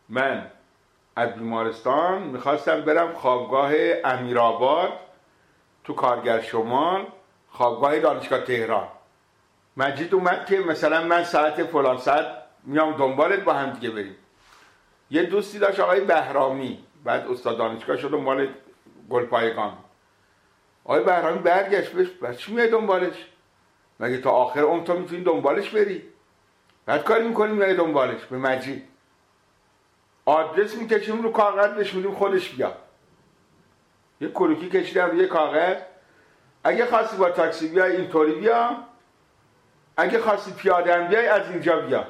من 0.08 0.46
از 1.16 1.34
بیمارستان 1.34 2.22
می‌خواستم 2.22 2.80
برم 2.80 3.12
خوابگاه 3.12 3.72
امیرآباد 4.04 4.92
تو 5.84 5.92
کارگر 5.92 6.40
شمال 6.40 7.06
خوابگاه 7.52 7.98
دانشگاه 7.98 8.40
تهران. 8.40 8.88
مجید 9.76 10.14
اومد 10.14 10.46
که 10.46 10.58
مثلا 10.58 11.04
من 11.04 11.24
ساعت 11.24 11.64
فلان 11.64 11.98
ساعت 11.98 12.26
میام 12.64 12.96
دنبالت 12.96 13.40
با 13.40 13.52
هم 13.52 13.70
دیگه 13.70 13.90
بریم. 13.90 14.16
یه 15.10 15.22
دوستی 15.22 15.58
داشت 15.58 15.80
آقای 15.80 16.00
بهرامی. 16.00 16.84
بعد 17.04 17.26
استاد 17.26 17.58
دانشگاه 17.58 17.96
شد 17.96 18.14
مال 18.14 18.48
گلپایگان 19.10 19.78
آقای 20.84 21.04
بهرامی 21.04 21.38
برگشت 21.38 21.92
بهش 21.92 22.08
بعد 22.08 22.36
چی 22.36 22.52
میای 22.52 22.70
دنبالش؟ 22.70 23.26
مگه 24.00 24.18
تا 24.18 24.30
آخر 24.30 24.60
عمر 24.60 24.84
تو 24.84 24.94
می‌تونی 24.94 25.24
دنبالش 25.24 25.70
بری؟ 25.70 26.02
بعد 26.86 27.04
کاری 27.04 27.28
می‌کنیم 27.28 27.54
میای 27.54 27.74
دنبالش 27.74 28.24
به 28.24 28.38
مجید. 28.38 28.88
آدرس 30.24 30.74
می‌کشیم 30.74 31.22
رو 31.22 31.32
کاغذ 31.32 31.74
بهش 31.74 31.94
میدیم 31.94 32.14
خودش 32.14 32.50
بیا. 32.50 32.76
یه 34.20 34.28
کلوکی 34.28 34.68
کشیدم 34.68 35.18
یه 35.18 35.26
کاغذ. 35.26 35.76
اگه 36.64 36.86
خواستی 36.86 37.16
با 37.16 37.30
تاکسی 37.30 37.68
بیای 37.68 37.96
اینطوری 37.96 38.32
بیا. 38.32 38.76
اگه 39.96 40.18
خواستی 40.18 40.52
پیاده 40.52 40.98
بیای 40.98 41.26
از 41.26 41.50
اینجا 41.50 41.80
بیا. 41.80 42.06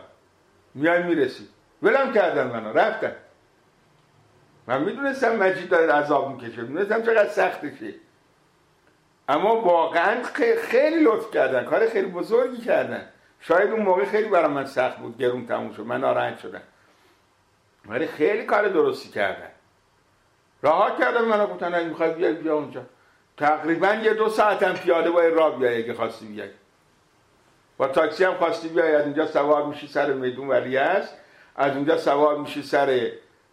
میای 0.74 1.02
می‌رسی. 1.02 1.48
ولم 1.82 2.12
کردن 2.12 2.46
منو 2.46 2.72
رفتن. 2.72 3.16
من 4.66 4.82
می‌دونستم 4.82 5.36
مجید 5.36 5.68
داره 5.68 5.92
عذاب 5.92 6.28
می‌کشه 6.28 6.62
می‌دونستم 6.62 7.02
چقدر 7.02 7.28
سختشه. 7.28 7.94
اما 9.28 9.60
واقعا 9.60 10.22
خیلی 10.58 11.04
لطف 11.04 11.30
کردن 11.30 11.64
کار 11.64 11.88
خیلی 11.88 12.06
بزرگی 12.06 12.62
کردن. 12.62 13.08
شاید 13.40 13.70
اون 13.70 13.82
موقع 13.82 14.04
خیلی 14.04 14.28
برای 14.28 14.48
من 14.48 14.66
سخت 14.66 14.96
بود 14.96 15.18
گرون 15.18 15.46
تموم 15.46 15.72
شد 15.72 15.82
من 15.82 16.00
ناراحت 16.00 16.38
شدم. 16.38 16.62
ولی 17.88 18.06
خیلی 18.06 18.44
کار 18.44 18.68
درستی 18.68 19.08
کردن. 19.08 19.50
راه 20.62 20.98
کردن 20.98 21.24
منو 21.24 21.46
گفتن 21.46 21.74
اگه 21.74 21.86
می‌خوای 21.86 22.14
بیای 22.14 22.32
بیا 22.32 22.56
اونجا. 22.56 22.84
تقریبا 23.36 23.94
یه 23.94 24.14
دو 24.14 24.28
ساعتم 24.28 24.72
پیاده 24.72 25.10
باید 25.10 25.34
راه 25.34 25.58
بیای 25.58 25.82
اگه 25.82 25.94
خواستی 25.94 26.26
بیای. 26.26 26.48
با 27.76 27.88
تاکسی 27.88 28.24
هم 28.24 28.34
خواستی 28.34 28.68
بیای 28.68 28.94
از 28.94 29.04
اینجا 29.04 29.26
سوار 29.26 29.66
میشی 29.66 29.86
سر 29.86 30.12
میدون 30.12 30.48
ولی 30.48 30.76
است 30.76 31.14
از 31.56 31.76
اونجا 31.76 31.98
سوار 31.98 32.38
میشی 32.38 32.62
سر 32.62 33.10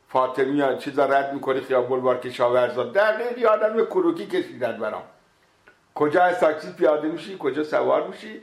فاطمی 0.10 0.78
چیزا 0.78 1.06
رد 1.06 1.34
می‌کنی 1.34 1.62
خیابون 1.62 2.02
بار 2.02 2.20
کشاورزا. 2.20 2.84
در 2.84 3.18
خیلی 3.18 3.46
آدم 3.46 3.74
به 3.74 3.86
کروکی 3.86 4.28
کشیدن 4.28 4.78
برام. 4.78 5.04
کجا 5.96 6.24
از 6.24 6.40
تاکسی 6.40 6.74
پیاده 6.74 7.08
میشی؟ 7.08 7.38
کجا 7.40 7.64
سوار 7.64 8.08
میشی؟ 8.08 8.42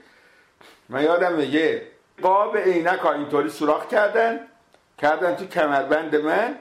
من 0.89 1.03
یادم 1.03 1.41
یه 1.41 1.83
قاب 2.23 2.57
عینک 2.57 3.07
اینطوری 3.07 3.49
سوراخ 3.49 3.89
کردن. 3.89 4.41
کردن 4.99 5.35
تو 5.37 5.47
کمربند 5.47 6.17
من. 6.17 6.59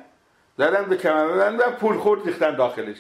زدن 0.57 0.86
به 0.86 0.97
کمربند 0.97 1.61
من 1.61 1.71
پول 1.71 1.97
خورد 1.97 2.26
ریختن 2.26 2.55
داخلش. 2.55 2.97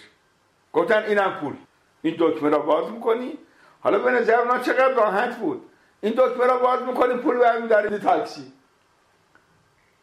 گفتن 0.75 1.03
اینم 1.03 1.39
پول. 1.41 1.53
این 2.01 2.15
دکمه 2.19 2.49
را 2.49 2.59
باز 2.59 2.91
می‌کنی؟ 2.91 3.37
حالا 3.79 3.99
به 3.99 4.11
نظر 4.11 4.39
اونا 4.39 4.59
چقدر 4.59 4.93
راحت 4.93 5.37
بود. 5.37 5.69
این 6.01 6.13
دکمه 6.17 6.45
را 6.45 6.57
باز 6.57 6.81
می‌کنی 6.81 7.13
پول 7.13 7.37
برمیداری 7.37 7.97
تاکسی. 7.97 8.53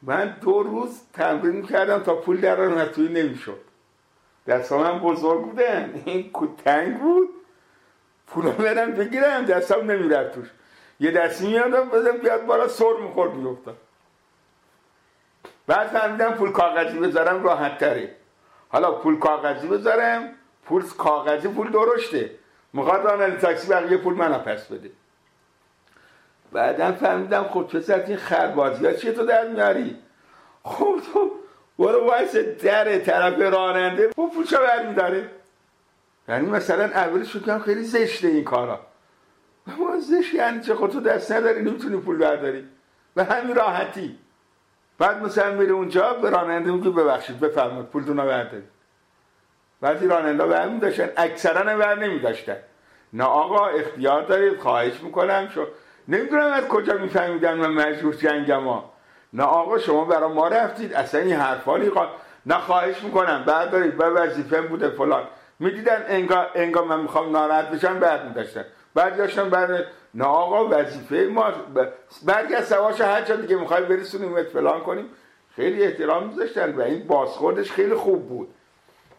من 0.02 0.36
دو 0.40 0.62
روز 0.62 1.00
تمرین 1.12 1.66
کردم 1.66 1.98
تا 1.98 2.14
پول 2.14 2.40
در 2.40 2.86
توی 2.86 3.08
نمی‌شد. 3.08 3.58
دست 4.46 4.72
من 4.72 4.98
بزرگ 4.98 5.42
بودن. 5.42 6.02
این 6.04 6.30
تنگ 6.64 6.98
بود. 6.98 7.28
پول 8.26 8.50
برم 8.50 8.92
بگیرم 8.92 9.44
دستم 9.44 9.90
نمیرد 9.90 10.32
توش. 10.32 10.50
یه 11.00 11.10
دستی 11.10 11.46
میادم 11.46 11.88
بزن 11.88 12.16
بیاد 12.16 12.46
بالا 12.46 12.68
سر 12.68 12.92
می‌خورد 13.02 13.34
میفتم 13.34 13.74
بعد 15.66 15.88
فهمیدم 15.88 16.30
پول 16.30 16.52
کاغذی 16.52 16.98
بذارم 16.98 17.44
راحت 17.44 17.78
تره. 17.78 18.16
حالا 18.68 18.92
پول 18.92 19.18
کاغذی 19.18 19.68
بذارم 19.68 20.34
پول 20.66 20.82
کاغذی 20.98 21.48
پول 21.48 21.70
درشته. 21.70 22.30
می‌خواد 22.72 23.04
راننده 23.04 23.36
تاکسی 23.36 23.68
بقیه 23.68 23.96
پول 23.96 24.14
منو 24.14 24.38
پس 24.38 24.66
بده. 24.66 24.90
بعدا 26.52 26.92
فهمیدم 26.92 27.42
خب 27.42 27.62
پسر 27.62 28.04
این 28.06 28.16
خربازی 28.16 28.86
ها 28.86 28.92
چیه 28.92 29.12
تو 29.12 29.26
در 29.26 29.48
میاری؟ 29.48 29.96
خب 30.64 31.00
تو 31.12 31.30
برو 31.78 32.06
وایس 32.06 32.36
در 32.36 32.98
طرف 32.98 33.40
راننده 33.40 34.10
خب 34.16 34.30
پول 34.34 34.46
چه 34.46 34.58
برمیداره 34.58 35.30
یعنی 36.28 36.50
مثلا 36.50 36.84
اولش 36.84 37.36
فکرم 37.36 37.58
خیلی 37.58 37.84
زشته 37.84 38.28
این 38.28 38.44
کارا. 38.44 38.80
ما 39.66 40.00
زشت 40.00 40.34
یعنی 40.34 40.60
چه؟ 40.60 40.74
خود 40.74 40.90
تو 40.90 41.00
دست 41.00 41.32
نداری 41.32 41.62
نمی‌تونی 41.62 41.96
پول 41.96 42.18
برداری. 42.18 42.68
به 43.14 43.24
همین 43.24 43.56
راحتی. 43.56 44.18
بعد 44.98 45.22
مثلا 45.22 45.54
میره 45.54 45.72
اونجا 45.72 46.14
به 46.14 46.30
راننده 46.30 46.70
میگه 46.70 46.90
ببخشید 46.90 47.40
بفرمایید 47.40 47.86
پولتون 47.86 48.16
رو 48.16 48.26
بردارید 48.26 48.71
بعضی 49.82 50.06
راننده 50.06 50.46
بر 50.46 50.66
داشتن 50.66 51.08
اکثرا 51.16 51.76
بر 51.76 51.94
نمیداشتن. 51.94 52.56
نه 53.12 53.24
آقا 53.24 53.66
اختیار 53.66 54.22
دارید 54.22 54.58
خواهش 54.58 55.00
می‌کنم. 55.02 55.48
شو 55.54 55.66
نمی‌دونم 56.08 56.52
از 56.52 56.68
کجا 56.68 56.94
میفهمیدن 56.94 57.54
من 57.54 57.70
مجبور 57.70 58.14
جنگم 58.14 58.62
ها 58.68 58.92
نه 59.32 59.42
آقا 59.42 59.78
شما 59.78 60.04
برای 60.04 60.32
ما 60.32 60.48
رفتید. 60.48 60.94
اصلا 60.94 61.20
این 61.20 61.32
حرفا 61.32 61.76
نیخواد 61.76 62.08
نه 62.46 62.58
خواهش 62.58 63.02
می‌کنم. 63.02 63.44
بردارید. 63.46 63.96
به 63.96 64.04
وظیفه 64.04 64.62
بوده 64.62 64.88
فلان. 64.88 65.24
می‌دیدن 65.58 66.04
انگار 66.08 66.50
انگار 66.54 66.84
من 66.84 67.00
می‌خوام 67.00 67.30
ناراحت 67.32 67.70
بشم 67.70 67.98
بعد 67.98 68.24
میداشتن. 68.28 68.64
بعد 68.94 69.16
داشتن 69.16 69.50
بعد 69.50 69.86
نه 70.14 70.24
آقا 70.24 70.68
وظیفه 70.70 71.28
ما 71.32 71.52
برگ 72.24 72.52
از 72.56 72.68
سواش 72.68 73.00
هر 73.00 73.22
جا 73.22 73.36
دیگه 73.36 73.56
می‌خوای 73.56 73.82
برسونیم 73.82 74.42
فلان 74.42 74.80
کنیم. 74.80 75.06
خیلی 75.56 75.84
احترام 75.84 76.26
میذاشتن 76.26 76.76
و 76.76 76.80
این 76.80 77.06
بازخوردش 77.06 77.72
خیلی 77.72 77.94
خوب 77.94 78.28
بود. 78.28 78.48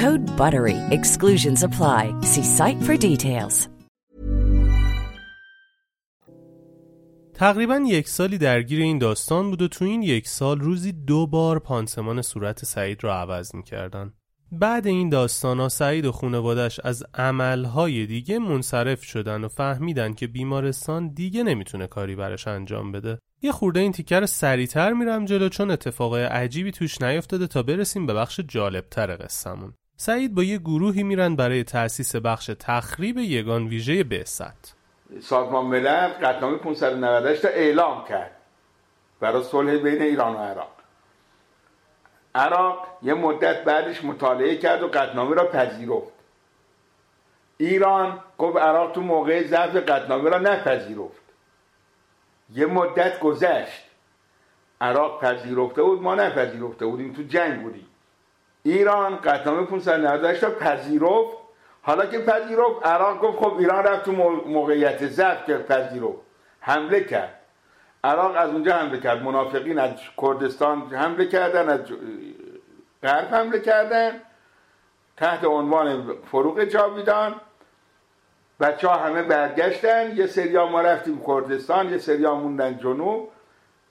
Code 0.00 0.24
BUTTERY. 0.40 0.78
Exclusions 0.96 1.60
apply. 1.68 2.02
See 2.32 2.46
site 2.58 2.80
for 2.86 2.96
details. 2.96 3.68
تقریبا 7.34 7.80
یک 7.86 8.08
سالی 8.08 8.38
درگیر 8.38 8.80
این 8.80 8.98
داستان 8.98 9.50
بود 9.50 9.62
و 9.62 9.68
تو 9.68 9.84
این 9.84 10.02
یک 10.02 10.28
سال 10.28 10.60
روزی 10.60 10.92
دو 10.92 11.26
بار 11.26 11.58
پانسمان 11.58 12.22
صورت 12.22 12.64
سعید 12.64 13.04
را 13.04 13.14
عوض 13.14 13.54
می‌کردن. 13.54 14.12
بعد 14.52 14.86
این 14.86 15.08
داستان 15.08 15.60
ها 15.60 15.68
سعید 15.68 16.04
و 16.04 16.12
خانوادش 16.12 16.80
از 16.84 17.04
عملهای 17.14 18.06
دیگه 18.06 18.38
منصرف 18.38 19.04
شدن 19.04 19.44
و 19.44 19.48
فهمیدن 19.48 20.14
که 20.14 20.26
بیمارستان 20.26 21.08
دیگه 21.08 21.42
نمی‌تونه 21.42 21.86
کاری 21.86 22.16
برش 22.16 22.48
انجام 22.48 22.92
بده. 22.92 23.18
یه 23.42 23.52
خورده 23.52 23.80
این 23.80 23.92
تیکر 23.92 24.26
سریعتر 24.26 24.92
میرم 24.92 25.24
جلو 25.24 25.48
چون 25.48 25.70
اتفاقای 25.70 26.22
عجیبی 26.22 26.70
توش 26.70 27.02
نیافتاده 27.02 27.46
تا 27.46 27.62
برسیم 27.62 28.06
به 28.06 28.14
بخش 28.14 28.40
جالبتر 28.40 29.16
قصهمون. 29.16 29.74
سعید 30.04 30.34
با 30.34 30.42
یه 30.42 30.58
گروهی 30.58 31.02
میرن 31.02 31.36
برای 31.36 31.64
تأسیس 31.64 32.16
بخش 32.16 32.50
تخریب 32.60 33.18
یگان 33.18 33.66
ویژه 33.66 34.04
بعثت. 34.04 34.74
سازمان 35.20 35.66
ملل 35.66 36.08
قطنامه 36.08 36.56
598 36.56 37.42
تا 37.42 37.48
اعلام 37.48 38.04
کرد 38.04 38.36
برای 39.20 39.42
صلح 39.42 39.76
بین 39.76 40.02
ایران 40.02 40.34
و 40.34 40.38
عراق. 40.38 40.76
عراق 42.34 42.86
یه 43.02 43.14
مدت 43.14 43.64
بعدش 43.64 44.04
مطالعه 44.04 44.56
کرد 44.56 44.82
و 44.82 44.88
قطنامه 44.88 45.34
را 45.34 45.46
پذیرفت. 45.46 46.12
ایران 47.58 48.20
گفت 48.38 48.56
عراق 48.56 48.92
تو 48.92 49.00
موقع 49.00 49.46
ضعف 49.46 49.76
قطنامه 49.76 50.30
را 50.30 50.38
نپذیرفت. 50.38 51.22
یه 52.54 52.66
مدت 52.66 53.20
گذشت. 53.20 53.82
عراق 54.80 55.20
پذیرفته 55.20 55.82
بود 55.82 56.02
ما 56.02 56.14
نپذیرفته 56.14 56.86
بودیم 56.86 57.12
تو 57.12 57.22
جنگ 57.22 57.62
بودیم. 57.62 57.91
ایران 58.62 59.16
قطنامه 59.16 59.66
598 59.66 60.40
تا 60.40 60.50
پذیرفت. 60.50 61.36
حالا 61.82 62.06
که 62.06 62.18
پذیرفت 62.18 62.86
عراق 62.86 63.20
گفت 63.20 63.38
خب 63.38 63.56
ایران 63.58 63.84
رفت 63.84 64.04
تو 64.04 64.12
موقعیت 64.46 65.06
ضعف 65.06 65.46
که 65.46 65.58
پذیرفت. 65.58 66.18
حمله 66.60 67.04
کرد. 67.04 67.38
عراق 68.04 68.36
از 68.36 68.50
اونجا 68.50 68.74
حمله 68.74 69.00
کرد. 69.00 69.22
منافقین 69.22 69.78
از 69.78 69.90
کردستان 70.22 70.94
حمله 70.94 71.26
کردن 71.26 71.68
از 71.68 71.80
غرب 73.02 73.34
حمله 73.34 73.60
کردن. 73.60 74.20
تحت 75.16 75.44
عنوان 75.44 76.14
فروغ 76.30 76.64
جاویدان 76.64 77.34
بچه 78.60 78.88
ها 78.88 78.96
همه 78.96 79.22
برگشتن. 79.22 80.16
یه 80.16 80.26
سریا 80.26 80.66
ما 80.66 80.80
رفتیم 80.80 81.22
کردستان 81.26 81.90
یه 81.90 81.98
سریا 81.98 82.34
موندن 82.34 82.78
جنوب. 82.78 83.28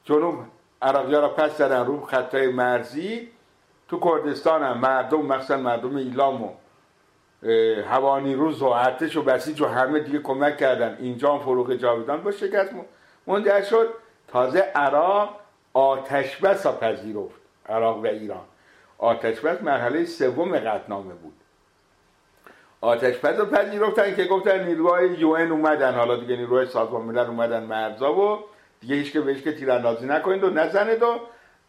جنوب 0.03 0.35
عراقی 0.81 1.13
ها 1.13 1.19
را 1.19 1.29
پس 1.29 1.57
زدن 1.57 1.85
رو 1.85 2.01
خطای 2.01 2.47
مرزی. 2.47 3.31
تو 3.91 3.99
کردستان 3.99 4.63
هم 4.63 4.77
مردم 4.77 5.21
مخصوصا 5.21 5.57
مردم 5.57 5.95
ایلام 5.95 6.43
و 6.43 6.49
روز 8.35 8.61
و 8.61 8.65
ارتش 8.65 9.17
و 9.17 9.21
بسیج 9.21 9.61
و 9.61 9.65
همه 9.65 9.99
دیگه 9.99 10.19
کمک 10.19 10.57
کردن. 10.57 10.97
اینجا 10.99 11.33
هم 11.33 11.39
فروغ 11.39 11.73
جاویدان 11.73 12.23
با 12.23 12.31
شکست 12.31 12.71
منجر 13.27 13.61
شد. 13.61 13.89
تازه 14.27 14.59
عراق 14.59 15.39
آتش 15.73 16.37
بس 16.37 16.67
پذیرفت. 16.67 17.41
عراق 17.69 17.97
و 17.97 18.07
ایران. 18.07 18.45
آتش 18.97 19.39
بس 19.39 19.63
مرحله 19.63 20.05
سوم 20.05 20.59
قطنامه 20.59 21.13
بود. 21.13 21.33
آتش 22.81 23.17
بس 23.17 23.39
رو 23.39 23.45
پذیرفتن 23.45 24.15
که 24.15 24.25
گفتن 24.25 24.63
نیروهای 24.63 25.09
یو 25.09 25.29
اومدن. 25.29 25.95
حالا 25.95 26.15
دیگه 26.15 26.35
نیروهای 26.35 26.65
سازمان 26.65 27.01
ملل 27.01 27.27
اومدن 27.27 27.63
مرزا 27.63 28.13
و 28.13 28.39
دیگه 28.81 28.95
هیچ 28.95 29.13
که 29.13 29.21
بهش 29.21 29.41
که 29.41 29.51
تیراندازی 29.51 30.07
نکنید 30.07 30.43
و 30.43 30.49
نزنید 30.49 31.03
و 31.03 31.19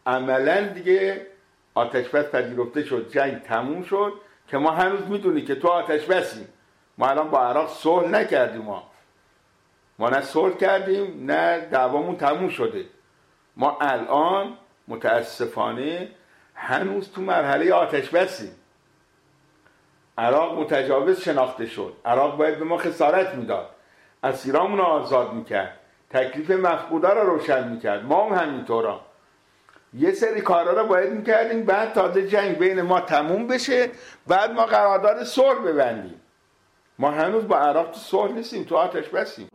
عملا 0.05 0.67
دیگه 0.67 1.32
آتش 1.73 2.09
بس 2.09 2.25
پذیرفته 2.25 2.83
شد 2.83 3.09
جنگ 3.09 3.41
تموم 3.41 3.83
شد 3.83 4.13
که 4.47 4.57
ما 4.57 4.71
هنوز 4.71 5.07
می‌دونی 5.07 5.41
که 5.41 5.55
تو 5.55 5.67
آتش 5.67 6.05
بسیم. 6.05 6.47
ما 6.97 7.07
الان 7.07 7.29
با 7.29 7.39
عراق 7.39 7.69
صلح 7.69 8.07
نکردیم 8.07 8.61
ما. 8.61 8.91
ما 9.99 10.09
نه 10.09 10.21
صلح 10.21 10.57
کردیم 10.57 11.31
نه 11.31 11.59
دعوامون 11.59 12.15
تموم 12.15 12.49
شده. 12.49 12.85
ما 13.57 13.77
الان 13.81 14.57
متاسفانه 14.87 16.09
هنوز 16.55 17.11
تو 17.11 17.21
مرحله 17.21 17.73
آتش 17.73 18.09
بسیم. 18.09 18.51
عراق 20.17 20.59
متجاوز 20.59 21.19
شناخته 21.19 21.65
شد. 21.65 21.93
عراق 22.05 22.37
باید 22.37 22.59
به 22.59 22.65
ما 22.65 22.77
خسارت 22.77 23.35
می‌داد. 23.35 23.69
اسیرامون 24.23 24.77
رو 24.77 24.83
آزاد 24.83 25.33
می‌کرد. 25.33 25.79
تکلیف 26.09 26.51
مفقودا 26.51 27.13
رو 27.13 27.29
روشن 27.29 27.67
می‌کرد. 27.67 28.05
ما 28.05 28.29
هم 28.29 28.47
همینطورا 28.47 29.01
یه 29.99 30.11
سری 30.11 30.41
کارا 30.41 30.81
رو 30.81 30.87
باید 30.87 31.13
می‌کردیم. 31.13 31.65
بعد 31.65 31.93
تازه 31.93 32.27
جنگ 32.27 32.57
بین 32.57 32.81
ما 32.81 33.01
تموم 33.01 33.47
بشه. 33.47 33.89
بعد 34.27 34.51
ما 34.51 34.65
قرارداد 34.65 35.23
صلح 35.23 35.59
ببندیم. 35.59 36.15
ما 36.99 37.11
هنوز 37.11 37.47
با 37.47 37.57
عراق 37.57 37.91
تو 37.91 37.99
صلح 37.99 38.31
نیستیم 38.31 38.63
تو 38.63 38.75
آتش 38.75 39.09
بسیم. 39.09 39.47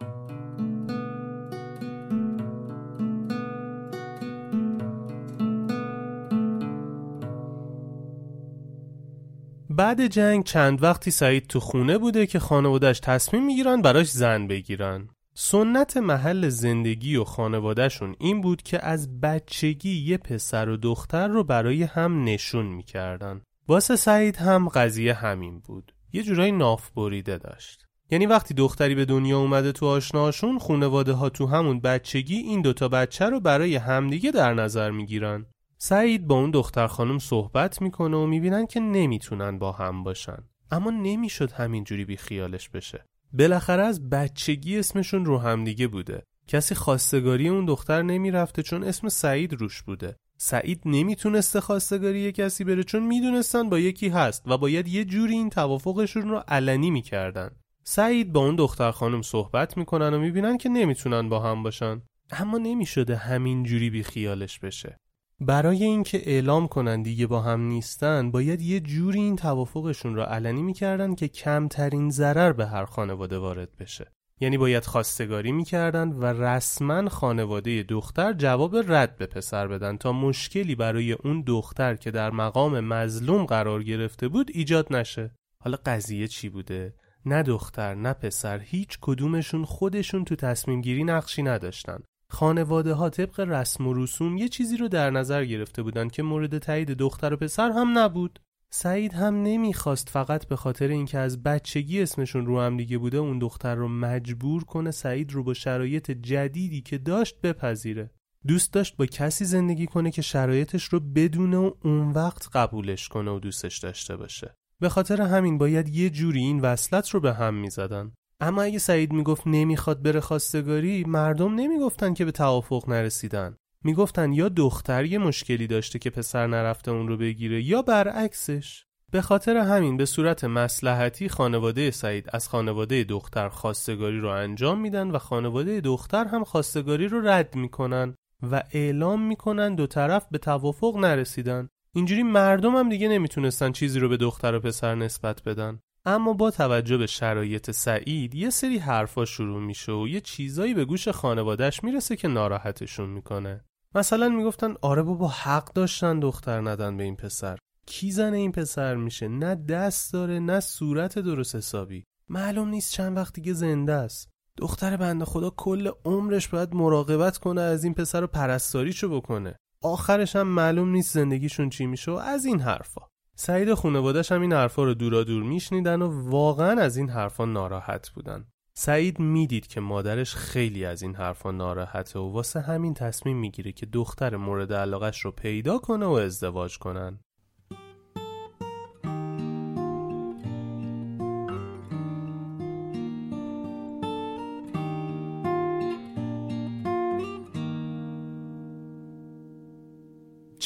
بعد 9.71 10.07
جنگ 10.07 10.45
چند 10.45 10.83
وقتی 10.83 11.11
سعید 11.11 11.47
تو 11.47 11.61
خونه 11.61 11.99
بوده 11.99 12.27
که 12.27 12.39
خانوادش 12.39 13.01
تصمیم 13.01 13.47
می‌گیرن 13.47 13.83
براش 13.83 14.11
زن 14.11 14.47
بگیرن. 14.47 15.09
سنت 15.41 15.97
محل 15.97 16.49
زندگی 16.49 17.17
و 17.17 17.25
خانوادهشون 17.25 18.17
این 18.19 18.41
بود 18.41 18.63
که 18.63 18.87
از 18.87 19.21
بچگی 19.21 19.95
یه 19.95 20.17
پسر 20.17 20.69
و 20.69 20.77
دختر 20.77 21.29
رو 21.29 21.45
برای 21.45 21.83
هم 21.83 22.25
نشون 22.25 22.67
می‌کردن. 22.67 23.41
واسه 23.69 23.97
سعید 23.97 24.37
هم 24.37 24.69
قضیه 24.69 25.15
همین 25.15 25.59
بود. 25.59 25.95
یه 26.13 26.23
جورایی 26.23 26.53
ناف 26.53 26.91
بریده 26.91 27.39
داشت. 27.39 27.87
یعنی 28.11 28.27
وقتی 28.27 28.55
دختری 28.55 28.95
به 28.95 29.05
دنیا 29.05 29.39
اومده 29.39 29.73
تو 29.73 29.87
آشناشون 29.87 30.59
خانواده 30.59 31.13
ها 31.13 31.29
تو 31.29 31.47
همون 31.47 31.81
بچگی 31.81 32.37
این 32.37 32.63
دوتا 32.63 32.89
بچه 32.89 33.27
رو 33.27 33.41
برای 33.41 33.77
همدیگه 33.77 34.31
در 34.31 34.55
نظر 34.55 34.91
می‌گیرن. 34.91 35.47
سعید 35.77 36.27
با 36.27 36.35
اون 36.35 36.51
دختر 36.51 36.87
خانم 36.87 37.19
صحبت 37.19 37.83
می‌کنه 37.83 38.17
و 38.17 38.27
می‌بینن 38.27 38.67
که 38.67 38.81
نمی‌تونن 38.81 39.59
با 39.59 39.73
هم 39.73 40.03
باشن. 40.03 40.39
اما 40.71 40.91
نمی‌شد 40.91 41.53
همینجوری 41.53 42.05
بی 42.05 42.17
خیالش 42.17 42.69
بشه. 42.69 43.05
بالاخره 43.33 43.83
از 43.83 44.11
بچگی 44.11 44.79
اسمشون 44.79 45.25
رو 45.25 45.39
همدیگه 45.39 45.87
بوده. 45.89 46.23
کسی 46.47 46.75
خواستگاری 46.75 47.49
اون 47.49 47.65
دختر 47.65 48.03
نمی‌رفته 48.03 48.63
چون 48.63 48.85
اسم 48.85 49.09
سعید 49.09 49.53
روش 49.53 49.83
بوده. 49.83 50.17
سعید 50.39 50.83
نمی‌تونسته 50.85 51.61
خواستگاری 51.61 52.33
کسی 52.33 52.65
بره 52.65 52.83
چون 52.83 53.03
می‌دونستن 53.03 53.69
با 53.69 53.79
یکی 53.79 54.09
هست 54.09 54.43
و 54.47 54.59
باید 54.59 54.89
یه 54.89 55.05
جوری 55.05 55.35
این 55.35 55.51
توافقشون 55.51 56.29
رو 56.29 56.43
علنی 56.49 56.91
می‌کردن. 56.91 57.51
سعید 57.85 58.33
با 58.33 58.41
اون 58.41 58.57
دختر 58.57 58.91
خانم 58.91 59.23
صحبت 59.23 59.77
می‌کنن 59.77 60.15
و 60.15 60.19
می‌بینن 60.19 60.59
که 60.59 60.69
نمی‌تونن 60.69 61.29
با 61.29 61.41
هم 61.41 61.63
باشن. 61.63 62.03
اما 62.31 62.59
نمی‌شده 62.59 63.17
همین 63.17 63.63
جوری 63.63 63.91
بی 63.91 64.03
خیالش 64.03 64.59
بشه. 64.59 64.97
برای 65.41 65.85
اینکه 65.85 66.23
اعلام 66.31 66.69
کنن 66.69 67.03
دیگه 67.03 67.27
با 67.27 67.41
هم 67.41 67.61
نیستن 67.61 68.31
باید 68.31 68.63
یه 68.63 68.81
جوری 68.81 69.21
این 69.21 69.37
توافقشون 69.37 70.15
را 70.15 70.27
علنی 70.27 70.63
می‌کردن 70.63 71.15
که 71.15 71.29
کمترین 71.29 72.11
ضرر 72.11 72.53
به 72.53 72.67
هر 72.67 72.85
خانواده 72.85 73.39
وارد 73.39 73.77
بشه. 73.77 74.13
یعنی 74.41 74.59
باید 74.59 74.85
خواستگاری 74.85 75.53
می‌کردن 75.53 76.09
و 76.09 76.25
رسما 76.25 77.09
خانواده 77.09 77.83
دختر 77.83 78.33
جواب 78.33 78.77
رد 78.77 79.17
به 79.17 79.27
پسر 79.27 79.69
بدن 79.69 79.97
تا 79.97 80.13
مشکلی 80.13 80.75
برای 80.75 81.13
اون 81.13 81.43
دختر 81.47 81.95
که 81.95 82.11
در 82.11 82.31
مقام 82.31 82.81
مظلوم 82.81 83.45
قرار 83.45 83.83
گرفته 83.83 84.29
بود 84.29 84.51
ایجاد 84.55 84.93
نشه. 84.93 85.31
حالا 85.65 85.79
قضیه 85.87 86.29
چی 86.29 86.49
بوده؟ 86.49 86.95
نه 87.27 87.43
دختر 87.43 87.95
نه 87.95 88.13
پسر 88.13 88.59
هیچ 88.59 88.99
کدومشون 89.01 89.65
خودشون 89.65 90.25
تو 90.25 90.37
تصمیم 90.37 90.81
گیری 90.81 91.05
نقشی 91.05 91.43
نداشتن. 91.43 91.99
خانواده 92.31 92.93
ها 92.93 93.11
طبق 93.11 93.41
رسم 93.41 93.87
و 93.87 93.95
رسوم 93.95 94.37
یه 94.37 94.49
چیزی 94.49 94.77
رو 94.77 94.89
در 94.89 95.11
نظر 95.11 95.45
گرفته 95.45 95.83
بودن 95.83 96.09
که 96.09 96.23
مورد 96.23 96.59
تایید 96.59 96.91
دختر 96.91 97.33
و 97.33 97.37
پسر 97.37 97.71
هم 97.71 97.99
نبود. 97.99 98.41
سعید 98.71 99.13
هم 99.13 99.43
نمی‌خواست 99.43 100.09
فقط 100.09 100.47
به 100.47 100.57
خاطر 100.57 100.89
اینکه 100.89 101.19
از 101.19 101.43
بچگی 101.43 102.03
اسمشون 102.03 102.47
رو 102.47 102.61
هم 102.61 102.77
دیگه 102.77 102.99
بوده 102.99 103.19
اون 103.19 103.39
دختر 103.39 103.75
رو 103.75 103.89
مجبور 103.89 104.65
کنه 104.65 104.91
سعید 104.91 105.33
رو 105.33 105.45
با 105.45 105.55
شرایط 105.55 106.11
جدیدی 106.11 106.81
که 106.81 106.99
داشت 106.99 107.41
بپذیره. 107.41 108.11
دوست 108.47 108.73
داشت 108.73 108.97
با 108.97 109.07
کسی 109.07 109.45
زندگی 109.45 109.87
کنه 109.87 110.11
که 110.11 110.23
شرایطش 110.23 110.85
رو 110.85 111.01
بدونه 111.01 111.57
و 111.57 111.71
اون 111.85 112.11
وقت 112.11 112.49
قبولش 112.53 113.09
کنه 113.09 113.31
و 113.31 113.39
دوستش 113.39 113.79
داشته 113.79 114.17
باشه. 114.17 114.55
به 114.81 114.89
خاطر 114.89 115.23
همین 115.23 115.59
باید 115.59 115.89
یه 115.89 116.11
جوری 116.11 116.41
این 116.41 116.61
وصلت 116.61 117.09
رو 117.11 117.21
به 117.21 117.35
هم 117.35 117.55
می‌زدن. 117.55 118.13
اما 118.41 118.63
اگه 118.63 118.79
سعید 118.79 119.13
می‌گفت 119.13 119.43
نمی‌خواد 119.47 120.03
بره 120.03 120.21
خواستگاری 120.21 121.05
مردم 121.05 121.55
نمی‌گفتن 121.55 122.15
که 122.15 122.25
به 122.25 122.33
توافق 122.33 122.89
نرسیدن. 122.89 123.57
می‌گفتن 123.85 124.33
یا 124.33 124.49
دختر 124.49 125.05
یه 125.05 125.19
مشکلی 125.19 125.67
داشته 125.67 125.99
که 125.99 126.11
پسر 126.11 126.47
نرفته 126.47 126.91
اون 126.91 127.09
رو 127.09 127.17
بگیره 127.17 127.63
یا 127.63 127.83
برعکسش. 127.83 128.85
به 129.11 129.21
خاطر 129.21 129.57
همین 129.57 129.97
به 129.97 130.05
صورت 130.05 130.45
مسلحتی 130.45 131.29
خانواده 131.29 131.91
سعید 131.91 132.29
از 132.33 132.49
خانواده 132.49 133.05
دختر 133.05 133.49
خواستگاری 133.49 134.21
رو 134.21 134.29
انجام 134.29 134.81
میدن 134.81 135.11
و 135.11 135.19
خانواده 135.19 135.81
دختر 135.81 136.25
هم 136.25 136.45
خواستگاری 136.45 137.09
رو 137.09 137.29
رد 137.29 137.55
می‌کنن 137.55 138.15
و 138.51 138.63
اعلام 138.73 139.23
می‌کنن 139.23 139.75
دو 139.75 139.87
طرف 139.87 140.27
به 140.31 140.39
توافق 140.39 140.97
نرسیدن. 140.97 141.69
اینجوری 141.95 142.23
مردم 142.23 142.77
هم 142.77 142.89
دیگه 142.89 143.09
نمی‌تونستن 143.09 143.73
چیزی 143.73 144.01
رو 144.01 144.09
به 144.09 144.17
دختر 144.17 144.55
و 144.55 144.61
پسر 144.61 144.95
نسبت 144.95 145.43
بدن. 145.43 145.81
اما 146.09 146.33
با 146.33 146.51
توجه 146.51 146.97
به 146.97 147.07
شرایط 147.07 147.71
سعید 147.71 148.35
یه 148.35 148.51
سری 148.51 148.79
حرفا 148.79 149.25
شروع 149.25 149.61
میشه 149.61 149.93
و 149.93 150.09
یه 150.09 150.21
چیزایی 150.21 150.75
به 150.75 150.85
گوش 150.85 151.09
خانوادهش 151.09 151.85
می‌رسه 151.85 152.17
که 152.17 152.29
ناراحتشون 152.29 153.11
می‌کنه. 153.11 153.65
مثلا 153.95 154.29
می‌گفتن 154.29 154.75
آره 154.83 155.03
بابا 155.03 155.29
حق 155.29 155.73
داشتن 155.73 156.21
دختر 156.21 156.61
ندن 156.61 156.97
به 156.97 157.05
این 157.05 157.17
پسر. 157.17 157.59
کی 157.87 158.11
زن 158.11 158.35
این 158.35 158.53
پسر 158.53 158.95
میشه؟ 158.95 159.29
نه 159.29 159.55
دست 159.55 160.13
داره 160.13 160.39
نه 160.39 160.61
صورت 160.61 161.19
درست 161.19 161.57
حسابی. 161.57 162.05
معلوم 162.29 162.69
نیست 162.69 162.93
چند 162.93 163.17
وقت 163.17 163.35
دیگه 163.35 163.53
زنده 163.53 163.93
است. 163.93 164.29
دختر 164.57 164.97
بنده 164.97 165.25
خدا 165.25 165.51
کل 165.51 165.91
عمرش 166.05 166.49
باید 166.49 166.75
مراقبت 166.75 167.39
کنه 167.39 167.61
از 167.61 167.85
این 167.85 167.95
پسر 167.95 168.21
رو 168.21 168.27
پرستاریشو 168.27 169.09
بکنه. 169.09 169.57
آخرش 169.83 170.37
هم 170.37 170.49
معلوم 170.49 170.89
نیست 170.89 171.15
زندگیشون 171.15 171.71
چی 171.71 171.87
میشه 171.87 172.11
و 172.11 172.15
از 172.15 172.45
این 172.45 172.61
حرفا. 172.61 173.01
سعید 173.41 173.69
و 173.69 173.77
خانوادش 173.77 174.33
هم 174.33 174.41
این 174.41 174.53
حرفا 174.53 174.85
رو 174.85 174.95
دورا 174.95 175.25
دور 175.25 175.43
میشنیدن 175.43 176.03
و 176.03 176.31
واقعا 176.31 176.81
از 176.81 176.97
این 176.97 177.09
حرفا 177.09 177.45
ناراحت 177.45 178.11
بودن. 178.11 178.47
سعید 178.75 179.19
می‌دید 179.19 179.67
که 179.67 179.81
مادرش 179.81 180.35
خیلی 180.35 180.85
از 180.85 181.03
این 181.03 181.15
حرفا 181.15 181.51
ناراحته 181.51 182.19
و 182.19 182.33
واسه 182.33 182.61
همین 182.61 182.95
تصمیم 182.95 183.37
می‌گیره 183.37 183.73
که 183.73 183.87
دختر 183.87 184.37
مورد 184.37 184.73
علاقش 184.73 185.21
رو 185.21 185.31
پیدا 185.31 185.79
کنه 185.79 186.07
و 186.07 186.11
ازدواج 186.11 186.79
کنن. 186.79 187.21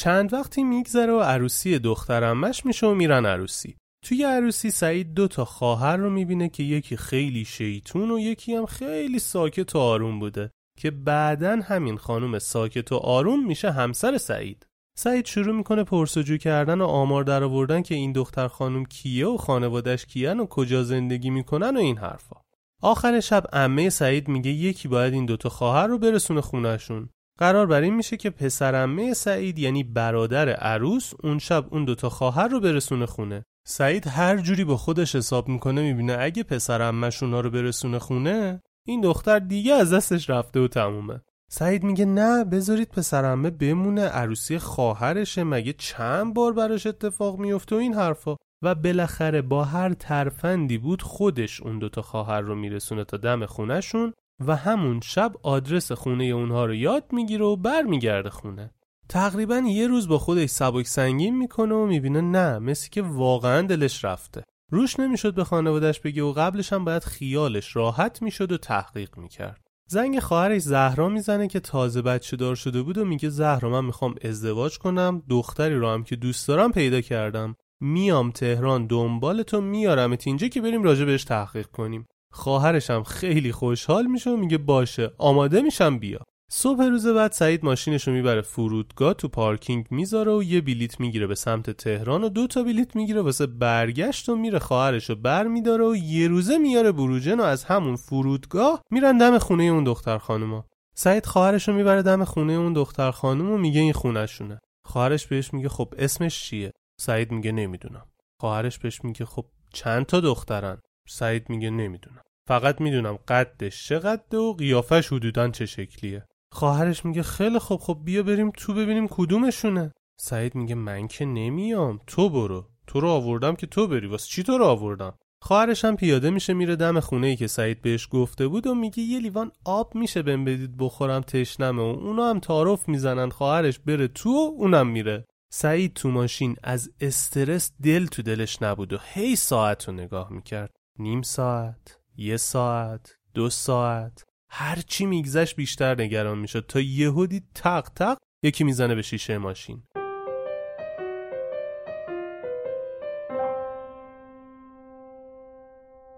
چند 0.03 0.33
وقتی 0.33 0.63
میگذره 0.63 1.13
و 1.13 1.19
عروسی 1.19 1.79
دخترمش 1.79 2.65
میشه 2.65 2.87
و 2.87 2.93
میرن 2.93 3.25
عروسی. 3.25 3.75
توی 4.05 4.23
عروسی 4.23 4.71
سعید 4.71 5.13
دو 5.13 5.27
تا 5.27 5.45
خواهر 5.45 5.97
رو 5.97 6.09
می‌بینه 6.09 6.49
که 6.49 6.63
یکی 6.63 6.97
خیلی 6.97 7.45
شیطون 7.45 8.11
و 8.11 8.19
یکی 8.19 8.55
هم 8.55 8.65
خیلی 8.65 9.19
ساکت 9.19 9.75
و 9.75 9.79
آروم 9.79 10.19
بوده 10.19 10.51
که 10.79 10.91
بعدا 10.91 11.59
همین 11.63 11.97
خانم 11.97 12.39
ساکت 12.39 12.91
و 12.91 12.95
آروم 12.95 13.45
میشه 13.45 13.71
همسر 13.71 14.17
سعید. 14.17 14.65
سعید 14.97 15.25
شروع 15.25 15.55
می‌کنه 15.55 15.83
پرسجو 15.83 16.37
کردن 16.37 16.81
و 16.81 16.85
آمار 16.85 17.23
در 17.23 17.43
آوردن 17.43 17.81
که 17.81 17.95
این 17.95 18.11
دختر 18.11 18.47
خانم 18.47 18.85
کیه 18.85 19.27
و 19.27 19.37
خانوادش 19.37 20.05
کیان 20.05 20.39
و 20.39 20.45
کجا 20.45 20.83
زندگی 20.83 21.29
می‌کنن 21.29 21.77
و 21.77 21.79
این 21.79 21.97
حرفا. 21.97 22.35
آخر 22.81 23.19
شب 23.19 23.45
عمه 23.53 23.89
سعید 23.89 24.27
میگه 24.27 24.51
یکی 24.51 24.87
باید 24.87 25.13
این 25.13 25.25
دوتا 25.25 25.49
خواهر 25.49 25.87
رو 25.87 25.97
برسونه 25.97 26.41
خونهشون. 26.41 27.09
قرار 27.39 27.65
بر 27.65 27.81
این 27.81 27.95
میشه 27.95 28.17
که 28.17 28.29
پسرمه 28.29 29.13
سعید 29.13 29.59
یعنی 29.59 29.83
برادر 29.83 30.49
عروس 30.49 31.13
اون 31.23 31.39
شب 31.39 31.65
اون 31.71 31.85
دوتا 31.85 32.09
خواهر 32.09 32.47
رو 32.47 32.59
برسونه 32.59 33.05
خونه. 33.05 33.43
سعید 33.67 34.07
هر 34.07 34.37
جوری 34.37 34.63
با 34.63 34.77
خودش 34.77 35.15
حساب 35.15 35.47
می‌کنه 35.47 35.81
می‌بینه 35.81 36.17
اگه 36.19 36.43
پسرمش 36.43 37.23
اونا 37.23 37.39
رو 37.39 37.49
برسونه 37.49 37.99
خونه 37.99 38.61
این 38.87 39.01
دختر 39.01 39.39
دیگه 39.39 39.73
از 39.73 39.93
دستش 39.93 40.29
رفته 40.29 40.59
و 40.59 40.67
تمومه. 40.67 41.21
سعید 41.49 41.83
میگه 41.83 42.05
نه 42.05 42.43
بذارید 42.43 42.89
پسرمه 42.89 43.49
بمونه 43.49 44.01
عروسی 44.01 44.57
خواهرشه 44.57 45.43
مگه 45.43 45.73
چند 45.73 46.33
بار 46.33 46.53
براش 46.53 46.87
اتفاق 46.87 47.39
میفته 47.39 47.75
و 47.75 47.79
این 47.79 47.93
حرفا. 47.93 48.35
و 48.63 48.75
بالاخره 48.75 49.41
با 49.41 49.63
هر 49.63 49.93
ترفندی 49.93 50.77
بود 50.77 51.01
خودش 51.01 51.61
اون 51.61 51.79
دوتا 51.79 52.01
خواهر 52.01 52.41
رو 52.41 52.55
میرسونه 52.55 53.03
تا 53.03 53.17
دم 53.17 53.45
خونهشون. 53.45 54.13
و 54.47 54.55
همون 54.55 54.99
شب 54.99 55.33
آدرس 55.43 55.91
خونه 55.91 56.23
اونها 56.23 56.65
رو 56.65 56.73
یاد 56.73 57.03
می‌گیره 57.11 57.45
و 57.45 57.55
برمیگرده 57.55 58.29
خونه. 58.29 58.71
تقریبا 59.09 59.57
یه 59.57 59.87
روز 59.87 60.07
با 60.07 60.17
خودش 60.17 60.49
سبک 60.49 60.87
سنگین 60.87 61.37
می‌کنه 61.37 61.75
و 61.75 61.85
می‌بینه 61.85 62.21
نه 62.21 62.59
مثل 62.59 62.89
که 62.89 63.01
واقعا 63.01 63.61
دلش 63.61 64.05
رفته. 64.05 64.43
روش 64.71 64.99
نمی‌شد 64.99 65.33
به 65.33 65.43
خانوادش 65.43 65.99
بگه 65.99 66.23
و 66.23 66.33
قبلش 66.33 66.73
هم 66.73 66.85
باید 66.85 67.03
خیالش 67.03 67.75
راحت 67.75 68.21
می‌شد 68.21 68.51
و 68.51 68.57
تحقیق 68.57 69.17
می‌کرد. 69.17 69.61
زنگ 69.89 70.19
خواهرش 70.19 70.61
زهرا 70.61 71.09
می‌زنه 71.09 71.47
که 71.47 71.59
تازه 71.59 72.01
بچه 72.01 72.37
دار 72.37 72.55
شده 72.55 72.81
بود 72.81 72.97
و 72.97 73.05
میگه 73.05 73.29
زهرا 73.29 73.69
من 73.69 73.85
می‌خوام 73.85 74.15
ازدواج 74.23 74.77
کنم 74.77 75.23
دختری 75.29 75.75
رو 75.75 75.89
هم 75.89 76.03
که 76.03 76.15
دوست 76.15 76.47
دارم 76.47 76.71
پیدا 76.71 77.01
کردم. 77.01 77.55
میام 77.81 78.31
تهران 78.31 78.87
دنبال 78.87 79.43
تو 79.43 79.61
میارمت 79.61 80.27
اینجا 80.27 80.47
که 80.47 80.61
بریم 80.61 80.83
راجع 80.83 81.05
بهش 81.05 81.23
تحقیق 81.23 81.67
کنیم. 81.67 82.07
خواهرش 82.33 82.89
هم 82.89 83.03
خیلی 83.03 83.51
خوشحال 83.51 84.05
میشه 84.05 84.29
و 84.29 84.37
میگه 84.37 84.57
باشه 84.57 85.11
آماده 85.17 85.61
میشم 85.61 85.99
بیا. 85.99 86.19
صبح 86.51 86.83
روز 86.83 87.07
بعد 87.07 87.31
سعید 87.31 87.65
ماشینش 87.65 88.07
رو 88.07 88.13
می‌بره 88.13 88.41
فرودگاه 88.41 89.13
تو 89.13 89.27
پارکینگ 89.27 89.85
می‌ذاره 89.89 90.31
و 90.31 90.43
یه 90.43 90.61
بلیت 90.61 90.99
می‌گیره 90.99 91.27
به 91.27 91.35
سمت 91.35 91.69
تهران 91.69 92.23
و 92.23 92.29
دو 92.29 92.47
تا 92.47 92.63
بلیت 92.63 92.95
می‌گیره 92.95 93.21
واسه 93.21 93.45
برگشت 93.45 94.29
و 94.29 94.35
میره 94.35 94.59
خواهرش 94.59 95.09
رو 95.09 95.15
بر 95.15 95.47
و 95.81 95.95
یه 95.95 96.27
روزه 96.27 96.57
میاره 96.57 96.91
بروجن 96.91 97.39
و 97.39 97.43
از 97.43 97.63
همون 97.63 97.95
فرودگاه 97.95 98.81
میرن 98.91 99.17
دم 99.17 99.37
خونه 99.37 99.63
اون 99.63 99.83
دختر 99.83 100.17
خانوما. 100.17 100.65
سعید 100.95 101.25
خواهرش 101.25 101.67
رو 101.67 101.75
می‌بره 101.75 102.01
دم 102.01 102.23
خونه 102.23 102.53
اون 102.53 102.73
دختر 102.73 103.11
خانم 103.11 103.51
و 103.51 103.57
میگه 103.57 103.81
این 103.81 103.93
خونهشونه. 103.93 104.59
خواهرش 104.85 105.27
بهش 105.27 105.53
میگه 105.53 105.69
خب 105.69 105.93
اسمش 105.97 106.43
چیه؟ 106.43 106.71
سعید 106.99 107.31
میگه 107.31 107.51
نمی‌دونم. 107.51 108.05
خواهرش 108.41 108.79
بهش 108.79 109.03
میگه 109.03 109.25
خب 109.25 109.45
چند 109.73 110.05
تا 110.05 110.19
دخترن؟ 110.19 110.77
سعید 111.07 111.49
میگه 111.49 111.69
نمی‌دونم. 111.69 112.21
فقط 112.47 112.81
می‌دونم 112.81 113.19
قدش 113.27 113.87
چقدر 113.87 114.37
و 114.37 114.53
قیافش 114.53 115.13
حدودا 115.13 115.49
چه 115.49 115.65
شکلیه. 115.65 116.23
خواهرش 116.51 117.05
میگه 117.05 117.23
خیلی 117.23 117.59
خوب 117.59 117.79
خب 117.79 117.99
بیا 118.03 118.23
بریم 118.23 118.51
تو 118.51 118.73
ببینیم 118.73 119.07
کدومشونه. 119.07 119.91
سعید 120.19 120.55
میگه 120.55 120.75
من 120.75 121.07
که 121.07 121.25
نمیام 121.25 121.99
تو 122.07 122.29
برو. 122.29 122.69
تو 122.87 122.99
رو 122.99 123.09
آوردم 123.09 123.55
که 123.55 123.67
تو 123.67 123.87
بری 123.87 124.07
واسه 124.07 124.27
چی 124.27 124.43
تو 124.43 124.57
رو 124.57 124.65
آوردم؟ 124.65 125.13
خواهرش 125.41 125.85
هم 125.85 125.95
پیاده 125.95 126.29
میشه 126.29 126.53
میره 126.53 126.75
دم 126.75 126.99
خونه 126.99 127.27
ای 127.27 127.35
که 127.35 127.47
سعید 127.47 127.81
بهش 127.81 128.07
گفته 128.11 128.47
بود 128.47 128.67
و 128.67 128.75
میگه 128.75 129.03
یه 129.03 129.19
لیوان 129.19 129.51
آب 129.65 129.95
میشه 129.95 130.21
بهم 130.21 130.45
بدید 130.45 130.77
بخورم 130.77 131.21
تشنمه 131.21 131.81
و 131.81 131.85
اونا 131.85 132.29
هم 132.29 132.39
تعارف 132.39 132.89
می‌زنن. 132.89 133.29
خواهرش 133.29 133.79
بره 133.79 134.07
تو 134.07 134.29
و 134.29 134.51
اونم 134.57 134.87
میره. 134.87 135.25
سعید 135.53 135.93
تو 135.93 136.09
ماشین 136.09 136.55
از 136.63 136.91
استرس 137.01 137.71
دل 137.83 138.05
تو 138.05 138.21
دلش 138.21 138.61
نبود 138.61 138.93
و 138.93 138.97
هی 139.13 139.35
ساعت 139.35 139.87
رو 139.87 139.93
نگاه 139.93 140.33
می‌کرد. 140.33 140.75
نیم 140.99 141.21
ساعت 141.21 141.99
یه 142.17 142.37
ساعت 142.37 143.17
دو 143.33 143.49
ساعت. 143.49 144.23
هرچی 144.49 145.05
میگذشت 145.05 145.55
بیشتر 145.55 146.01
نگران 146.01 146.37
می‌شد. 146.37 146.65
تا 146.67 146.79
یهودی 146.79 147.41
تق 147.55 147.89
تق 147.95 148.17
یکی 148.43 148.63
می‌زنه 148.63 148.95
به 148.95 149.01
شیشه 149.01 149.37
ماشین. 149.37 149.83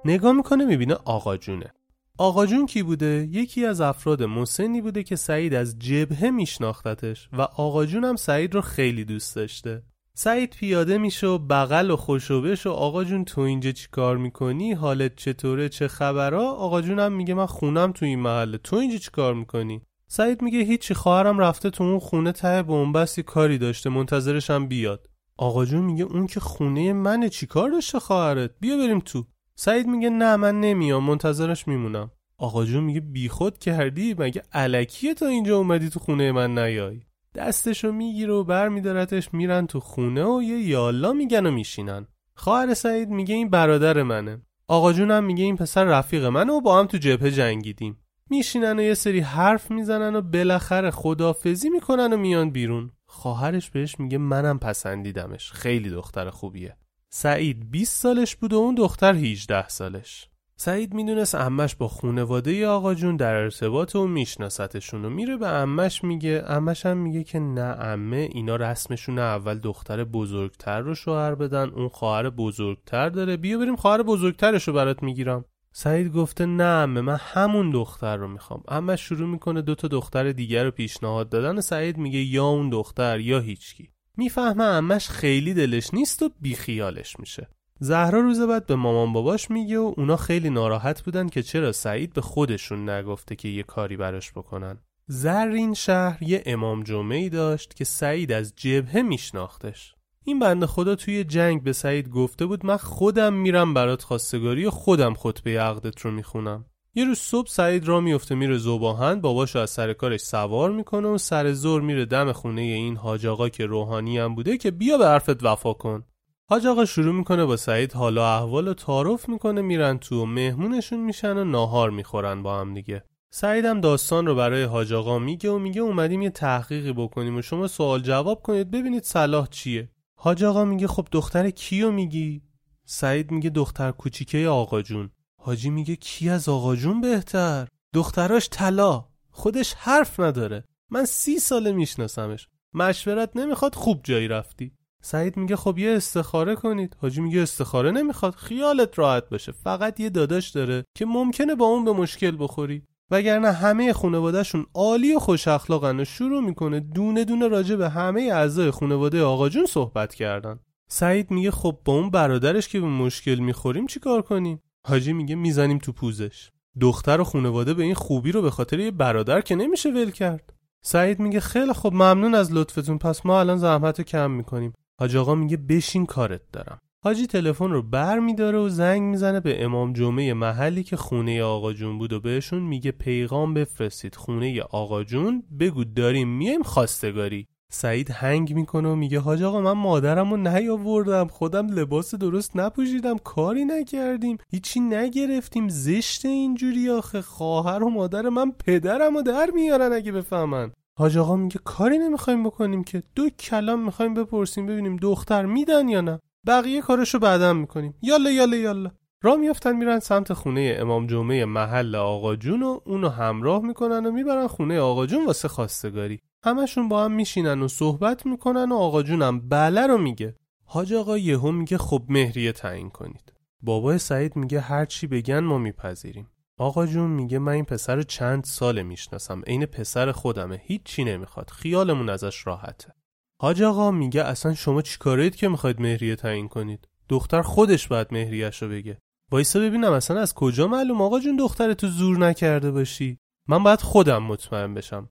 نگاه 0.05 0.31
می‌کنه 0.31 0.65
می‌بینه 0.65 0.93
آقا 0.93 1.37
جونه. 1.37 1.73
آقا 2.17 2.45
جون 2.45 2.65
کی 2.65 2.83
بوده؟ 2.83 3.27
یکی 3.31 3.65
از 3.65 3.81
افراد 3.81 4.23
مسنی 4.23 4.81
بوده 4.81 5.03
که 5.03 5.15
سعید 5.15 5.53
از 5.53 5.79
جبهه 5.79 6.29
میشناختتش 6.29 7.29
و 7.33 7.41
آقا 7.41 7.85
جون 7.85 8.03
هم 8.03 8.15
سعید 8.15 8.55
رو 8.55 8.61
خیلی 8.61 9.05
دوست 9.05 9.35
داشته. 9.35 9.83
سعید 10.17 10.49
پیاده 10.49 10.97
میشه 10.97 11.27
و 11.27 11.37
بغل 11.37 11.91
و 11.91 11.95
خوشوبش 11.95 12.67
و 12.67 12.71
آقا 12.71 13.03
جون 13.03 13.25
تو 13.25 13.41
اینجا 13.41 13.71
چی 13.71 13.87
کار 13.91 14.17
می‌کنی؟ 14.17 14.73
حالت 14.73 15.15
چطوره؟ 15.15 15.69
چه 15.69 15.87
خبرها؟ 15.87 16.51
آقا 16.51 16.81
جونم 16.81 17.11
میگه 17.13 17.33
من 17.33 17.45
خونم 17.45 17.91
تو 17.91 18.05
این 18.05 18.19
محله. 18.19 18.57
تو 18.57 18.75
اینجا 18.75 18.97
چی 18.97 19.11
کار 19.11 19.33
می‌کنی؟ 19.33 19.81
سعید 20.07 20.41
میگه 20.41 20.59
هیچی 20.59 20.93
خواهرم 20.93 21.39
رفته 21.39 21.69
تو 21.69 21.83
اون 21.83 21.99
خونه 21.99 22.31
ته 22.31 22.63
بنبستی 22.63 23.23
کاری 23.23 23.57
داشته 23.57 23.89
منتظرشم 23.89 24.67
بیاد. 24.67 25.09
آقا 25.37 25.65
جون 25.65 25.81
میگه 25.81 26.03
اون 26.03 26.27
که 26.27 26.39
خونه 26.39 26.93
منه 26.93 27.29
چی 27.29 27.47
کار 27.47 27.69
داشته 27.69 27.99
خواهرت؟ 27.99 28.51
بیا 28.59 28.77
بریم 28.77 28.99
تو. 28.99 29.25
سعید 29.55 29.87
میگه 29.87 30.09
نه 30.09 30.35
من 30.35 30.59
نمیام 30.61 31.03
منتظرش 31.03 31.67
میمونم. 31.67 32.11
آقا 32.37 32.65
جون 32.65 32.83
میگه 32.83 32.99
بیخود 32.99 33.57
کردی؟ 33.57 34.15
مگه 34.17 34.43
علکیه 34.53 35.13
تا 35.13 35.27
اینجا 35.27 35.57
اومدی 35.57 35.89
تو 35.89 35.99
خونه 35.99 36.31
من 36.31 36.57
نیای؟ 36.57 37.01
دستشو 37.35 37.91
می‌گیره 37.91 38.33
و 38.33 38.43
بر 38.43 38.69
میدارتش 38.69 39.33
میرن 39.33 39.67
تو 39.67 39.79
خونه 39.79 40.23
و 40.23 40.41
یه 40.43 40.59
یالا 40.59 41.13
میگن 41.13 41.45
و 41.45 41.51
میشینن. 41.51 42.07
خواهر 42.35 42.73
سعید 42.73 43.09
میگه 43.09 43.35
این 43.35 43.49
برادر 43.49 44.03
منه. 44.03 44.41
آقا 44.67 44.93
جونم 44.93 45.23
میگه 45.23 45.43
این 45.43 45.55
پسر 45.55 45.83
رفیق 45.83 46.25
منه 46.25 46.53
و 46.53 46.61
با 46.61 46.79
هم 46.79 46.85
تو 46.85 46.97
جبهه 46.97 47.31
جنگیدیم. 47.31 47.97
میشینن 48.29 48.79
و 48.79 48.81
یه 48.81 48.93
سری 48.93 49.19
حرف 49.19 49.71
می‌زنن 49.71 50.15
و 50.15 50.21
بالاخره 50.21 50.91
خدافزی 50.91 51.69
می‌کنن 51.69 52.13
و 52.13 52.17
میان 52.17 52.51
بیرون. 52.51 52.91
خواهرش 53.05 53.69
بهش 53.69 53.99
میگه 53.99 54.17
منم 54.17 54.59
پسندیدمش. 54.59 55.51
خیلی 55.51 55.89
دختر 55.89 56.29
خوبیه. 56.29 56.77
سعید 57.09 57.71
20 57.71 58.01
سالش 58.01 58.35
بود 58.35 58.53
و 58.53 58.57
اون 58.57 58.75
دختر 58.75 59.15
18 59.15 59.67
سالش. 59.67 60.29
سعید 60.57 60.93
می‌دونست 60.93 61.35
امش 61.35 61.75
با 61.75 61.87
خونواده 61.87 62.67
آقا 62.67 62.93
جون 62.93 63.15
در 63.15 63.33
ارتباط 63.33 63.95
و 63.95 64.07
میشناستشون 64.07 65.05
و 65.05 65.09
میره 65.09 65.37
به 65.37 65.47
امش 65.47 66.03
میگه 66.03 66.43
امش 66.47 66.85
هم 66.85 66.97
میگه 66.97 67.23
که 67.23 67.39
نه 67.39 67.61
امه 67.61 68.29
اینا 68.31 68.55
رسمشون 68.55 69.19
اول 69.19 69.59
دختر 69.59 70.03
بزرگتر 70.03 70.79
رو 70.79 70.95
شوهر 70.95 71.35
بدن 71.35 71.69
اون 71.69 71.87
خواهر 71.87 72.29
بزرگتر 72.29 73.09
داره. 73.09 73.37
بیا 73.37 73.57
بریم 73.57 73.75
خواهر 73.75 74.03
بزرگترش 74.03 74.67
رو 74.67 74.73
برات 74.73 75.03
می‌گیرم. 75.03 75.45
سعید 75.71 76.13
گفته 76.13 76.45
نه 76.45 76.63
امه 76.63 77.01
من 77.01 77.17
همون 77.21 77.71
دختر 77.71 78.15
رو 78.17 78.27
می‌خوام. 78.27 78.63
امش 78.67 79.01
شروع 79.01 79.29
می‌کنه 79.29 79.61
دو 79.61 79.75
تا 79.75 79.87
دختر 79.87 80.31
دیگر 80.31 80.63
رو 80.63 80.71
پیشنهاد 80.71 81.29
دادن 81.29 81.57
و 81.57 81.61
سعید 81.61 81.97
میگه 81.97 82.19
یا 82.19 82.45
اون 82.45 82.69
دختر 82.69 83.19
یا 83.19 83.39
هیچکی. 83.39 83.89
می‌فهمه 84.17 84.63
امش 84.63 85.09
خیلی 85.09 85.53
دلش 85.53 85.93
نیست 85.93 86.23
و 86.23 86.29
بیخیالش 86.41 87.19
میشه. 87.19 87.47
زهرا 87.79 88.19
روز 88.19 88.41
بعد 88.41 88.65
به 88.65 88.75
مامان 88.75 89.13
باباش 89.13 89.51
میگه 89.51 89.79
و 89.79 89.93
اونا 89.97 90.17
خیلی 90.17 90.49
ناراحت 90.49 91.01
بودن 91.01 91.29
که 91.29 91.43
چرا 91.43 91.71
سعید 91.71 92.13
به 92.13 92.21
خودشون 92.21 92.89
نگفته 92.89 93.35
که 93.35 93.47
یه 93.47 93.63
کاری 93.63 93.97
براش 93.97 94.31
بکنن. 94.31 94.77
زرین 95.07 95.73
شهر 95.73 96.23
یه 96.23 96.43
امام 96.45 96.83
جمعه 96.83 97.29
داشت 97.29 97.73
که 97.73 97.83
سعید 97.83 98.31
از 98.31 98.53
جبهه 98.55 99.01
میشناختش. 99.01 99.95
این 100.23 100.39
بنده 100.39 100.67
خدا 100.67 100.95
توی 100.95 101.23
جنگ 101.23 101.63
به 101.63 101.73
سعید 101.73 102.09
گفته 102.09 102.45
بود 102.45 102.65
من 102.65 102.77
خودم 102.77 103.33
میرم 103.33 103.73
برات 103.73 104.03
خواستگاری 104.03 104.65
و 104.65 104.69
خودم 104.69 105.13
خطبه 105.13 105.59
عقدت 105.59 106.01
رو 106.01 106.11
می‌خونم. 106.11 106.65
یه 106.95 107.05
روز 107.05 107.19
صبح 107.19 107.47
سعید 107.47 107.87
را 107.87 107.99
میفته 107.99 108.35
میره 108.35 108.57
زوباهن 108.57 109.21
باباشو 109.21 109.59
از 109.59 109.69
سر 109.69 109.93
کارش 109.93 110.21
سوار 110.21 110.71
می‌کنه 110.71 111.07
و 111.07 111.17
سر 111.17 111.53
زور 111.53 111.81
میره 111.81 112.05
دم 112.05 112.31
خونه 112.31 112.61
این 112.61 112.97
حاج 112.97 113.25
آقا 113.25 113.49
که 113.49 113.65
روحانی 113.65 114.17
هم 114.17 114.35
بوده 114.35 114.57
که 114.57 114.71
بیا 114.71 114.97
به 114.97 115.05
حرفت 115.05 115.43
وفا 115.43 115.73
کن. 115.73 116.03
حاج 116.49 116.65
آقا 116.65 116.85
شروع 116.85 117.15
می‌کنه 117.15 117.45
با 117.45 117.57
سعید 117.57 117.93
حالا 117.93 118.35
احوال 118.35 118.67
و 118.67 118.73
تعارف 118.73 119.29
می‌کنه 119.29 119.61
میرن 119.61 119.97
تو 119.97 120.21
و 120.21 120.25
مهمونشون 120.25 120.99
میشن 120.99 121.37
و 121.37 121.43
ناهار 121.43 121.89
می‌خورن 121.89 122.43
با 122.43 122.59
هم 122.59 122.73
دیگه. 122.73 123.03
سعیدم 123.29 123.81
داستان 123.81 124.25
رو 124.25 124.35
برای 124.35 124.63
حاج 124.63 124.93
آقا 124.93 125.19
میگه 125.19 125.49
و 125.51 125.59
میگه 125.59 125.81
اومدیم 125.81 126.21
یه 126.21 126.29
تحقیقی 126.29 126.93
بکنیم 126.93 127.37
و 127.37 127.41
شما 127.41 127.67
سوال 127.67 128.01
جواب 128.01 128.41
کنید 128.41 128.71
ببینید 128.71 129.03
صلاح 129.03 129.47
چیه. 129.47 129.89
حاج 130.17 130.43
آقا 130.43 130.65
میگه 130.65 130.87
خب 130.87 131.07
دختر 131.11 131.49
کیو 131.49 131.91
میگی؟ 131.91 132.41
سعید 132.85 133.31
میگه 133.31 133.49
دختر 133.49 133.91
کوچیکه 133.91 134.47
آقا 134.47 134.81
جون. 134.81 135.09
حاجی 135.41 135.69
میگه 135.69 135.95
کی 135.95 136.29
از 136.29 136.49
آقا 136.49 136.75
جون 136.75 137.01
بهتر؟ 137.01 137.67
دختراش 137.93 138.49
طلا. 138.51 139.05
خودش 139.29 139.73
حرف 139.73 140.19
نداره. 140.19 140.63
من 140.89 141.05
سی 141.05 141.39
ساله 141.39 141.71
میشناسمش. 141.71 142.47
مشورت 142.73 143.29
نمی‌خواد 143.35 143.75
خوب 143.75 144.01
جایی 144.03 144.27
رفتی. 144.27 144.71
سعید 145.05 145.37
میگه 145.37 145.55
خب 145.55 145.77
یه 145.77 145.91
استخاره 145.91 146.55
کنید. 146.55 146.97
حاجی 147.01 147.21
میگه 147.21 147.41
استخاره 147.41 147.91
نمی‌خواد. 147.91 148.35
خیالت 148.35 148.99
راحت 148.99 149.29
باشه. 149.29 149.51
فقط 149.51 149.99
یه 149.99 150.09
داداش 150.09 150.49
داره 150.49 150.83
که 150.97 151.05
ممکنه 151.05 151.55
با 151.55 151.65
اون 151.65 151.85
به 151.85 151.91
مشکل 151.91 152.35
بخوری. 152.39 152.83
وگرنه 153.11 153.51
همه 153.51 153.93
خانوادهشون 153.93 154.65
عالی 154.73 155.15
و 155.15 155.19
خوش 155.19 155.47
اخلاقن 155.47 155.99
و 155.99 156.05
شروع 156.05 156.41
می‌کنه 156.41 156.79
دونه 156.79 157.23
دونه 157.23 157.47
راجع 157.47 157.75
به 157.75 157.89
همه 157.89 158.21
اعضای 158.21 158.71
خانواده 158.71 159.23
آقا 159.23 159.49
جون 159.49 159.65
صحبت 159.65 160.15
کردن. 160.15 160.59
سعید 160.89 161.31
میگه 161.31 161.51
خب 161.51 161.77
با 161.85 161.93
اون 161.93 162.09
برادرش 162.09 162.67
که 162.67 162.79
به 162.79 162.87
مشکل 162.87 163.35
می‌خوریم 163.35 163.87
چیکار 163.87 164.21
کنیم؟ 164.21 164.61
حاجی 164.87 165.13
میگه 165.13 165.35
می‌زنیم 165.35 165.77
تو 165.77 165.91
پوزش. 165.91 166.49
دختر 166.81 167.21
و 167.21 167.23
خانواده 167.23 167.73
به 167.73 167.83
این 167.83 167.95
خوبی 167.95 168.31
رو 168.31 168.41
به 168.41 168.51
خاطر 168.51 168.79
یه 168.79 168.91
برادر 168.91 169.41
که 169.41 169.55
نمیشه 169.55 169.89
ول 169.89 170.11
کرد. 170.11 170.53
سعید 170.81 171.19
میگه 171.19 171.39
خیلی 171.39 171.73
خب 171.73 171.93
ممنون 171.93 172.35
از 172.35 172.53
لطفتون. 172.53 172.97
پس 172.97 173.25
ما 173.25 173.39
الان 173.39 173.57
زحمت 173.57 173.99
رو 173.99 174.05
کم 174.05 174.31
می‌کنیم. 174.31 174.73
حاج 174.99 175.15
آقا 175.15 175.35
میگه 175.35 175.57
بشین 175.57 176.05
کارت 176.05 176.41
دارم. 176.53 176.79
حاجی 177.03 177.27
تلفن 177.27 177.71
رو 177.71 177.81
بر 177.81 178.19
میداره 178.19 178.57
و 178.57 178.69
زنگ 178.69 179.01
می‌زنه 179.01 179.39
به 179.39 179.63
امام 179.63 179.93
جمعه 179.93 180.33
محلی 180.33 180.83
که 180.83 180.97
خونه 180.97 181.43
آقا 181.43 181.73
جون 181.73 181.97
بود 181.97 182.13
و 182.13 182.19
بهشون 182.19 182.63
میگه 182.63 182.91
پیغام 182.91 183.53
بفرستید. 183.53 184.15
خونه 184.15 184.61
آقا 184.61 185.03
جون 185.03 185.43
بگو 185.59 185.83
داریم 185.83 186.27
میایم 186.27 186.63
خواستگاری. 186.63 187.47
سعید 187.71 188.11
هنگ 188.11 188.53
می‌کنه 188.53 188.89
و 188.89 188.95
میگه 188.95 189.19
حاج 189.19 189.43
آقا 189.43 189.61
من 189.61 189.71
مادرم 189.71 190.31
رو 190.31 190.37
نیاوردم 190.37 191.27
خودم 191.27 191.67
لباس 191.67 192.15
درست 192.15 192.55
نپوشیدم 192.55 193.17
کاری 193.17 193.65
نکردیم 193.65 194.37
هیچی 194.49 194.79
نگرفتیم 194.79 195.69
زشت 195.69 196.25
اینجوری 196.25 196.89
آخه 196.89 197.21
خواهر 197.21 197.83
و 197.83 197.89
مادر 197.89 198.29
من 198.29 198.51
پدرم 198.51 199.15
رو 199.15 199.21
در 199.21 199.49
میارن 199.53 199.93
اگه 199.93 200.11
بفهمن. 200.11 200.71
حاج 200.97 201.17
آقا 201.17 201.35
میگه 201.35 201.59
کاری 201.63 201.97
نمی‌خوایم 201.97 202.43
بکنیم 202.43 202.83
که. 202.83 203.03
دو 203.15 203.29
کلام 203.29 203.85
می‌خوایم 203.85 204.13
بپرسیم 204.13 204.65
ببینیم 204.65 204.95
دختر 204.95 205.45
میدن 205.45 205.89
یا 205.89 206.01
نه. 206.01 206.19
بقیه 206.47 206.81
کارشو 206.81 207.19
بعدا 207.19 207.53
می‌کنیم. 207.53 207.93
یالا 208.01 208.31
یالا 208.31 208.57
یالا. 208.57 208.91
را 209.23 209.35
میافتن 209.35 209.75
میرن 209.75 209.99
سمت 209.99 210.33
خونه 210.33 210.77
امام 210.79 211.07
جمعه 211.07 211.45
محل 211.45 211.95
آقا 211.95 212.35
جون 212.35 212.63
و 212.63 212.79
اونو 212.85 213.09
همراه 213.09 213.61
می‌کنن 213.61 214.05
و 214.05 214.11
می‌برن 214.11 214.47
خونه 214.47 214.79
آقا 214.79 215.05
جون 215.05 215.25
واسه 215.25 215.47
خواستگاری. 215.47 216.19
همشون 216.43 216.89
با 216.89 217.03
هم 217.03 217.11
میشینن 217.11 217.61
و 217.61 217.67
صحبت 217.67 218.25
می‌کنن 218.25 218.71
و 218.71 218.75
آقا 218.75 219.03
جونم 219.03 219.49
بله 219.49 219.87
رو 219.87 219.97
میگه. 219.97 220.35
حاج 220.65 220.93
آقا 220.93 221.17
یهو 221.17 221.51
میگه 221.51 221.77
خب 221.77 222.01
مهریه 222.09 222.51
تعیین 222.51 222.89
کنید. 222.89 223.33
بابای 223.61 223.97
سعید 223.97 224.35
میگه 224.35 224.59
هر 224.59 224.85
چی 224.85 225.07
بگن 225.07 225.39
ما 225.39 225.57
میپذیریم. 225.57 226.27
آقا 226.57 226.85
جون 226.85 227.11
میگه 227.11 227.39
من 227.39 227.51
این 227.51 227.65
پسر 227.65 228.01
چند 228.01 228.43
ساله 228.43 228.83
می‌شناسم. 228.83 229.41
عین 229.47 229.65
پسر 229.65 230.11
خودمه. 230.11 230.61
چی 230.83 231.03
نمی‌خواد. 231.03 231.49
خیالمون 231.49 232.09
ازش 232.09 232.47
راحته. 232.47 232.93
حاج 233.41 233.63
آقا 233.63 233.91
میگه 233.91 234.23
اصلا 234.23 234.53
شما 234.53 234.81
چیکارید 234.81 235.35
که 235.35 235.47
می‌خواید 235.47 235.81
مهریه 235.81 236.15
تعیین 236.15 236.47
کنید؟ 236.47 236.87
دختر 237.09 237.41
خودش 237.41 237.87
باید 237.87 238.07
مهریهش 238.11 238.61
رو 238.61 238.69
بگه. 238.69 238.97
وایسا 239.31 239.59
ببینم 239.59 239.91
اصلا 239.91 240.21
از 240.21 240.33
کجا 240.33 240.67
معلوم 240.67 241.01
آقا 241.01 241.19
جون 241.19 241.35
دختر 241.35 241.73
تو 241.73 241.87
زور 241.87 242.17
نکرده 242.17 242.71
باشی. 242.71 243.19
من 243.47 243.63
باید 243.63 243.81
خودم 243.81 244.23
مطمئن 244.23 244.73
بشم. 244.73 245.09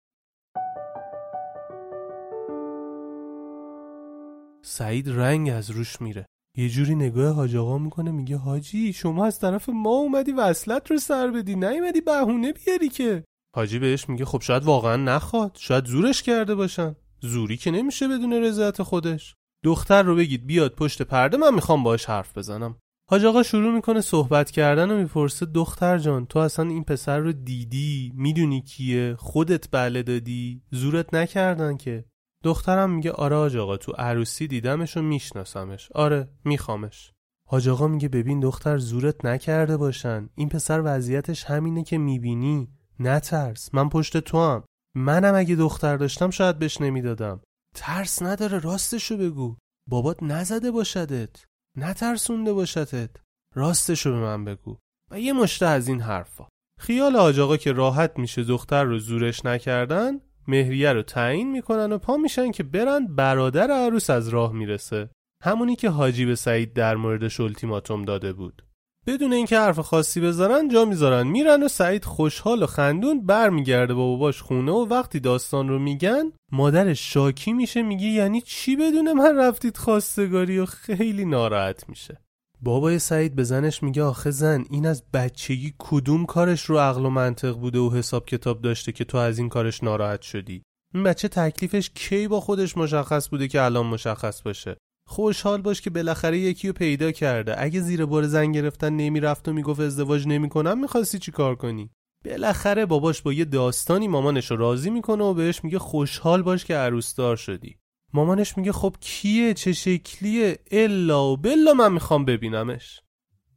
سعید 4.63 5.11
رنگ 5.11 5.51
از 5.51 5.71
روش 5.71 6.01
میره. 6.01 6.27
یه 6.57 6.69
جوری 6.69 6.95
نگاه 6.95 7.35
حاج 7.35 7.57
آقا 7.57 7.79
می‌کنه 7.79 8.11
میگه 8.11 8.37
حاجی 8.37 8.93
شما 8.93 9.27
از 9.27 9.41
طرف 9.41 9.69
ما 9.69 9.91
اومدی 9.91 10.33
وصلت 10.33 10.91
رو 10.91 10.99
سر 10.99 11.31
بدی 11.31 11.57
نیومدی 11.57 12.01
بهونه 12.01 12.53
بیاری 12.53 12.89
که. 12.89 13.25
حاجی 13.57 13.79
بهش 13.79 14.09
میگه 14.09 14.25
خب 14.25 14.41
شاید 14.41 14.65
واقعا 14.65 14.97
نخواد 14.97 15.57
شاید 15.61 15.85
زورش 15.85 16.23
کرده 16.23 16.55
باشن. 16.55 16.97
زوری 17.21 17.57
که 17.57 17.71
نمیشه 17.71 18.09
بدون 18.09 18.33
رضایت 18.33 18.83
خودش. 18.83 19.35
دختر 19.65 20.03
رو 20.03 20.17
بگید 20.17 20.47
بیاد 20.47 20.75
پشت 20.75 21.03
پرده 21.03 21.37
من 21.37 21.55
می‌خوام 21.55 21.83
باش 21.83 22.05
حرف 22.05 22.39
بزنم. 22.39 22.77
حاج 23.11 23.25
آقا 23.25 23.43
شروع 23.43 23.75
می‌کنه 23.75 24.01
صحبت 24.01 24.51
کردن 24.51 24.91
و 24.91 24.99
می‌پرسه 24.99 25.47
دختر 25.47 25.99
جان 25.99 26.27
تو 26.27 26.39
اصلا 26.39 26.71
این 26.71 26.85
پسر 26.85 27.19
رو 27.19 27.33
دیدی؟ 27.33 28.13
می‌دونی 28.15 28.63
کیه؟ 28.63 29.17
خودت 29.19 29.69
بله 29.71 30.03
دادی؟ 30.03 30.63
زورت 30.71 31.15
نکردن 31.15 31.77
که. 31.77 32.05
دخترم 32.45 32.91
میگه 32.91 33.13
آره 33.13 33.37
حاج 33.37 33.57
آقا 33.57 33.77
تو 33.77 33.93
عروسی 33.93 34.47
دیدمش 34.47 34.97
و 34.97 35.03
میشناسمش. 35.03 35.93
آره 35.93 36.29
میخوامش. 36.45 37.13
حاج 37.49 37.69
آقا 37.69 37.89
میگه 37.89 38.09
ببین 38.09 38.41
دختر 38.41 38.79
زورت 38.79 39.25
نکرده 39.25 39.77
باشن. 39.77 40.29
این 40.35 40.49
پسر 40.49 40.83
وضعیتش 40.85 41.45
همینه 41.45 41.83
که 41.83 41.99
می‌بینی. 41.99 42.69
نترس. 43.01 43.75
من 43.75 43.89
پشت 43.89 44.17
تو 44.17 44.39
هم 44.41 44.65
منم 44.97 45.35
اگه 45.35 45.55
دختر 45.55 45.97
داشتم 45.97 46.31
شاید 46.31 46.59
بهش 46.59 46.81
نمی‌دادم. 46.81 47.41
ترس 47.75 48.23
نداره 48.23 48.59
راستشو 48.59 49.17
بگو. 49.17 49.57
بابات 49.91 50.23
نزده 50.23 50.71
باشدت. 50.71 51.45
نترسونده 51.77 52.53
باشدت. 52.53 53.11
راستشو 53.55 54.13
به 54.13 54.19
من 54.19 54.45
بگو. 54.45 54.77
و 55.11 55.21
یه 55.21 55.33
مشته 55.33 55.67
از 55.67 55.89
این 55.89 56.01
حرفا. 56.01 56.49
خیال 56.81 57.17
حاج 57.17 57.41
آقا 57.41 57.57
که 57.57 57.73
راحت 57.73 58.19
میشه 58.19 58.45
دختر 58.45 58.85
رو 58.85 58.99
زورش 58.99 59.45
نکردن 59.45 60.21
مهریه 60.49 60.93
رو 60.93 61.03
تعیین 61.03 61.51
می‌کنن 61.51 61.93
و 61.93 61.99
پا 61.99 62.17
میشن 62.17 62.51
که 62.51 62.63
برن 62.63 63.07
برادر 63.07 63.71
عروس 63.71 64.11
از 64.11 64.29
راه 64.29 64.53
می‌رسه. 64.53 65.11
همونی 65.43 65.77
که 65.77 65.91
حاجی 65.91 66.27
به 66.27 66.35
سعید 66.35 66.73
در 66.73 66.97
موردش 66.97 67.41
التیماتوم 67.41 68.05
داده 68.05 68.33
بود. 68.33 68.63
بدون 69.07 69.33
اینکه 69.33 69.59
حرف 69.59 69.79
خاصی 69.79 70.21
بذارن 70.21 70.69
جا 70.69 70.85
می‌ذارن. 70.85 71.27
میرن 71.27 71.63
و 71.63 71.69
سعید 71.69 72.05
خوشحال 72.05 72.63
و 72.63 72.67
خندون 72.67 73.27
برمیگرده 73.27 73.95
با 73.95 74.07
باباش 74.07 74.43
خونه 74.43 74.73
و 74.73 74.87
وقتی 74.91 75.21
داستان 75.21 75.69
رو 75.69 75.79
میگن 75.79 76.33
مادرش 76.53 77.13
شاکی 77.13 77.53
میشه 77.53 77.83
میگه 77.83 78.07
یعنی 78.07 78.41
چی 78.41 78.77
بدون 78.77 79.13
من 79.13 79.37
رفتید 79.37 79.77
خواستگاری؟ 79.77 80.59
و 80.59 80.67
خیلی 80.67 81.25
ناراحت 81.25 81.89
میشه. 81.89 82.24
بابای 82.65 82.99
سعید 82.99 83.35
به 83.35 83.45
زنش 83.45 83.83
میگه 83.83 84.03
آخه 84.03 84.31
زن 84.31 84.65
این 84.71 84.87
از 84.87 85.03
بچگی 85.13 85.75
کدوم 85.79 86.27
کارش 86.27 86.65
رو 86.65 86.79
عقل 86.79 87.07
و 87.07 87.11
منطق 87.11 87.53
بوده 87.53 87.79
و 87.79 87.91
حساب 87.91 88.27
کتاب 88.27 88.63
داشته 88.63 88.93
که 88.93 89.05
تو 89.05 89.19
از 89.19 89.39
این 89.39 89.49
کارش 89.49 89.83
ناراحت 89.83 90.23
شدی؟ 90.23 90.63
این 90.95 91.03
بچه 91.03 91.29
تکلیفش 91.29 91.91
کی 91.95 92.29
با 92.29 92.41
خودش 92.41 92.77
مشخص 92.77 93.29
بوده 93.29 93.49
که 93.49 93.63
الان 93.63 93.87
مشخص 93.87 94.43
باشه؟ 94.43 94.77
خوشحال 95.09 95.63
باش 95.63 95.81
که 95.81 95.91
بالاخره 95.91 96.39
یکی 96.39 96.69
رو 96.69 96.75
پیدا 96.75 97.13
کرده. 97.13 97.63
اگه 97.63 97.81
زیر 97.81 98.07
بار 98.07 98.27
زن 98.27 98.53
گرفتن 98.53 98.93
نمی‌رفت 98.93 99.49
و 99.49 99.53
می‌گفت 99.53 99.81
ازدواج 99.81 100.27
نمی‌کنم 100.27 100.81
می‌خواستی 100.81 101.19
چی 101.19 101.33
کار 101.33 101.55
کنی؟ 101.55 101.91
بالاخره 102.25 102.87
باباش 102.87 103.23
با 103.23 103.33
یه 103.33 103.45
داستانی 103.45 104.09
مامانش 104.09 104.51
رو 104.51 104.57
راضی 104.57 104.91
می‌کنه 104.91 105.25
و 105.25 105.35
بهش 105.35 105.65
میگه 105.65 105.79
خوشحال 105.79 106.43
باش 106.43 106.65
که 106.65 106.75
عروسدار 106.75 107.37
شدی. 107.37 107.77
مامانش 108.15 108.59
میگه 108.59 108.73
خب 108.73 108.97
کیه؟ 109.01 109.55
چه 109.55 109.73
شکلیه؟ 109.73 110.59
الا 110.71 111.25
و 111.25 111.37
بلا 111.37 111.75
من 111.75 111.93
می‌خوام 111.93 112.25
ببینمش. 112.25 113.01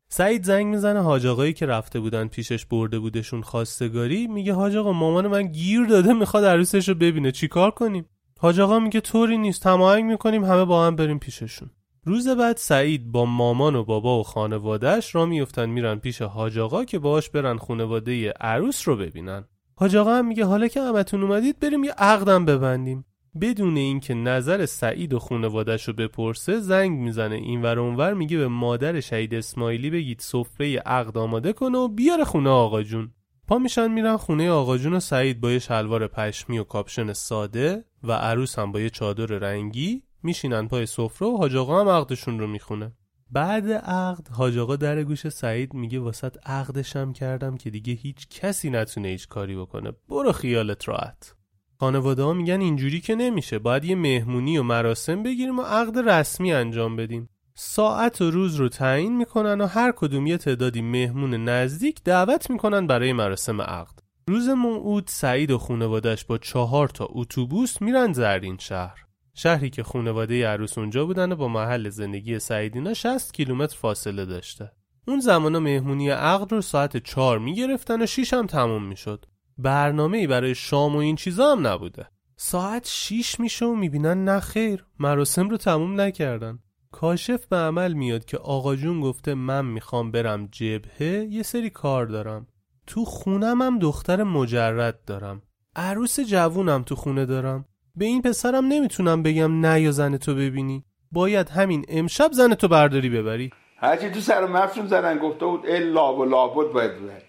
سعید 0.09 0.43
زنگ 0.43 0.65
می‌زنه 0.65 1.01
حاج 1.01 1.25
آقایی 1.25 1.53
که 1.53 1.65
رفته 1.65 1.99
بودن 1.99 2.27
پیشش 2.27 2.65
برده 2.65 2.99
بودشون 2.99 3.41
خواستگاری. 3.41 4.27
میگه 4.27 4.53
حاج 4.53 4.75
آقا 4.75 4.93
مامان 4.93 5.27
من 5.27 5.47
گیر 5.47 5.85
داده 5.85 6.13
می‌خواد 6.13 6.45
عروسش 6.45 6.89
رو 6.89 6.95
ببینه 6.95 7.31
چیکار 7.31 7.71
کنیم؟ 7.71 8.05
حاج 8.39 8.59
آقا 8.59 8.79
میگه 8.79 8.99
طوری 8.99 9.37
نیست 9.37 9.63
تماهنگ 9.63 10.05
می‌کنیم 10.05 10.45
همه 10.45 10.65
با 10.65 10.85
هم 10.85 10.95
بریم 10.95 11.19
پیششون. 11.19 11.69
روز 12.03 12.27
بعد 12.27 12.57
سعید 12.57 13.11
با 13.11 13.25
مامان 13.25 13.75
و 13.75 13.83
بابا 13.83 14.19
و 14.19 14.23
خانوادهش 14.23 15.15
را 15.15 15.25
میفتن 15.25 15.69
میرن 15.69 15.95
پیش 15.95 16.21
حاج 16.21 16.59
آقا 16.59 16.85
که 16.85 16.99
باهاش 16.99 17.29
برن 17.29 17.57
خانواده 17.57 18.29
عروس 18.29 18.87
رو 18.87 18.95
ببینن. 18.95 19.45
حاج 19.75 19.95
آقا 19.95 20.15
هم 20.15 20.27
میگه 20.27 20.45
حالا 20.45 20.67
که 20.67 20.81
همتون 20.81 21.23
اومدید 21.23 21.59
بریم 21.59 21.83
یه 21.83 21.91
عقدم 21.91 22.45
ببندیم. 22.45 23.05
بدون 23.41 23.77
اینکه 23.77 24.13
نظر 24.13 24.65
سعید 24.65 25.13
و 25.13 25.19
خانوادهش 25.19 25.83
رو 25.83 25.93
بپرسه 25.93 26.59
زنگ 26.59 26.99
می‌زنه. 26.99 27.35
این 27.35 27.61
ور 27.61 27.79
اونور 27.79 28.13
میگه 28.13 28.37
به 28.37 28.47
مادر 28.47 28.99
شهید 28.99 29.33
اسماعیلی 29.33 29.89
بگید 29.89 30.19
سفره 30.19 30.79
عقد 30.79 31.17
آماده 31.17 31.53
کنه 31.53 31.77
و 31.77 31.87
بیاره 31.87 32.23
خونه 32.23 32.49
آقا 32.49 32.83
جون. 32.83 33.11
پا 33.47 33.57
میشن 33.57 33.91
میرن 33.91 34.17
خونه 34.17 34.49
آقا 34.49 34.77
جون 34.77 34.93
و 34.93 34.99
سعید 34.99 35.41
با 35.41 35.51
یه 35.51 35.59
شلوار 35.59 36.07
پشمی 36.07 36.59
و 36.59 36.63
کاپشن 36.63 37.13
ساده 37.13 37.85
و 38.03 38.11
عروس 38.11 38.59
هم 38.59 38.71
با 38.71 38.79
یه 38.79 38.89
چادر 38.89 39.25
رنگی 39.25 40.03
میشینن 40.23 40.67
پای 40.67 40.85
سفره 40.85 41.27
و 41.27 41.37
حاج 41.37 41.55
آقا 41.55 41.81
هم 41.81 41.89
عقدشون 41.89 42.39
رو 42.39 42.47
می‌خونه. 42.47 42.91
بعد 43.31 43.71
عقد 43.71 44.27
حاج 44.27 44.57
آقا 44.57 44.75
در 44.75 45.03
گوش 45.03 45.29
سعید 45.29 45.73
میگه 45.73 45.99
واسط 45.99 46.37
عقدشم 46.45 47.13
کردم 47.13 47.57
که 47.57 47.69
دیگه 47.69 47.93
هیچ 47.93 48.27
کسی 48.29 48.69
نتونه 48.69 49.07
هیچ 49.07 49.27
کاری 49.27 49.55
بکنه. 49.55 49.91
برو 50.09 50.31
خیالت 50.31 50.87
راحت. 50.89 51.36
خانواده 51.79 52.23
ها 52.23 52.33
میگن 52.33 52.61
اینجوری 52.61 53.01
که 53.01 53.15
نمیشه. 53.15 53.59
باید 53.59 53.85
یه 53.85 53.95
مهمونی 53.95 54.57
و 54.57 54.63
مراسم 54.63 55.23
بگیریم 55.23 55.59
و 55.59 55.61
عقد 55.61 56.09
رسمی 56.09 56.53
انجام 56.53 56.95
بدیم. 56.95 57.29
ساعت 57.55 58.21
و 58.21 58.31
روز 58.31 58.55
رو 58.55 58.69
تعیین 58.69 59.17
می‌کنن 59.17 59.61
و 59.61 59.65
هر 59.65 59.91
کدوم 59.91 60.27
یه 60.27 60.37
تعدادی 60.37 60.81
مهمون 60.81 61.33
نزدیک 61.33 62.03
دعوت 62.03 62.49
می‌کنن 62.49 62.87
برای 62.87 63.13
مراسم 63.13 63.61
عقد. 63.61 63.99
روز 64.27 64.49
موعود 64.49 65.03
سعید 65.07 65.51
و 65.51 65.57
خانوادش 65.57 66.25
با 66.25 66.37
چهار 66.37 66.87
تا 66.87 67.07
اتوبوس 67.11 67.81
میرن 67.81 68.13
زرین 68.13 68.57
شهر. 68.57 69.05
شهری 69.33 69.69
که 69.69 69.83
خانواده 69.83 70.47
عروس 70.47 70.77
اونجا 70.77 71.05
بودن 71.05 71.31
و 71.31 71.35
با 71.35 71.47
محل 71.47 71.89
زندگی 71.89 72.39
سعیدینا 72.39 72.93
60 72.93 73.33
کیلومتر 73.33 73.77
فاصله 73.77 74.25
داشته. 74.25 74.71
اون 75.07 75.19
زمانا 75.19 75.59
مهمونی 75.59 76.09
عقد 76.09 76.51
رو 76.51 76.61
ساعت 76.61 76.97
چهار 76.97 77.39
می‌گرفتن 77.39 78.01
و 78.01 78.05
شیش 78.05 78.33
هم 78.33 78.47
تموم 78.47 78.83
می‌شد. 78.83 79.25
برنامه 79.57 80.17
ای 80.17 80.27
برای 80.27 80.55
شام 80.55 80.95
و 80.95 80.99
این 80.99 81.15
چیزا 81.15 81.51
هم 81.51 81.67
نبوده. 81.67 82.07
ساعت 82.35 82.87
شیش 82.87 83.39
میشه 83.39 83.65
و 83.65 83.75
می‌بینن 83.75 84.23
نه 84.23 84.39
خیر 84.39 84.85
مراسم 84.99 85.49
رو 85.49 85.57
تموم 85.57 86.01
نکردن. 86.01 86.59
کاشف 86.91 87.45
به 87.45 87.55
عمل 87.55 87.93
میاد 87.93 88.25
که 88.25 88.37
آقا 88.37 88.75
جون 88.75 89.01
گفته 89.01 89.33
من 89.33 89.65
می‌خوام 89.65 90.11
برم 90.11 90.47
جبهه 90.51 91.27
یه 91.29 91.43
سری 91.43 91.69
کار 91.69 92.05
دارم. 92.05 92.47
تو 92.87 93.05
خونم 93.05 93.61
هم 93.61 93.79
دختر 93.79 94.23
مجرد 94.23 95.05
دارم. 95.05 95.41
عروس 95.75 96.19
جوونم 96.19 96.83
تو 96.83 96.95
خونه 96.95 97.25
دارم. 97.25 97.65
به 97.95 98.05
این 98.05 98.21
پسرم 98.21 98.65
نمی‌تونم 98.65 99.23
بگم 99.23 99.65
نه 99.65 99.81
یا 99.81 99.91
زن 99.91 100.17
تو 100.17 100.35
ببینی. 100.35 100.83
باید 101.11 101.49
همین 101.49 101.85
امشب 101.87 102.31
زن 102.31 102.53
تو 102.53 102.67
برداری 102.67 103.09
ببری. 103.09 103.51
هرچی 103.77 104.09
تو 104.09 104.19
سر 104.19 104.45
مفشون 104.45 104.87
زدن 104.87 105.17
گفته 105.17 105.45
بود 105.45 105.65
الا 105.67 106.15
و 106.15 106.25
لابد 106.25 106.73
باید 106.73 106.91
ببری. 106.91 107.21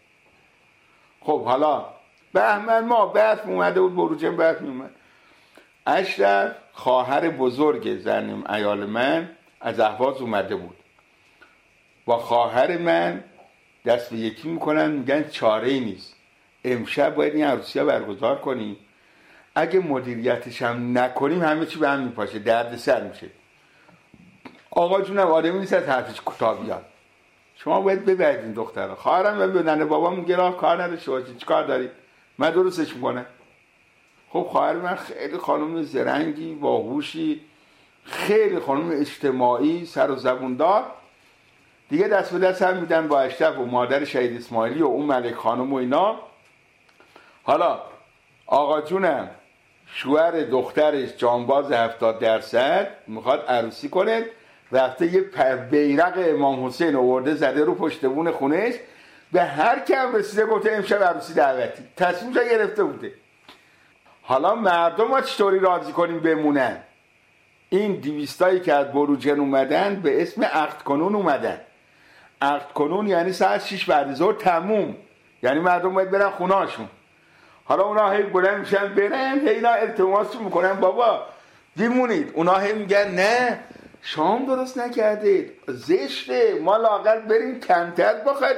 خب 1.21 1.45
حالا 1.45 1.98
بهمن 2.33 2.85
ما 2.85 3.07
بحث 3.07 3.39
اومده 3.39 3.81
بود 3.81 3.97
بروجم 3.97 4.37
بحث 4.37 4.57
اومد 4.57 4.91
اشرف 5.87 6.53
خواهر 6.73 7.29
بزرگ 7.29 7.99
زنم 7.99 8.45
ایال 8.51 8.87
من 8.87 9.29
از 9.61 9.81
احواز 9.81 10.21
اومده 10.21 10.57
بود. 10.57 10.77
با 12.07 12.19
خواهر 12.19 12.79
من 12.79 13.25
دست 13.87 14.11
به 14.11 14.17
یکی 14.17 14.49
می‌کنن 14.49 14.91
میگن 14.91 15.29
چاره 15.29 15.69
نیست. 15.69 16.15
امشب 16.65 17.15
باید 17.15 17.35
این 17.35 17.45
عروسی 17.45 17.79
ها 17.79 17.85
برگزار 17.85 18.39
کنیم. 18.39 18.77
اگه 19.55 19.81
مدیریتش 19.81 20.63
هم 20.63 20.99
نکنیم 20.99 21.43
همه 21.43 21.67
چی 21.67 21.79
به 21.79 21.89
هم 21.89 22.01
میپاشه 22.01 22.39
درد 22.39 22.77
سر 22.77 23.03
میشه. 23.03 23.27
آقا 24.71 25.03
جونم 25.03 25.27
آدمی 25.27 25.59
نیست 25.59 25.73
از 25.73 25.89
حرفش 25.89 26.21
کوتاه 26.21 26.61
بیاد. 26.61 26.85
شما 27.57 27.81
باید 27.81 28.05
ببرید 28.05 28.41
این 28.41 28.53
دختر 28.53 28.95
خواهرم 28.95 29.53
به 29.53 29.63
ننه 29.63 29.85
بابا 29.85 30.11
میگه 30.11 30.37
راه 30.37 30.57
کار 30.57 30.83
نداشته 30.83 31.11
باشی 31.11 31.35
چیکار 31.35 31.65
داری 31.65 31.91
من 32.39 32.51
درستش 32.51 32.95
می‌کنه 32.95 33.27
خب 34.31 34.43
خواهر 34.43 34.77
من 34.77 34.95
خیلی 34.95 35.37
خانم 35.37 35.83
زرنگی 35.83 36.55
باهوشی 36.55 37.41
خیلی 38.05 38.59
خانم 38.59 38.91
اجتماعی 38.91 39.87
سر 39.87 40.11
و 40.11 40.17
زبوندار. 40.17 40.85
دیگه 41.89 42.09
دست 42.09 42.33
به 42.33 42.39
دست 42.39 42.63
هم 42.63 42.77
میدن 42.77 43.09
با 43.09 43.21
اشرف 43.21 43.59
و 43.59 43.65
مادر 43.65 44.05
شهید 44.05 44.37
اسماعیلی 44.37 44.83
و 44.83 44.87
اون 44.87 45.07
ملک 45.07 45.35
خانم 45.35 45.73
و 45.73 45.77
اینا. 45.77 46.17
حالا 47.43 47.83
آقا 48.47 48.81
جونم 48.81 49.31
شوهر 49.87 50.31
دخترش 50.31 51.17
جانباز 51.17 51.73
هفتاد 51.73 52.19
درصد 52.19 52.91
می‌خواد 53.07 53.45
عروسی 53.49 53.89
کنه. 53.89 54.25
رفته 54.73 55.15
یه 55.15 55.21
بیرق 55.71 56.15
امام 56.17 56.67
حسین 56.67 56.97
آورده 56.97 57.35
زده 57.35 57.65
رو 57.65 57.75
پشتبون 57.75 58.31
خونش 58.31 58.75
به 59.33 59.43
هر 59.43 59.79
کم 59.79 60.15
رسیده 60.15 60.47
گفته 60.47 60.73
امشب 60.73 61.03
عروسی 61.03 61.35
دعوتی. 61.35 61.83
تصمیمش 61.97 62.37
گرفته 62.37 62.85
بوده. 62.85 63.13
حالا 64.23 64.55
مردم 64.55 65.05
ما 65.09 65.21
چطوری 65.21 65.59
راضی 65.59 65.93
کنیم 65.93 66.21
بمونن؟ 66.21 66.77
این 67.69 67.95
دیویستایی 68.01 68.61
که 68.61 68.73
از 68.73 68.93
بروجن 68.93 69.41
اومدن 69.41 69.95
به 69.95 70.23
اسم 70.23 70.45
عقد 70.45 70.83
کنون 70.83 71.15
اومدن. 71.15 71.61
عقد 72.43 72.73
کنون 72.73 73.07
یعنی 73.07 73.33
ساعت 73.33 73.65
6 73.65 73.85
بعد 73.85 74.15
ظهر 74.15 74.33
تموم. 74.33 74.97
یعنی 75.43 75.61
مردم 75.61 75.95
باید 75.95 76.11
برن 76.11 76.31
خونهاشون 76.31 76.89
حالا 77.65 77.83
اونا 77.83 78.11
هی 78.11 78.23
بلند 78.23 78.59
میشن 78.59 78.95
برن 78.95 79.41
هی 79.41 79.49
اینا 79.49 79.71
التماس 79.71 80.37
می‌کنن. 80.37 80.73
بابا 80.73 81.27
دیمونید 81.77 82.33
اونا 82.35 82.59
هی 82.59 82.73
میگن 82.73 83.09
نه 83.11 83.59
شام 84.03 84.47
درست 84.47 84.79
نکردید. 84.79 85.53
زشته. 85.69 86.59
ما 86.63 86.77
لاغر 86.77 87.19
بریم 87.19 87.61
کمتر 87.61 88.15
بخواید 88.15 88.57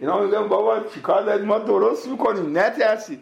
اینا 0.00 0.20
میگن 0.20 0.48
بابا 0.48 0.80
چیکار 0.94 1.22
دارید؟ 1.22 1.44
ما 1.44 1.58
درست 1.58 2.08
می‌کنیم 2.08 2.58
نترسید. 2.58 3.20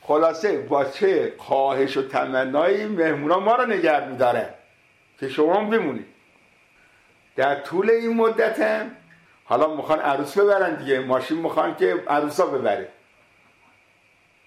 خلاصه 0.00 0.58
با 0.58 0.84
چه 0.84 1.34
خواهش 1.38 1.96
و 1.96 2.08
تمنایی 2.08 2.86
مهمونا 2.86 3.40
ما 3.40 3.54
رو 3.54 3.66
نگرد 3.66 4.08
میداره 4.10 4.54
که 5.20 5.28
شما 5.28 5.64
بمونید. 5.64 6.06
در 7.36 7.60
طول 7.60 7.90
این 7.90 8.16
مدت 8.16 8.60
هم 8.60 8.90
حالا 9.44 9.74
می‌خوان 9.74 9.98
عروس 9.98 10.38
ببرن 10.38 10.74
دیگه 10.74 11.00
ماشین 11.00 11.38
می‌خوان 11.38 11.76
که 11.76 12.04
عروسا 12.08 12.46
ببره. 12.46 12.88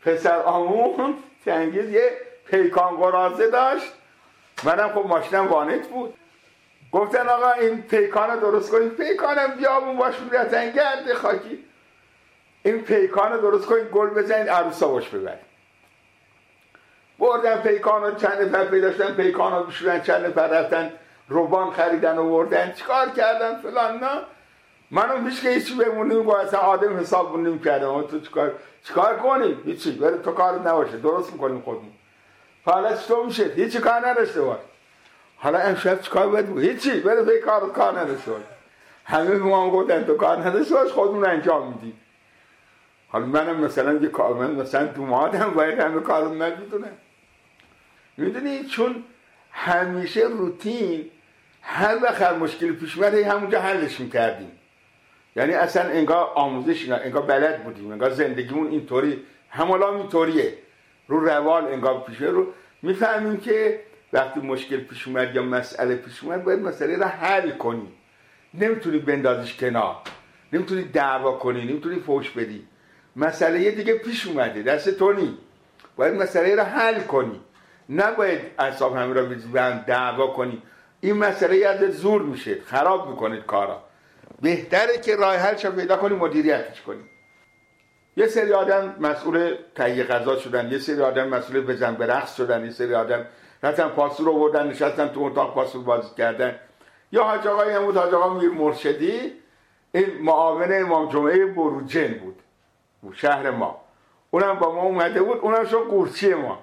پسر 0.02 0.36
آمون 0.36 1.16
تنگیز 1.46 1.90
یه 1.90 2.12
پیکان 2.46 2.98
قرازه 2.98 3.50
داشت. 3.50 3.94
منم 4.64 4.90
خب 4.90 5.06
ماشینم 5.08 5.48
وانت 5.48 5.88
بود. 5.88 6.14
گفتن 6.92 7.30
آقا 7.30 7.52
این 7.52 7.82
پیکان 7.82 8.30
رو 8.30 8.40
درست 8.40 8.72
کنید 8.72 8.96
پیکانم 8.96 9.56
بیابون 9.58 9.98
باش 9.98 10.16
بیرتن 10.18 10.72
گرد 10.72 11.14
خاکی. 11.14 11.66
این 12.64 12.82
پیکان 12.82 13.32
رو 13.32 13.42
درست 13.42 13.66
کنید 13.66 13.90
گل 13.90 14.10
بزنید 14.10 14.50
عروسا 14.50 14.88
باش 14.88 15.10
ببرید 15.10 15.52
بردن 17.20 17.62
پیکان 17.62 18.04
رو. 18.04 18.16
چند 18.16 18.42
نفر 18.42 18.66
پیدا 18.66 18.94
شدن. 18.94 19.14
پیکان 19.14 19.54
رو 19.54 19.72
چند 20.00 20.26
نفر 20.26 20.48
رفتن. 20.48 20.92
روبان 21.30 21.72
خریدن 21.72 22.18
و 22.18 22.30
بردن 22.30 22.72
چیکار 22.72 23.10
کردن 23.10 23.62
فلان 23.62 23.98
نه؟ 23.98 24.22
منو 24.92 25.30
هیچ 25.30 25.42
که 25.42 25.50
هیچی 25.50 25.76
بمونیم. 25.76 26.24
با 26.24 26.40
اصلا 26.40 26.60
آدم 26.60 26.98
حساب 26.98 27.38
نمی 27.38 27.60
کردم. 27.60 28.02
تو 28.02 28.20
چیکار 28.20 28.54
چیکار 28.84 29.18
کنیم؟ 29.18 29.62
هیچی. 29.66 29.92
بره 29.92 30.18
تو 30.18 30.32
کار 30.32 30.60
نباشه. 30.60 30.98
درست 30.98 31.34
می‌کنیم 31.34 31.62
خودمون. 31.62 31.92
حالا 32.66 32.96
چطور 32.96 33.26
میشه؟ 33.26 33.44
هیچی 33.44 33.80
کار 33.80 34.08
نداشته 34.08 34.42
باش. 34.42 34.60
حالا 35.42 35.60
امشب 35.60 36.02
چیکار 36.02 36.28
باید 36.28 36.46
بود 36.46 36.64
هیچی 36.64 37.00
به 37.00 37.40
کار 37.46 37.72
کار 37.72 38.00
نداشته 38.00 38.32
باش. 38.32 38.42
همه 39.06 39.30
به 39.30 39.38
ما 39.38 39.72
گفتن 39.72 40.04
تو 40.04 40.18
کار 40.18 40.38
نداشته 40.38 40.76
باش 40.76 40.92
خودمون 40.92 41.26
انجام 41.26 41.68
میدیم. 41.68 41.94
حالا 43.08 43.26
منم 43.26 43.60
مثلا 43.60 43.94
یه 43.94 44.08
کارمند 44.08 44.60
مثلا 44.60 44.86
دومادم 44.86 45.52
باید 45.56 45.80
همه 45.80 46.02
کارم 46.02 46.44
نمی‌دونم 46.44 46.98
می‌دونی؟ 48.18 48.64
چون 48.64 49.04
همیشه 49.52 50.22
روتین 50.22 51.10
هر 51.62 51.98
وقت 52.04 52.22
هر 52.22 52.34
مشکلی 52.34 52.72
پیش 52.72 52.98
اومد 52.98 53.14
همونجا 53.14 53.62
حلش 53.62 54.00
می‌کردیم. 54.00 54.52
یعنی 55.36 55.54
اصلا 55.54 55.84
انگار 55.84 56.32
آموزش 56.36 56.84
اینا 56.84 56.96
انگار 56.96 57.22
بلد 57.22 57.64
بودیم 57.64 57.92
انگار 57.92 58.10
زندگیمون 58.10 58.68
اینطوری 58.68 59.24
همالا 59.50 59.96
اینطوریه. 59.96 60.58
رو 61.08 61.26
روال 61.26 61.66
انگار 61.66 62.04
پیش 62.08 62.22
رو 62.22 62.48
می‌فهمیم 62.82 63.38
که 63.38 63.80
وقتی 64.14 64.40
مشکل 64.40 64.78
پیش 64.78 65.08
اومد 65.08 65.36
یا 65.36 65.44
مسئله 65.44 65.96
پیش 65.96 66.24
اومد 66.24 66.44
باید 66.44 66.60
مسئله 66.60 66.98
رو 66.98 67.04
حل 67.04 67.52
کنی. 67.52 67.88
نمی‌تونی 68.54 68.98
بندازیش 68.98 69.58
کنار. 69.58 69.96
نمی‌تونی 70.54 70.84
دعوا 70.84 71.32
کنی 71.32 71.66
نمی‌تونی 71.66 72.00
فوش 72.00 72.30
بدی. 72.30 72.68
مسئله 73.16 73.72
دیگه 73.72 73.94
پیش 73.94 74.28
اومده 74.28 74.62
دست 74.62 74.90
تو 74.90 75.14
نی. 75.14 75.38
باید 75.96 76.14
مسئله 76.14 76.56
رو 76.56 76.64
حل 76.64 77.00
کنی. 77.00 77.42
نباید 77.90 78.42
اصاب 78.60 78.96
همه 78.96 79.14
را 79.14 79.74
دعوا 79.88 80.28
کنی. 80.28 80.62
این 81.02 81.18
مسئله 81.18 81.58
یاد 81.58 81.90
زور 81.90 82.22
میشه 82.22 82.58
خراب 82.66 83.10
می‌کنید 83.10 83.46
کارا. 83.46 83.84
بهتره 84.42 84.98
که 84.98 85.16
راه 85.16 85.36
حلش 85.36 85.66
پیدا 85.66 85.98
کنی 85.98 86.16
مدیریتش 86.16 86.82
کنی. 86.82 87.04
یه 88.18 88.28
سری 88.28 88.54
آدم 88.54 88.96
مسئول 89.00 89.56
تهیه 89.76 90.04
غذا 90.04 90.40
شدن 90.40 90.72
یه 90.72 90.80
سری 90.80 91.02
آدم 91.02 91.28
مسئول 91.28 91.62
بزن 91.62 91.96
به 91.96 92.06
رقص 92.06 92.36
شدن 92.36 92.66
یه 92.66 92.72
سری 92.72 92.94
آدم 92.94 93.26
رفتن 93.64 93.88
پاسور 93.88 94.26
رو 94.26 94.40
بردن 94.40 94.68
نشستن 94.68 95.08
تو 95.08 95.24
اتاق 95.24 95.54
پاسور 95.54 95.84
بازی 95.84 96.16
کردن. 96.18 96.56
یا 97.12 97.24
حاج 97.24 97.48
آقای 97.48 97.80
بود 97.80 97.98
حاج 97.98 98.14
آقا 98.14 98.34
میر 98.34 98.50
مرشدی 98.50 99.34
این 99.92 100.22
معاون 100.22 100.68
امام 100.72 101.10
جمعه 101.10 101.46
بروجن 101.46 102.14
بود 102.14 102.40
شهر 103.14 103.52
ما. 103.52 103.82
اونم 104.32 104.60
با 104.60 104.76
ما 104.76 104.82
اومده 104.82 105.22
بود 105.22 105.38
اونم 105.38 105.66
شد 105.66 105.78
قورچی 105.78 106.34
ما. 106.34 106.60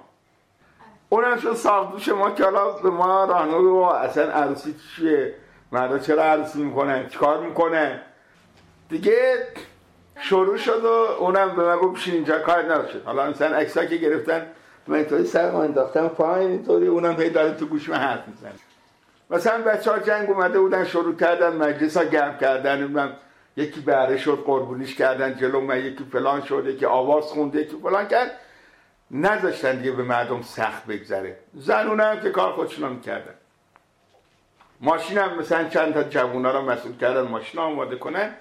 اونم 1.09 1.37
شد 1.37 1.53
ساختوش 1.53 2.09
ما 2.09 2.31
که 2.31 2.43
به 2.83 2.89
ما 2.89 3.25
راهنمایی 3.25 3.65
و 3.65 3.75
اصلا 3.75 4.31
عروسی 4.31 4.75
چیه؟ 4.95 5.35
مردا 5.71 5.99
چرا 5.99 6.23
عروسی 6.23 6.63
می‌کنن؟ 6.63 7.09
چیکار 7.09 7.39
می‌کنن؟ 7.39 7.99
دیگه 8.89 9.47
شروع 10.19 10.57
شد 10.57 10.85
و 10.85 10.87
اونم 11.19 11.55
به 11.55 11.63
من 11.63 11.77
گفت 11.77 12.07
اینجا 12.07 12.39
کار 12.39 12.61
نشد. 12.61 13.03
حالا 13.05 13.29
مثلا 13.29 13.55
اکسا 13.57 13.85
که 13.85 13.95
گرفتن 13.95 14.47
من 14.89 14.95
اینطوری 14.95 15.25
سر 15.25 15.55
انداختم 15.55 16.07
پایین 16.07 16.51
اینطوری 16.51 16.87
اونم 16.87 17.21
هی 17.21 17.29
داره 17.29 17.53
تو 17.53 17.65
گوش 17.65 17.89
من 17.89 17.97
حرف 17.97 18.27
می‌زنه. 18.27 18.51
مثلا 19.29 19.61
بچه 19.61 19.91
ها 19.91 19.99
جنگ 19.99 20.29
اومده 20.29 20.59
بودن 20.59 20.85
شروع 20.85 21.15
کردن 21.15 21.55
مجلس 21.55 21.97
ها 21.97 22.03
گرم 22.03 22.37
کردن 22.37 22.83
من 22.83 23.13
یکی 23.57 23.81
بره 23.81 24.17
شد 24.17 24.43
قربونیش 24.45 24.95
کردن 24.95 25.35
جلو 25.35 25.61
من 25.61 25.85
یکی 25.85 26.05
فلان 26.11 26.41
شد 26.41 26.67
یکی 26.67 26.85
آواز 26.85 27.23
خونده 27.23 27.61
یکی 27.61 27.77
فلان 27.83 28.07
کرد. 28.07 28.31
نذاشتن 29.11 29.75
دیگه 29.75 29.91
به 29.91 30.03
مردم 30.03 30.41
سخت 30.41 30.85
بگذره. 30.85 31.37
زنونه 31.53 32.03
هم 32.03 32.19
که 32.19 32.29
کار 32.29 32.51
خودشون 32.53 32.89
می‌کردن. 32.89 33.33
ماشین 34.81 35.17
هم 35.17 35.39
مثلا 35.39 35.69
چند 35.69 35.93
تا 35.93 36.03
جوونا 36.03 36.51
رو 36.51 36.61
مسئول 36.61 36.97
کردن 36.97 37.21
ماشین 37.21 37.59
آماده 37.59 37.95
کنن. 37.95 38.31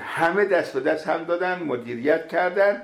همه 0.00 0.44
دست 0.44 0.72
به 0.72 0.80
دست 0.80 1.08
هم 1.08 1.24
دادن 1.24 1.62
مدیریت 1.62 2.28
کردن. 2.28 2.82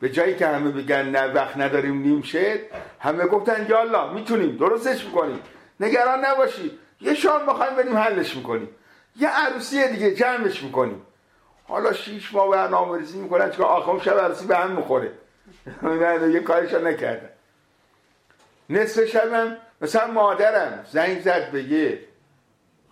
به 0.00 0.08
جایی 0.08 0.36
که 0.36 0.46
همه 0.46 0.70
بگن 0.70 1.08
نه 1.10 1.32
وقت 1.32 1.56
نداریم 1.56 2.02
نیم 2.02 2.22
شد 2.22 2.60
همه 3.00 3.26
گفتن 3.26 3.66
یالا 3.68 4.12
می‌تونیم 4.12 4.56
درستش 4.56 5.04
می‌کنیم. 5.04 5.40
نگران 5.80 6.24
نباشی. 6.24 6.78
یه 7.00 7.14
شام 7.14 7.46
می‌خوایم 7.46 7.76
بریم 7.76 7.96
حلش 7.96 8.36
می‌کنیم. 8.36 8.68
یه 9.16 9.28
عروسی 9.28 9.88
دیگه 9.88 10.14
جمعش 10.14 10.62
می‌کنیم. 10.62 11.02
حالا 11.64 11.92
شیش 11.92 12.34
ماه 12.34 12.50
برنامه 12.50 12.98
ریزی 12.98 13.18
می‌کنن 13.18 13.50
چون 13.50 13.66
آخر 13.66 14.04
شب 14.04 14.18
عروسی 14.18 14.46
به 14.46 14.56
هم 14.56 14.70
می‌خوره. 14.70 15.12
یه 16.34 16.40
کارش 16.40 16.74
نکردن. 16.74 17.28
نصف 18.70 19.04
شبم 19.04 19.56
مثلا 19.80 20.06
مادرم 20.06 20.84
زنگ 20.92 21.20
زد 21.20 21.50
به 21.50 21.62
یه 21.62 22.00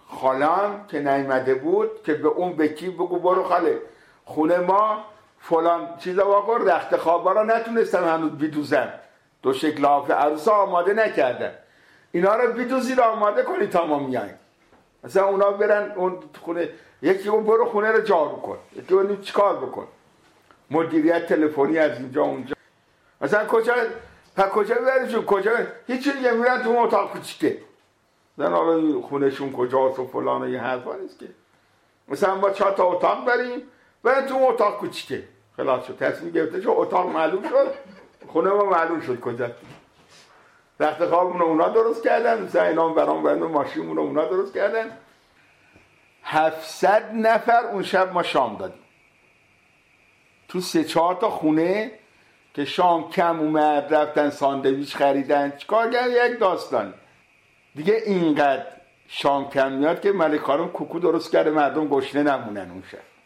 خالام 0.08 0.86
که 0.86 0.98
نیمده 0.98 1.54
بود 1.54 2.02
که 2.02 2.14
به 2.14 2.28
اون 2.28 2.56
بکی 2.56 2.90
بگو 2.90 3.18
برو 3.18 3.44
خاله. 3.44 3.78
خونه 4.24 4.58
ما 4.58 5.04
فلان 5.40 5.96
چیزا 5.98 6.28
واقع 6.28 6.58
رخت 6.58 6.96
خوابا 6.96 7.32
را 7.32 7.42
نتونستم 7.42 8.04
هنوز 8.04 8.30
بیدوزم. 8.30 8.92
دو 9.42 9.52
شکل 9.52 9.84
آف 9.84 10.10
عروسا 10.10 10.52
آماده 10.52 10.92
نکردن. 10.92 11.52
اینا 12.12 12.36
رو 12.36 12.52
بیدوزی 12.52 12.94
رو 12.94 13.02
آماده 13.02 13.42
کنی 13.42 13.66
تا 13.66 13.86
ما 13.86 13.98
میاییم. 13.98 14.38
مثلا 15.04 15.26
اونا 15.26 15.50
برن 15.50 15.92
اون 15.96 16.18
خونه 16.40 16.68
یکی 17.02 17.28
اون 17.28 17.44
برو 17.44 17.64
خونه 17.64 17.92
رو 17.92 18.00
جارو 18.00 18.36
کن. 18.36 18.58
یکی 18.76 18.94
اون 18.94 19.20
چیکار 19.20 19.56
بکن؟ 19.56 19.86
مدیریت 20.70 21.26
تلفنی 21.26 21.78
از 21.78 21.98
اینجا 21.98 22.22
اونجا. 22.22 22.54
مثلا 23.20 23.46
کجا 23.46 23.74
تا 24.36 24.48
کجا 24.48 24.74
ببریشون 24.74 25.24
کجا؟ 25.24 25.52
هیچی 25.86 26.12
دیگه 26.12 26.30
میرن 26.30 26.62
تو 26.62 26.78
اتاق 26.78 27.12
کوچیکه. 27.12 27.58
زن 28.38 28.52
حالا 28.52 29.00
خونشون 29.00 29.52
کجاست 29.52 29.98
و 29.98 30.06
فلان 30.06 30.54
و 30.54 30.58
حرفا 30.58 30.94
نیست 30.94 31.18
که. 31.18 31.26
مثلا 32.08 32.34
ما 32.34 32.50
چهار 32.50 32.72
تا 32.72 32.84
اتاق 32.84 33.26
بریم 33.26 33.62
برن 34.02 34.26
تو 34.26 34.36
اتاق 34.42 34.78
کوچیکه. 34.78 35.28
خلاص 35.56 35.86
شد. 35.86 35.96
تصمیم 35.96 36.32
گرفته 36.32 36.60
شد 36.60 36.68
اتاق 36.68 37.06
معلوم 37.06 37.48
شد. 37.48 37.74
خونه 38.26 38.50
ما 38.50 38.64
معلوم 38.64 39.00
شد 39.00 39.20
کجا. 39.20 39.50
رخت 40.80 41.06
خوابمون 41.06 41.42
اونا 41.42 41.68
درست 41.68 42.04
کردن 42.04 42.60
اینا 42.68 42.88
برام 42.88 43.22
برن 43.22 43.38
ماشینمون 43.38 43.98
اونا 43.98 44.24
درست 44.24 44.54
کردن. 44.54 44.98
700 46.22 47.10
نفر 47.14 47.66
اون 47.72 47.82
شب 47.82 48.12
ما 48.12 48.22
شام 48.22 48.56
دادیم. 48.56 48.82
تو 50.48 50.60
سه 50.60 50.84
چهار 50.84 51.14
تا 51.14 51.30
خونه 51.30 51.90
که 52.54 52.64
شام 52.64 53.10
کم 53.10 53.40
اومد 53.40 53.94
رفتن 53.94 54.30
ساندویچ 54.30 54.96
خریدن. 54.96 55.56
چیکار 55.56 55.90
کردن؟ 55.90 56.32
یک 56.32 56.40
داستان. 56.40 56.94
دیگه 57.74 58.02
اینقدر 58.06 58.66
شام 59.08 59.50
کم 59.50 59.72
میاد 59.72 60.00
که 60.00 60.12
ملک 60.12 60.40
خانم 60.40 60.68
کوکو 60.68 60.98
درست 60.98 61.32
کرده 61.32 61.50
مردم 61.50 61.88
گشنه 61.88 62.22
نمونن 62.22 62.70
اون 62.70 62.82
شب. 62.90 63.17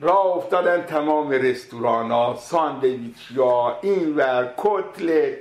راه 0.00 0.26
افتادن 0.26 0.82
تمام 0.82 1.30
رستوران 1.30 2.10
ها 2.10 2.36
ساندویچ 2.38 3.30
یا 3.30 3.78
این 3.82 4.16
ور 4.16 4.54
کتلت 4.56 5.34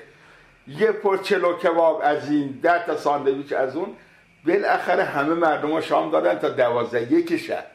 یه 0.68 0.92
پرچلو 0.92 1.58
کباب 1.58 2.02
از 2.04 2.32
این 2.32 2.60
ده 2.64 2.86
تا 2.86 2.98
ساندویچ 2.98 3.54
از 3.54 3.76
اون. 3.76 3.88
بالاخره 4.48 5.04
همه 5.04 5.34
مردم 5.34 5.72
ها 5.72 5.82
شام 5.82 6.12
دادن 6.12 6.40
تا 6.40 6.50
دوازده 6.50 7.14
یک 7.14 7.38
شب. 7.38 7.66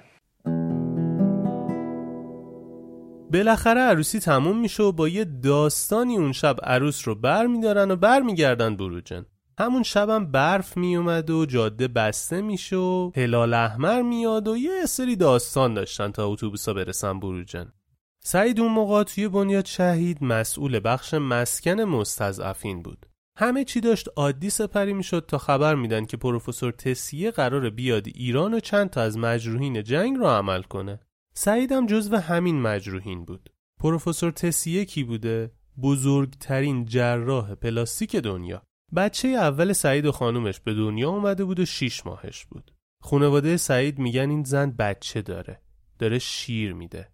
بالاخره 3.32 3.80
عروسی 3.80 4.20
تموم 4.20 4.60
میشه 4.60 4.82
و 4.82 4.92
با 4.92 5.08
یه 5.08 5.24
داستانی 5.24 6.16
اون 6.16 6.32
شب 6.32 6.56
عروس 6.62 7.08
رو 7.08 7.14
بر 7.14 7.46
میدارن 7.46 7.90
و 7.90 7.96
بر 7.96 8.20
میگردن 8.20 8.76
بروجن. 8.76 9.26
همون 9.60 9.82
شبم 9.82 10.26
برف 10.26 10.76
میومد 10.76 11.30
و 11.30 11.46
جاده 11.46 11.88
بسته 11.88 12.40
میشه 12.40 12.76
و 12.76 13.10
هلال 13.16 13.54
احمر 13.54 14.02
میاد 14.02 14.48
و 14.48 14.56
یه 14.56 14.86
سری 14.86 15.16
داستان 15.16 15.74
داشتن 15.74 16.10
تا 16.10 16.26
اتوبوسا 16.26 16.74
برسن 16.74 17.20
بروجن. 17.20 17.72
سعید 18.20 18.60
اون 18.60 18.72
موقع 18.72 19.02
توی 19.02 19.28
بنیاد 19.28 19.64
شهید 19.64 20.24
مسئول 20.24 20.80
بخش 20.84 21.14
مسکن 21.14 21.80
مستضعفین 21.80 22.82
بود. 22.82 23.06
همه 23.36 23.64
چی 23.64 23.80
داشت 23.80 24.08
عادی 24.16 24.50
سپری 24.50 24.92
می‌شد 24.92 25.24
تا 25.28 25.38
خبر 25.38 25.74
میدن 25.74 26.06
که 26.06 26.16
پروفسور 26.16 26.72
تسیه 26.72 27.30
قرار 27.30 27.70
بیاد 27.70 28.06
ایران 28.06 28.54
و 28.54 28.60
چند 28.60 28.90
تا 28.90 29.02
از 29.02 29.18
مجروحین 29.18 29.82
جنگ 29.82 30.16
رو 30.16 30.26
عمل 30.26 30.62
کنه. 30.62 31.00
سعیدم 31.34 31.86
جزو 31.86 32.16
همین 32.16 32.60
مجروحین 32.60 33.24
بود. 33.24 33.50
پروفسور 33.80 34.30
تسیه 34.30 34.84
کی 34.84 35.04
بوده؟ 35.04 35.52
بزرگترین 35.82 36.84
جراح 36.84 37.54
پلاستیک 37.54 38.16
دنیا. 38.16 38.67
بچه 38.96 39.28
اول 39.28 39.72
سعید 39.72 40.06
و 40.06 40.12
خانومش 40.12 40.60
به 40.60 40.74
دنیا 40.74 41.10
اومده 41.10 41.44
بود 41.44 41.60
و 41.60 41.64
شیش 41.64 42.06
ماهش 42.06 42.44
بود. 42.44 42.72
خانواده 43.02 43.56
سعید 43.56 43.98
میگن 43.98 44.30
این 44.30 44.44
زن 44.44 44.70
بچه 44.70 45.22
داره. 45.22 45.60
داره 45.98 46.18
شیر 46.18 46.72
میده. 46.72 47.08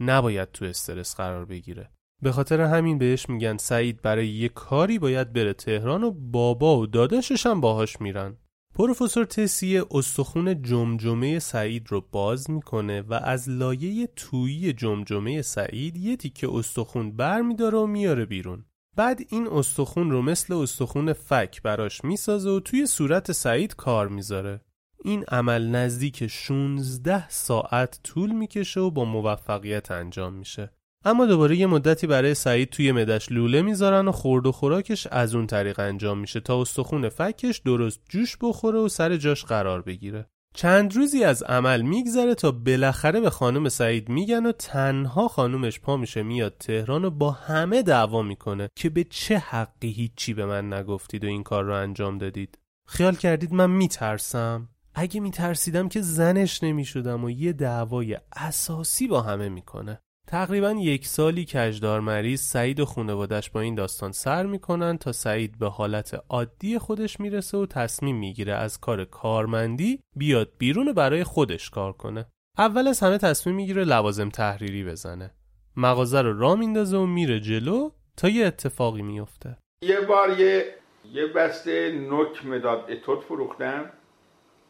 نباید 0.00 0.52
تو 0.52 0.64
استرس 0.64 1.16
قرار 1.16 1.44
بگیره. 1.44 1.90
به 2.22 2.32
خاطر 2.32 2.60
همین 2.60 2.98
بهش 2.98 3.28
میگن 3.28 3.56
سعید 3.56 4.02
برای 4.02 4.28
یه 4.28 4.48
کاری 4.48 4.98
باید 4.98 5.32
بره 5.32 5.52
تهران 5.52 6.04
و 6.04 6.10
بابا 6.10 6.78
و 6.78 6.86
داداشش 6.86 7.46
هم 7.46 7.60
باهاش 7.60 8.00
میرن. 8.00 8.36
پروفسور 8.74 9.24
تسیه 9.24 9.84
استخون 9.90 10.62
جمجمه 10.62 11.38
سعید 11.38 11.86
رو 11.88 12.00
باز 12.12 12.50
می‌کنه 12.50 13.00
و 13.00 13.14
از 13.14 13.48
لایه 13.48 14.06
تویی 14.16 14.72
جمجمه 14.72 15.42
سعید 15.42 15.96
یه 15.96 16.16
تیکه 16.16 16.48
استخون 16.52 17.16
بر 17.16 17.40
میداره 17.40 17.78
و 17.78 17.86
میاره 17.86 18.26
بیرون. 18.26 18.64
بعد 18.96 19.20
این 19.28 19.48
استخون 19.48 20.10
رو 20.10 20.22
مثل 20.22 20.54
استخون 20.54 21.12
فک 21.12 21.62
براش 21.62 22.04
می‌سازه 22.04 22.50
و 22.50 22.60
توی 22.60 22.86
صورت 22.86 23.32
سعید 23.32 23.76
کار 23.76 24.08
می‌ذاره. 24.08 24.60
این 25.04 25.24
عمل 25.24 25.66
نزدیک 25.68 26.26
16 26.26 27.28
ساعت 27.28 28.00
طول 28.04 28.30
می‌کشه 28.30 28.80
و 28.80 28.90
با 28.90 29.04
موفقیت 29.04 29.90
انجام 29.90 30.34
میشه. 30.34 30.72
اما 31.04 31.26
دوباره 31.26 31.56
یه 31.56 31.66
مدتی 31.66 32.06
برای 32.06 32.34
سعید 32.34 32.70
توی 32.70 32.92
مدش 32.92 33.32
لوله 33.32 33.62
می‌ذارن 33.62 34.08
و 34.08 34.12
خورد 34.12 34.46
و 34.46 34.52
خوراکش 34.52 35.06
از 35.06 35.34
اون 35.34 35.46
طریق 35.46 35.80
انجام 35.80 36.18
میشه 36.18 36.40
تا 36.40 36.60
استخون 36.60 37.08
فکش 37.08 37.58
درست 37.58 38.00
جوش 38.08 38.36
بخوره 38.40 38.78
و 38.78 38.88
سر 38.88 39.16
جاش 39.16 39.44
قرار 39.44 39.82
بگیره. 39.82 40.26
چند 40.54 40.96
روزی 40.96 41.24
از 41.24 41.42
عمل 41.42 41.82
میگذره 41.82 42.34
تا 42.34 42.50
بالاخره 42.52 43.20
به 43.20 43.30
خانم 43.30 43.68
سعید 43.68 44.08
میگن 44.08 44.46
و 44.46 44.52
تنها 44.52 45.28
خانومش 45.28 45.80
پا 45.80 45.96
میشه 45.96 46.22
میاد 46.22 46.56
تهران 46.58 47.04
و 47.04 47.10
با 47.10 47.30
همه 47.30 47.82
دعوا 47.82 48.22
می‌کنه 48.22 48.68
که 48.76 48.90
به 48.90 49.04
چه 49.04 49.38
حقی 49.38 49.90
هیچی 49.90 50.34
به 50.34 50.46
من 50.46 50.72
نگفتید 50.72 51.24
و 51.24 51.26
این 51.26 51.42
کار 51.42 51.64
رو 51.64 51.74
انجام 51.74 52.18
دادید. 52.18 52.58
خیال 52.86 53.14
کردید 53.14 53.52
من 53.52 53.70
میترسم؟ 53.70 54.68
اگه 54.94 55.20
میترسیدم 55.20 55.88
که 55.88 56.00
زنش 56.00 56.62
نمی‌شدم 56.62 57.24
و 57.24 57.30
یه 57.30 57.52
دعوای 57.52 58.18
اساسی 58.36 59.08
با 59.08 59.22
همه 59.22 59.48
می‌کنه. 59.48 60.00
تقریبا 60.30 60.70
یک 60.70 61.06
سالی 61.06 61.44
کجدار 61.44 62.00
مریض 62.00 62.40
سعید 62.40 62.80
و 62.80 62.84
خانوادش 62.84 63.50
با 63.50 63.60
این 63.60 63.74
داستان 63.74 64.12
سر 64.12 64.46
می‌کنن 64.46 64.98
تا 64.98 65.12
سعید 65.12 65.58
به 65.58 65.68
حالت 65.68 66.24
عادی 66.28 66.78
خودش 66.78 67.20
می‌رسه 67.20 67.58
و 67.58 67.66
تصمیم 67.66 68.16
می‌گیره 68.16 68.52
از 68.54 68.80
کار 68.80 69.04
کارمندی 69.04 70.00
بیاد 70.16 70.52
بیرون 70.58 70.88
و 70.88 70.92
برای 70.92 71.24
خودش 71.24 71.70
کار 71.70 71.92
کنه. 71.92 72.26
اول 72.58 72.88
از 72.88 73.00
همه 73.00 73.18
تصمیم 73.18 73.56
می‌گیره 73.56 73.84
لوازم 73.84 74.28
تحریری 74.28 74.84
بزنه. 74.84 75.30
مغازه 75.76 76.22
رو 76.22 76.38
را 76.38 76.54
میندازه 76.54 76.96
و 76.96 77.06
میره 77.06 77.40
جلو 77.40 77.90
تا 78.16 78.28
یه 78.28 78.46
اتفاقی 78.46 79.02
میفته 79.02 79.56
یه 79.84 80.00
بار 80.00 80.40
یه 80.40 80.74
یه 81.12 81.26
بسته 81.26 81.92
نوک 81.92 82.46
مداد 82.46 82.90
اتود 82.90 83.20
فروختم 83.24 83.90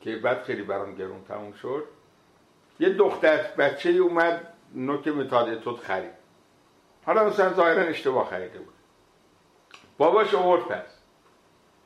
که 0.01 0.17
بعد 0.17 0.43
خیلی 0.43 0.63
برام 0.63 0.95
گرون 0.95 1.25
تموم 1.29 1.53
شد. 1.53 1.85
یه 2.81 2.89
دختر 2.89 3.41
بچه 3.59 3.91
اومد 3.91 4.50
نوک 4.75 5.09
متاد 5.09 5.49
اتود 5.49 5.81
خرید. 5.81 6.21
حالا 7.07 7.25
مثلا 7.25 7.55
ظاهرا 7.55 7.83
اشتباه 7.83 8.31
خریده 8.31 8.59
بود. 8.59 8.75
باباش 9.99 10.35
اوورد 10.35 10.63
پس. 10.63 10.99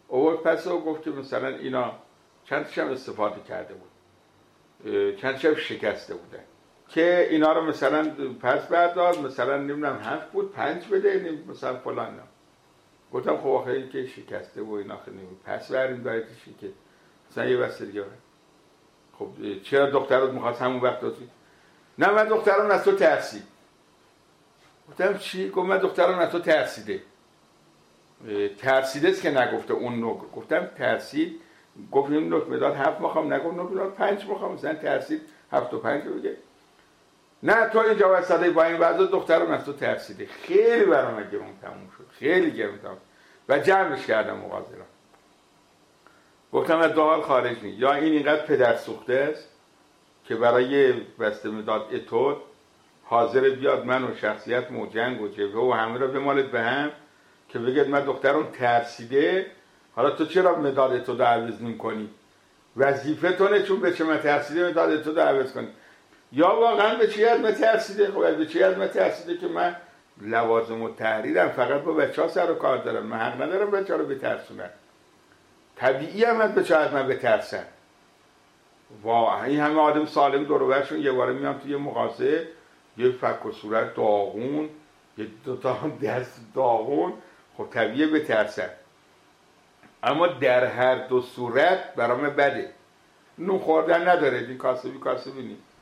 اوورد 0.09 0.37
پس 0.39 0.66
و 0.66 0.80
گفت 0.80 1.03
که 1.03 1.11
مثلا 1.11 1.49
اینا 1.49 1.93
چندش 2.45 2.78
هم 2.78 2.89
استفاده 2.89 3.41
کرده 3.41 3.74
بود. 3.74 3.91
چندش 5.16 5.45
هم 5.45 5.55
شکسته 5.55 6.14
بودن 6.14 6.45
که 6.89 7.26
اینا 7.30 7.53
رو 7.53 7.66
مثلا 7.66 8.11
پس 8.43 8.66
برداد 8.66 9.18
مثلا 9.18 9.57
نمی‌دونم 9.59 10.01
هفت 10.03 10.32
بود 10.32 10.53
پنج 10.53 10.89
بده 10.89 11.39
مثلا 11.49 11.76
فلان 11.76 12.14
نه 12.14 12.22
گفتم 13.12 13.37
خب 13.37 13.47
آخه 13.47 13.89
که 13.89 14.07
شکسته 14.07 14.62
و 14.62 14.72
اینا 14.72 14.97
خیلی 14.97 15.18
پس 15.45 15.72
بریم 15.72 16.03
باید 16.03 16.24
که 16.61 16.68
مثلا 17.30 17.45
یه 17.45 17.57
بسته 17.57 17.85
دیگه 17.85 18.05
خب 19.18 19.28
چرا 19.62 19.91
دخترات 19.91 20.30
می‌خواست 20.30 20.62
همون 20.62 20.80
وقت 20.80 21.01
دادی 21.01 21.30
نه 21.99 22.11
من 22.11 22.24
دخترم 22.24 22.70
از 22.70 22.84
تو 22.84 22.92
ترسید 22.92 23.42
گفتم 24.88 25.18
چی؟ 25.18 25.51
گفت 25.51 25.68
من 25.68 25.78
دخترم 25.78 26.18
از 26.18 26.30
تو 26.30 26.38
ترسیده. 26.38 27.03
ترسیده 28.59 29.09
است 29.09 29.22
که 29.22 29.30
نگفته 29.30 29.74
اون 29.74 30.01
نوک 30.01 30.32
گفتم 30.36 30.66
ترسید؟ 30.78 31.40
گفت 31.92 32.11
این 32.11 32.28
نوک 32.28 32.49
مداد 32.49 32.74
هفت 32.74 33.01
می‌خوام 33.01 33.32
نگفت 33.32 33.57
نوک 33.57 33.70
مداد 33.70 33.95
پنج 33.95 34.26
می‌خوام 34.26 34.55
مثلا 34.55 34.74
ترسید 34.74 35.22
هفت 35.53 35.74
و 35.74 35.78
پنج 35.78 36.05
بگه. 36.05 36.36
نه 37.42 37.68
تو 37.68 37.78
اینجا 37.78 38.18
وسطه 38.18 38.51
با 38.51 38.64
این 38.64 38.78
وضع 38.78 39.07
دخترم 39.07 39.51
از 39.51 39.64
تو 39.64 39.72
ترسیده. 39.72 40.26
خیلی 40.26 40.84
برام 40.84 41.22
گرون 41.22 41.59
تموم 41.62 41.90
شد. 41.99 42.07
خیلی 42.18 42.51
گرون 42.51 42.78
تموم 42.78 42.99
و 43.49 43.59
جمعش 43.59 44.07
کردم 44.07 44.36
مغازه 44.36 44.74
گفتم 46.53 46.78
از 46.78 46.95
داخل 46.95 47.22
خارج 47.22 47.62
نی. 47.62 47.70
یا 47.70 47.95
این 47.95 48.12
اینقدر 48.12 48.47
پدر 48.47 48.76
سوخته 48.76 49.14
است؟ 49.32 49.49
که 50.29 50.35
برای 50.35 50.93
بسته 50.93 51.49
مداد 51.49 51.87
اتود 51.93 52.37
حاضر 53.05 53.51
بیاد 53.51 53.85
من 53.85 54.05
و 54.05 54.16
شخصیت 54.16 54.70
و 54.70 54.87
جنگ 54.87 55.20
و 55.20 55.29
جبهه 55.29 55.57
و 55.57 55.72
همه 55.72 55.99
را 55.99 56.07
بمالد 56.07 56.51
به 56.51 56.61
هم 56.61 56.91
که 57.49 57.59
بگید 57.59 57.89
من 57.89 58.01
دخترم 58.01 58.47
ترسیده. 58.53 59.47
حالا 59.97 60.11
تو 60.11 60.27
چرا 60.27 60.59
مداد 60.59 60.93
اتود 60.93 61.22
عوض 61.22 61.62
نمی 61.62 61.79
کنی 61.79 62.11
وظیفه 62.77 63.33
تونه 63.33 63.62
چون 63.62 63.81
به 63.81 63.93
چه 63.93 64.18
ترسیده 64.18 64.68
مداد 64.68 64.91
اتود 64.91 65.18
عوض 65.18 65.53
کنی. 65.53 65.68
یا 66.33 66.49
واقعا 66.49 66.95
به 66.99 67.09
چی 67.09 67.25
از 67.25 67.41
من 67.41 67.53
ترسیده؟ 67.53 68.07
خب 68.07 68.37
به 68.37 68.47
چی 68.47 68.62
از 68.62 68.79
من 68.79 68.89
ترسیده 68.89 69.37
که 69.37 69.47
من 69.47 69.77
لوازم 70.20 70.83
و 70.83 70.95
تحریرم 70.95 71.49
فقط 71.49 71.83
با 71.83 71.93
بچه 71.93 72.22
ها 72.22 72.29
سر 72.29 72.51
و 72.51 72.55
کار 72.55 72.79
دارم. 72.79 73.07
من 73.07 73.16
حق 73.16 73.43
ندارم 73.43 73.70
بچه 73.70 73.95
ها 73.95 74.01
رو 74.01 74.07
بترسونم. 74.07 74.70
طبیعی 75.77 76.25
هم 76.25 76.41
از 76.41 76.55
بچه 76.55 76.77
از 76.77 76.93
من 76.93 77.09
بترسن. 77.09 77.64
واقعا 79.03 79.64
همه 79.64 79.80
آدم 79.80 80.05
سالم 80.05 80.45
دور 80.45 80.86
یه 80.99 81.12
باره 81.12 81.32
میام 81.32 81.59
توی 81.59 81.76
مغازه 81.76 82.49
یه 82.97 83.11
فک 83.11 83.47
و 83.47 83.53
صورت 83.53 83.95
داغون 83.95 84.68
یه 85.18 85.26
دوتا 85.45 85.76
دست 86.03 86.40
داغون. 86.55 87.12
خب 87.57 87.66
طبیعه 87.70 88.07
بترسن. 88.07 88.70
اما 90.03 90.26
در 90.26 90.64
هر 90.64 91.07
دو 91.07 91.22
صورت 91.22 91.95
برام 91.95 92.20
بده. 92.30 92.70
نون 93.38 93.59
خوردن 93.59 94.09
نداره 94.09 94.38
این 94.38 94.59
کاسبی 94.59 94.99
کاسبی 94.99 95.42
نیست 95.42 95.74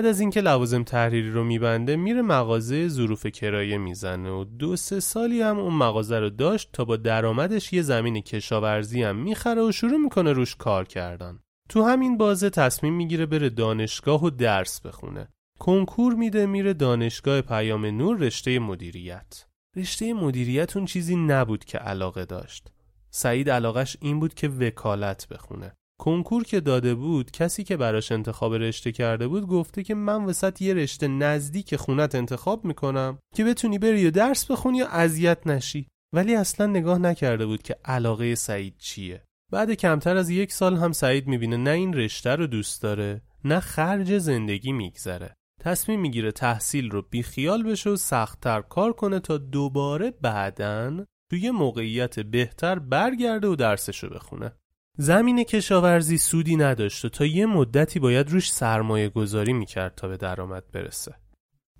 بعد 0.00 0.08
از 0.08 0.20
اینکه 0.20 0.40
لوازم 0.40 0.82
تحریری 0.82 1.30
رو 1.30 1.44
میبنده 1.44 1.96
میره 1.96 2.22
مغازه 2.22 2.88
ظروف 2.88 3.26
کرایه 3.26 3.78
می‌زنه 3.78 4.30
و 4.30 4.44
دو 4.44 4.76
سه 4.76 5.00
سالی 5.00 5.40
هم 5.42 5.58
اون 5.58 5.74
مغازه 5.74 6.18
رو 6.18 6.30
داشت 6.30 6.70
تا 6.72 6.84
با 6.84 6.96
درآمدش 6.96 7.72
یه 7.72 7.82
زمین 7.82 8.20
کشاورزی 8.20 9.02
هم 9.02 9.16
می‌خره 9.16 9.62
و 9.62 9.72
شروع 9.72 9.96
می‌کنه 9.96 10.32
روش 10.32 10.56
کار 10.56 10.84
کردن. 10.84 11.38
تو 11.68 11.82
همین 11.82 12.18
بازه 12.18 12.50
تصمیم 12.50 12.94
می‌گیره 12.94 13.26
بره 13.26 13.50
دانشگاه 13.50 14.24
و 14.24 14.30
درس 14.30 14.80
بخونه. 14.80 15.28
کنکور 15.58 16.14
میده 16.14 16.46
میره 16.46 16.72
دانشگاه 16.72 17.40
پیام 17.40 17.86
نور 17.86 18.18
رشته 18.18 18.58
مدیریت. 18.58 19.44
رشته 19.76 20.14
مدیریت 20.14 20.76
اون 20.76 20.86
چیزی 20.86 21.16
نبود 21.16 21.64
که 21.64 21.78
علاقه 21.78 22.24
داشت. 22.24 22.68
سعید 23.10 23.50
علاقش 23.50 23.96
این 24.00 24.20
بود 24.20 24.34
که 24.34 24.48
وکالت 24.48 25.28
بخونه. 25.28 25.72
کنکور 26.00 26.44
که 26.44 26.60
داده 26.60 26.94
بود 26.94 27.30
کسی 27.30 27.64
که 27.64 27.76
براش 27.76 28.12
انتخاب 28.12 28.54
رشته 28.54 28.92
کرده 28.92 29.28
بود 29.28 29.46
گفته 29.46 29.82
که 29.82 29.94
من 29.94 30.24
وسط 30.24 30.62
یه 30.62 30.74
رشته 30.74 31.08
نزدیک 31.08 31.76
خونت 31.76 32.14
انتخاب 32.14 32.64
می‌کنم 32.64 33.18
که 33.34 33.44
بتونی 33.44 33.78
بری 33.78 34.06
و 34.06 34.10
درس 34.10 34.50
بخونی 34.50 34.78
یا 34.78 34.88
اذیت 34.88 35.46
نشی. 35.46 35.86
ولی 36.14 36.34
اصلا 36.34 36.66
نگاه 36.66 36.98
نکرده 36.98 37.46
بود 37.46 37.62
که 37.62 37.76
علاقه 37.84 38.34
سعید 38.34 38.74
چیه. 38.78 39.22
بعد 39.52 39.72
کمتر 39.72 40.16
از 40.16 40.30
یک 40.30 40.52
سال 40.52 40.76
هم 40.76 40.92
سعید 40.92 41.26
می‌بینه 41.26 41.56
نه 41.56 41.70
این 41.70 41.94
رشته 41.94 42.30
رو 42.30 42.46
دوست 42.46 42.82
داره 42.82 43.22
نه 43.44 43.60
خرج 43.60 44.18
زندگی 44.18 44.72
میگذره. 44.72 45.34
تصمیم 45.60 46.00
می‌گیره 46.00 46.32
تحصیل 46.32 46.90
رو 46.90 47.02
بیخیال 47.02 47.62
بشه 47.62 47.90
و 47.90 47.96
سختتر 47.96 48.60
کار 48.60 48.92
کنه 48.92 49.20
تا 49.20 49.38
دوباره 49.38 50.10
بعدن 50.10 51.04
توی 51.30 51.50
موقعیت 51.50 52.20
بهتر 52.20 52.78
برگرده 52.78 53.48
و 53.48 53.56
درسشو 53.56 54.08
بخونه. 54.08 54.52
زمین 54.98 55.44
کشاورزی 55.44 56.18
سودی 56.18 56.56
نداشت 56.56 57.04
و 57.04 57.08
تا 57.08 57.26
یه 57.26 57.46
مدتی 57.46 57.98
باید 57.98 58.30
روش 58.30 58.52
سرمایه 58.52 59.08
گذاری 59.08 59.52
می‌کرد 59.52 59.94
تا 59.94 60.08
به 60.08 60.16
درآمد 60.16 60.64
برسه. 60.72 61.14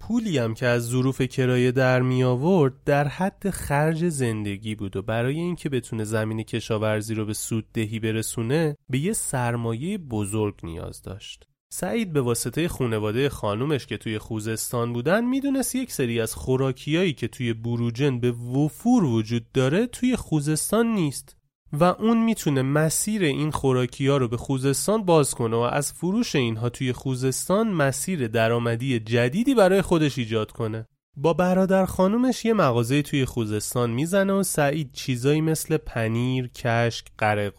پولی 0.01 0.39
هم 0.39 0.55
که 0.55 0.66
از 0.66 0.89
ظروف 0.89 1.22
کرایه 1.22 1.72
در 1.72 2.02
می 2.02 2.24
آورد 2.24 2.84
در 2.84 3.09
حد 3.09 3.51
خرج 3.51 4.09
زندگی 4.09 4.74
بود 4.74 4.97
و 4.97 5.02
برای 5.02 5.40
اینکه 5.40 5.68
بتونه 5.68 6.05
زمین 6.05 6.43
کشاورزی 6.43 7.14
رو 7.14 7.24
به 7.24 7.34
سود 7.34 7.66
دهی 7.72 7.98
برسونه 7.98 8.76
به 8.90 8.98
یه 8.98 9.12
سرمایه 9.12 9.98
بزرگ 9.98 10.55
نیاز 10.62 11.02
داشت. 11.02 11.47
سعید 11.72 12.12
به 12.12 12.20
واسطه 12.20 12.68
خونواده 12.68 13.28
خانومش 13.28 13.86
که 13.86 13.97
توی 13.97 14.18
خوزستان 14.18 14.93
بودن 14.93 15.24
می‌دونست 15.24 15.74
یک 15.74 15.93
سری 15.93 16.20
از 16.20 16.34
خوراکیایی 16.34 17.12
که 17.12 17.28
توی 17.28 17.52
بروجن 17.52 18.20
به 18.20 18.32
وفور 18.32 19.05
وجود 19.05 19.52
داره 19.52 19.86
توی 19.86 20.16
خوزستان 20.16 20.86
نیست 20.86 21.36
و 21.72 21.84
اون 21.84 22.24
می‌تونه 22.24 22.62
مسیر 22.62 23.22
این 23.22 23.51
خوراکی 23.51 24.06
ها 24.06 24.16
رو 24.16 24.28
به 24.28 24.36
خوزستان 24.36 25.05
باز 25.05 25.34
کنه 25.34 25.56
و 25.56 25.60
از 25.60 25.92
فروش 25.92 26.36
اینها 26.36 26.68
توی 26.68 26.92
خوزستان 26.92 27.68
مسیر 27.68 28.28
درآمدی 28.28 29.01
جدیدی 29.01 29.55
برای 29.55 29.82
خودش 29.82 30.18
ایجاد 30.18 30.52
کنه 30.52 30.86
با 31.16 31.32
برادر 31.32 31.84
خانومش 31.84 32.44
یه 32.44 32.52
مغازه 32.52 33.02
توی 33.02 33.24
خوزستان 33.24 33.90
می‌زنه 33.90 34.32
و 34.32 34.42
سعید 34.42 34.92
چیزایی 34.92 35.40
مثل 35.40 35.76
پنیر، 35.76 36.48
کشک، 36.48 37.06
قره 37.18 37.52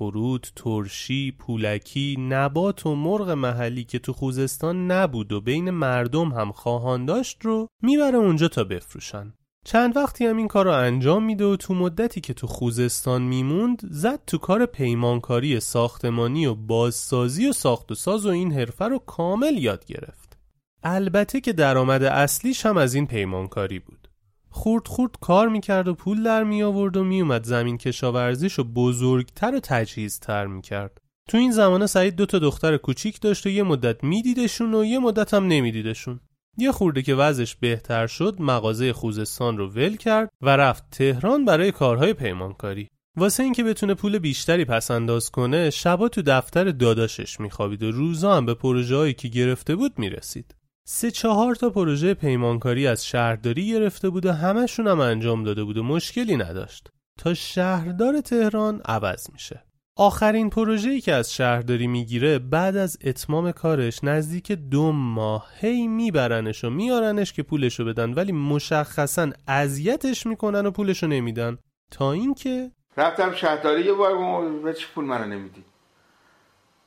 ترشی، 0.55 1.31
پولکی، 1.31 2.15
نبات 2.19 2.85
و 2.85 2.95
مرغ 2.95 3.29
محلی 3.29 3.83
که 3.83 3.99
تو 3.99 4.13
خوزستان 4.13 4.91
نبود 4.91 5.31
و 5.31 5.41
بین 5.41 5.69
مردم 5.69 6.31
هم 6.31 6.51
خواهان 6.51 7.05
داشت 7.05 7.45
رو 7.45 7.67
می‌بره 7.81 8.17
اونجا 8.17 8.47
تا 8.47 8.63
بفروشن. 8.63 9.33
چند 9.65 9.97
وقتی 9.97 10.25
هم 10.25 10.38
این 10.38 10.47
کار 10.47 10.65
رو 10.65 10.71
انجام 10.71 11.23
میده 11.23 11.45
و 11.45 11.55
تو 11.55 11.73
مدتی 11.73 12.21
که 12.21 12.33
تو 12.33 12.47
خوزستان 12.47 13.21
میموند 13.21 13.81
زد 13.83 14.19
تو 14.27 14.38
کار 14.38 14.65
پیمانکاری 14.65 15.59
ساختمانی 15.59 16.45
و 16.45 16.55
بازسازی 16.55 17.47
و 17.47 17.53
ساخت 17.53 17.91
و 17.91 17.95
ساز 17.95 18.25
و 18.25 18.29
این 18.29 18.51
حرفه 18.51 18.85
رو 18.85 18.99
کامل 18.99 19.57
یاد 19.57 19.85
گرفت. 19.85 20.38
البته 20.83 21.41
که 21.41 21.53
درآمد 21.53 22.03
اصلیش 22.03 22.65
هم 22.65 22.77
از 22.77 22.93
این 22.93 23.07
پیمانکاری 23.07 23.79
بود. 23.79 24.07
خورد 24.49 24.88
خورد 24.88 25.11
کار 25.21 25.49
می‌کرد 25.49 25.88
و 25.88 25.93
پول 25.93 26.23
در 26.23 26.43
می 26.43 26.63
آورد 26.63 26.97
و 26.97 27.03
میومد 27.03 27.43
زمین 27.43 27.77
کشاورزیش 27.77 28.59
و 28.59 28.63
بزرگتر 28.63 29.55
و 29.55 29.59
تجهیزتر 29.59 30.47
می‌کرد 30.47 31.01
تو 31.29 31.38
این 31.38 31.51
زمانه 31.51 31.88
سعید 31.88 32.15
دو 32.15 32.25
تا 32.25 32.39
دختر 32.39 32.77
کوچیک 32.77 33.21
داشت 33.21 33.45
و 33.45 33.49
یه 33.49 33.63
مدت 33.63 34.03
میدیدشون 34.03 34.73
و 34.73 34.85
یه 34.85 34.99
مدت 34.99 35.33
هم 35.33 35.47
نمیدیدشون 35.47 36.19
یه 36.57 36.71
خورده 36.71 37.01
که 37.01 37.15
وضعش 37.15 37.55
بهتر 37.55 38.07
شد 38.07 38.35
مغازه 38.39 38.93
خوزستان 38.93 39.57
رو 39.57 39.69
ول 39.69 39.95
کرد 39.95 40.29
و 40.41 40.57
رفت 40.57 40.83
تهران 40.91 41.45
برای 41.45 41.71
کارهای 41.71 42.13
پیمانکاری. 42.13 42.89
واسه 43.17 43.43
اینکه 43.43 43.63
بتونه 43.63 43.93
پول 43.93 44.19
بیشتری 44.19 44.65
پس 44.65 44.91
انداز 44.91 45.29
کنه 45.29 45.69
شبا 45.69 46.09
تو 46.09 46.21
دفتر 46.21 46.63
داداشش 46.63 47.39
میخوابید 47.39 47.83
و 47.83 47.91
روزا 47.91 48.37
هم 48.37 48.45
به 48.45 48.53
پروژه 48.53 49.13
که 49.13 49.27
گرفته 49.27 49.75
بود 49.75 49.99
می‌رسید. 49.99 50.55
سه 50.87 51.11
چهار 51.11 51.55
تا 51.55 51.69
پروژه 51.69 52.13
پیمانکاری 52.13 52.87
از 52.87 53.05
شهرداری 53.05 53.67
گرفته 53.67 54.09
بود 54.09 54.25
و 54.25 54.31
همشون 54.31 54.87
هم 54.87 54.99
انجام 54.99 55.43
داده 55.43 55.63
بود 55.63 55.77
و 55.77 55.83
مشکلی 55.83 56.37
نداشت. 56.37 56.91
تا 57.19 57.33
شهردار 57.33 58.21
تهران 58.21 58.81
عوض 58.85 59.29
میشه. 59.33 59.63
آخرین 60.01 60.49
پروژه‌ای 60.49 61.01
که 61.01 61.13
از 61.13 61.33
شهرداری 61.33 61.87
می‌گیره 61.87 62.39
بعد 62.39 62.77
از 62.77 62.97
اتمام 63.03 63.51
کارش 63.51 64.03
نزدیک 64.03 64.51
دو 64.51 64.91
ماه 64.91 65.47
هی 65.59 65.87
میبرنش 65.87 66.63
و 66.63 66.69
میارنش 66.69 67.33
که 67.33 67.43
پولشو 67.43 67.85
بدن 67.85 68.13
ولی 68.13 68.31
مشخصا 68.31 69.29
اذیتش 69.47 70.27
می‌کنن 70.27 70.65
و 70.65 70.71
پولشو 70.71 71.07
نمیدن. 71.07 71.57
تا 71.91 72.11
اینکه 72.11 72.71
رفتم 72.97 73.33
شهرداری 73.33 73.85
یه 73.85 73.93
بار 73.93 74.49
به 74.49 74.75
پول 74.95 75.05
منو 75.05 75.25
نمیدی. 75.25 75.63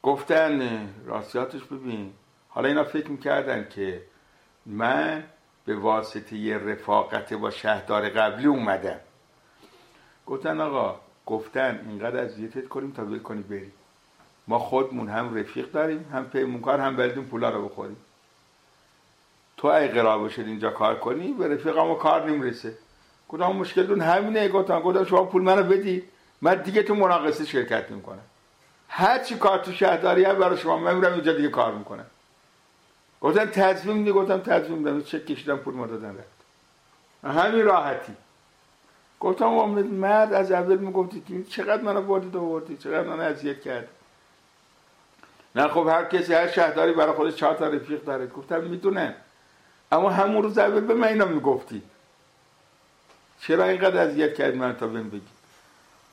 گفتن 0.02 0.88
راستیاتش 1.06 1.62
ببین. 1.62 2.12
حالا 2.48 2.68
اینا 2.68 2.84
فکر 2.84 3.10
می‌کردن 3.10 3.66
که 3.70 4.02
من 4.66 5.24
به 5.64 5.76
واسطه 5.76 6.36
یه 6.36 6.58
رفاقت 6.58 7.32
با 7.34 7.50
شهردار 7.50 8.08
قبلی 8.08 8.46
اومدم. 8.46 9.00
گفتن 10.26 10.60
آقا 10.60 11.00
گفتن 11.26 11.86
اینقدر 11.88 12.24
اذیتت 12.24 12.68
کنیم 12.68 12.90
تا 12.90 13.04
ول 13.04 13.18
کنی 13.18 13.42
بریم. 13.42 13.72
ما 14.48 14.58
خودمون 14.58 15.08
هم 15.08 15.38
رفیق 15.38 15.70
داریم 15.70 16.08
هم 16.12 16.24
پیمونکار 16.24 16.80
هم 16.80 16.96
بلدیم 16.96 17.24
پولا 17.24 17.50
رو 17.50 17.68
بخوریم. 17.68 17.96
تو 19.56 19.68
ای 19.68 19.88
قرار 19.88 20.18
باشد 20.18 20.42
اینجا 20.42 20.70
کار 20.70 20.98
کنی 20.98 21.32
به 21.32 21.48
رفیقم 21.48 21.94
کار 21.94 22.30
نمی‌رسه. 22.30 22.78
مشکل؟ 23.32 23.82
دون 23.82 24.00
همینه 24.00 24.48
گفتم 24.48 24.80
گفتم 24.80 25.04
شما 25.04 25.24
پول 25.24 25.42
منو 25.42 25.62
بدی. 25.62 26.02
من 26.42 26.54
دیگه 26.54 26.82
تو 26.82 26.94
مناقصه 26.94 27.44
شرکت 27.44 27.90
می‌کنم 27.90 28.22
هر 28.88 29.18
چی 29.18 29.34
کار 29.34 29.58
تو 29.58 29.72
شهرداری 29.72 30.24
هم 30.24 30.38
برای 30.38 30.58
شما 30.58 30.78
من 30.78 30.96
میرم 30.96 31.12
اینجا 31.12 31.32
دیگه 31.32 31.48
کار 31.48 31.74
می‌کنم. 31.74 32.06
گفتم 33.20 33.44
تضمین 33.44 33.96
میدی 33.96 34.12
گفتم 34.12 34.38
تضمین 34.38 34.78
میدم 34.78 35.02
چک 35.02 35.26
کشیدم 35.26 35.56
پول 35.56 35.74
ما 35.74 35.86
دادن 35.86 36.16
رفت. 36.16 36.44
همین 37.38 37.64
راحتی. 37.64 38.12
گفتم 39.24 39.48
مرد 39.48 40.32
از 40.32 40.52
اول 40.52 40.76
می‌گفتی 40.76 41.20
که 41.28 41.50
چقدر 41.50 41.82
منو 41.82 42.02
بردی 42.02 42.38
آوردی 42.38 42.76
چقدر 42.76 43.08
منو 43.08 43.22
اذیت 43.22 43.60
کرد 43.60 43.88
نه 45.56 45.68
خب 45.68 45.86
هر 45.88 46.04
کسی 46.04 46.34
هر 46.34 46.48
شهرداری 46.48 46.92
برای 46.92 47.12
خودش 47.12 47.36
چهار 47.36 47.54
تا 47.54 47.68
رفیق 47.68 48.04
داره. 48.04 48.26
گفتم 48.26 48.64
می‌دونم. 48.64 49.14
اما 49.92 50.10
همون 50.10 50.42
روز 50.42 50.58
اول 50.58 50.80
به 50.80 50.94
من 50.94 51.08
اینا 51.08 51.24
می‌گفتی. 51.24 51.82
چرا 53.40 53.64
اینقدر 53.64 54.08
اذیت 54.08 54.34
کرد 54.34 54.56
من 54.56 54.76
تا 54.76 54.86
بهم 54.86 55.10
بگی؟ 55.10 55.20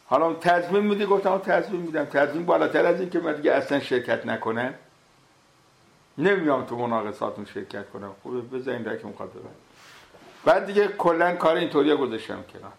حالا 0.05 0.33
تضمین 0.33 0.83
میدی؟ 0.83 1.05
گفتم 1.05 1.37
تضمین 1.37 1.81
میدم. 1.81 2.05
تضمین 2.05 2.45
بالاتر 2.45 2.85
از 2.85 2.99
این 2.99 3.09
که 3.09 3.19
من 3.19 3.33
دیگه 3.33 3.51
اصلا 3.51 3.79
شرکت 3.79 4.25
نکنم. 4.25 4.73
نمیام 6.17 6.65
تو 6.65 6.75
مناقصاتون 6.75 7.45
شرکت 7.45 7.89
کنم. 7.89 8.11
خوبه 8.23 8.41
بزنین 8.41 8.83
که 8.83 9.07
می‌خواد 9.07 9.29
ببر 9.29 9.70
بعد 10.45 10.65
دیگه 10.65 10.87
کلا 10.87 11.35
کار 11.35 11.55
اینطوری 11.55 11.95
گذاشتم 11.95 12.43
کنار. 12.53 12.73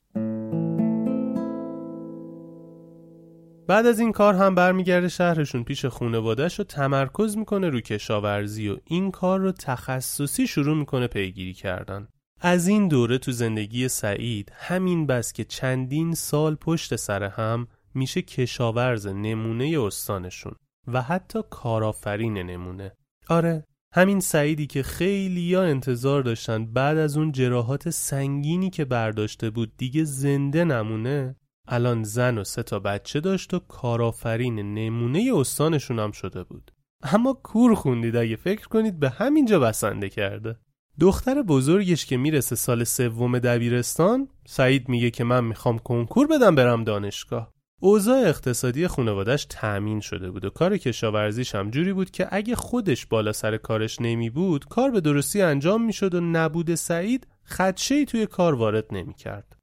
بعد 3.68 3.86
از 3.86 4.00
این 4.00 4.12
کار 4.12 4.34
هم 4.34 4.54
برمیگرده 4.54 5.08
شهرشون 5.08 5.64
پیش 5.64 5.84
خونوادش 5.84 6.60
و 6.60 6.64
تمرکز 6.64 7.36
می‌کنه 7.36 7.68
رو 7.68 7.80
کشاورزی 7.80 8.68
و 8.68 8.76
این 8.84 9.10
کار 9.10 9.40
رو 9.40 9.52
تخصصی 9.52 10.46
شروع 10.46 10.76
می‌کنه 10.76 11.06
پیگیری 11.06 11.54
کردن. 11.54 12.08
از 12.40 12.68
این 12.68 12.88
دوره 12.88 13.18
تو 13.18 13.32
زندگی 13.32 13.88
سعید 13.88 14.52
همین 14.54 15.06
بس 15.06 15.32
که 15.32 15.44
چندین 15.44 16.14
سال 16.14 16.54
پشت 16.54 16.96
سر 16.96 17.22
هم 17.22 17.66
میشه 17.94 18.22
کشاورز 18.22 19.06
نمونه 19.06 19.80
استانشون 19.80 20.54
و 20.92 21.02
حتی 21.02 21.38
کارآفرین 21.50 22.38
نمونه. 22.38 22.92
آره 23.28 23.64
همین 23.94 24.20
سعیدی 24.20 24.66
که 24.66 24.82
خیلی 24.82 25.54
ها 25.54 25.62
انتظار 25.62 26.22
داشتن 26.22 26.66
بعد 26.66 26.98
از 26.98 27.16
اون 27.16 27.32
جراحات 27.32 27.90
سنگینی 27.90 28.70
که 28.70 28.84
برداشته 28.84 29.50
بود 29.50 29.72
دیگه 29.76 30.04
زنده 30.04 30.64
نمونه 30.64 31.36
الان 31.68 32.02
زن 32.02 32.38
و 32.38 32.44
سه 32.44 32.62
تا 32.62 32.78
بچه 32.78 33.20
داشت 33.20 33.54
و 33.54 33.58
کارآفرین 33.58 34.74
نمونه 34.74 35.30
استانشون 35.34 35.98
هم 35.98 36.12
شده 36.12 36.44
بود. 36.44 36.72
اما 37.02 37.32
کور 37.32 37.74
خوندید 37.74 38.16
اگه 38.16 38.36
فکر 38.36 38.68
کنید 38.68 39.00
به 39.00 39.10
همینجا 39.10 39.60
بسنده 39.60 40.08
کرده. 40.08 40.56
دختر 41.00 41.42
بزرگش 41.42 42.06
که 42.06 42.16
می‌رسه 42.16 42.56
سال 42.56 42.84
سوم 42.84 43.38
دبیرستان 43.38 44.28
سعید 44.46 44.88
میگه 44.88 45.10
که 45.10 45.24
من 45.24 45.44
می‌خوام 45.44 45.78
کنکور 45.78 46.26
بدم 46.26 46.54
برم 46.54 46.84
دانشگاه. 46.84 47.52
اوضاع 47.84 48.28
اقتصادی 48.28 48.86
خانوادش 48.86 49.46
تأمین 49.50 50.00
شده 50.00 50.30
بود 50.30 50.44
و 50.44 50.50
کار 50.50 50.76
کشاورزیش 50.78 51.54
هم 51.54 51.70
جوری 51.70 51.92
بود 51.92 52.10
که 52.10 52.28
اگه 52.30 52.56
خودش 52.56 53.06
بالا 53.06 53.32
سر 53.32 53.56
کارش 53.56 54.00
نمی 54.00 54.30
بود 54.30 54.64
کار 54.64 54.90
به 54.90 55.00
درستی 55.00 55.42
انجام 55.42 55.84
می‌شد 55.84 56.14
و 56.14 56.20
نبود 56.20 56.74
سعید 56.74 57.26
خدشه 57.44 58.04
توی 58.04 58.26
کار 58.26 58.54
وارد 58.54 58.86
نمی 58.90 59.14
کرد. 59.14 59.56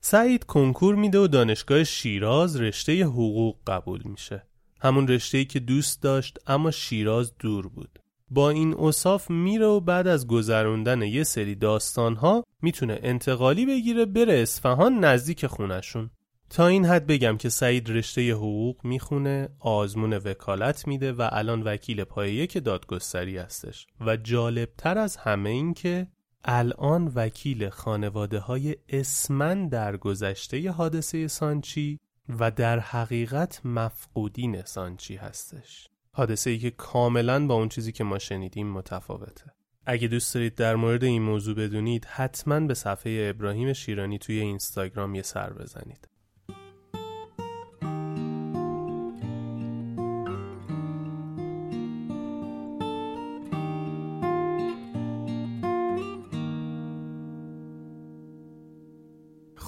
سعید 0.00 0.44
کنکور 0.44 0.94
میده 0.94 1.18
و 1.18 1.26
دانشگاه 1.26 1.84
شیراز 1.84 2.60
رشته 2.60 3.04
حقوق 3.04 3.56
قبول 3.66 4.00
میشه. 4.04 4.46
همون 4.80 5.08
رشته 5.08 5.44
که 5.44 5.60
دوست 5.60 6.02
داشت 6.02 6.38
اما 6.46 6.70
شیراز 6.70 7.32
دور 7.38 7.68
بود. 7.68 7.98
با 8.30 8.50
این 8.50 8.74
اصاف 8.74 9.30
میره 9.30 9.66
و 9.66 9.80
بعد 9.80 10.06
از 10.06 10.26
گذروندن 10.26 11.02
یه 11.02 11.24
سری 11.24 11.54
داستانها 11.54 12.44
می‌تونه 12.62 12.98
انتقالی 13.02 13.66
بگیره 13.66 14.04
بره 14.04 14.34
اصفهان 14.34 15.04
نزدیک 15.04 15.46
خونشون. 15.46 16.10
تا 16.52 16.66
این 16.66 16.84
حد 16.84 17.06
بگم 17.06 17.36
که 17.36 17.48
سعید 17.48 17.90
رشته 17.90 18.32
حقوق 18.32 18.84
می‌خونه 18.84 19.48
آزمون 19.58 20.12
وکالت 20.12 20.86
میده 20.86 21.12
و 21.12 21.28
الان 21.32 21.62
وکیل 21.62 22.04
پایه 22.04 22.46
که 22.46 22.60
دادگستری 22.60 23.38
هستش. 23.38 23.86
و 24.00 24.16
جالبتر 24.16 24.98
از 24.98 25.16
همه 25.16 25.50
این 25.50 25.74
که 25.74 26.06
الان 26.44 27.12
وکیل 27.14 27.68
خانواده 27.68 28.38
های 28.38 28.76
اسمن 28.88 29.68
در 29.68 29.96
گذشته 29.96 30.70
حادثه 30.70 31.28
سانچی 31.28 31.98
و 32.28 32.50
در 32.50 32.78
حقیقت 32.78 33.66
مفقودین 33.66 34.62
سانچی 34.62 35.16
هستش. 35.16 35.88
حادثه 36.12 36.50
ای 36.50 36.58
که 36.58 36.70
کاملا 36.70 37.46
با 37.46 37.54
اون 37.54 37.68
چیزی 37.68 37.92
که 37.92 38.04
ما 38.04 38.18
شنیدیم 38.18 38.72
متفاوته. 38.72 39.52
اگه 39.86 40.08
دوست 40.08 40.34
دارید 40.34 40.54
در 40.54 40.76
مورد 40.76 41.04
این 41.04 41.22
موضوع 41.22 41.54
بدونید 41.54 42.04
حتما 42.04 42.60
به 42.60 42.74
صفحه 42.74 43.32
ابراهیم 43.36 43.72
شیرانی 43.72 44.18
توی 44.18 44.40
اینستاگرام 44.40 45.14
یه 45.14 45.22
سر 45.22 45.52
بزنید. 45.52 46.11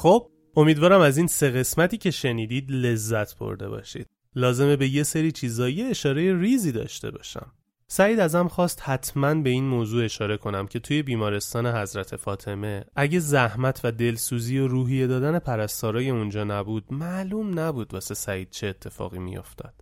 خب 0.05 0.31
امیدوارم 0.57 1.01
از 1.01 1.19
این 1.19 1.27
سه 1.27 1.51
قسمتی 1.51 1.99
که 1.99 2.11
شنیدید 2.11 2.71
لذت 2.71 3.39
برده 3.39 3.69
باشید. 3.69 4.07
لازمه 4.35 4.77
به 4.77 4.89
یه 4.89 5.03
سری 5.03 5.33
چیزایی 5.33 5.83
اشاره 5.83 6.39
ریزی 6.39 6.73
داشته 6.73 7.11
باشم. 7.11 7.53
سعید 7.87 8.21
ازم 8.21 8.49
خواست 8.49 8.83
حتما 8.83 9.35
به 9.35 9.51
این 9.51 9.65
موضوع 9.65 10.05
اشاره 10.05 10.37
کنم 10.37 10.67
که 10.67 10.79
توی 10.79 11.03
بیمارستان 11.03 11.67
حضرت 11.67 12.17
فاطمه 12.17 12.85
اگه 12.97 13.19
زحمت 13.19 13.81
و 13.85 13.93
دلسوزی 13.93 14.59
و 14.59 14.69
روحیه 14.69 15.07
دادن 15.07 15.39
پرستارای 15.39 16.11
اونجا 16.11 16.45
نبود 16.45 16.85
معلوم 16.91 17.59
نبود 17.59 17.95
واسه 17.95 18.15
سعید 18.15 18.51
چه 18.51 18.67
اتفاقی 18.67 19.19
میافتاد. 19.19 19.75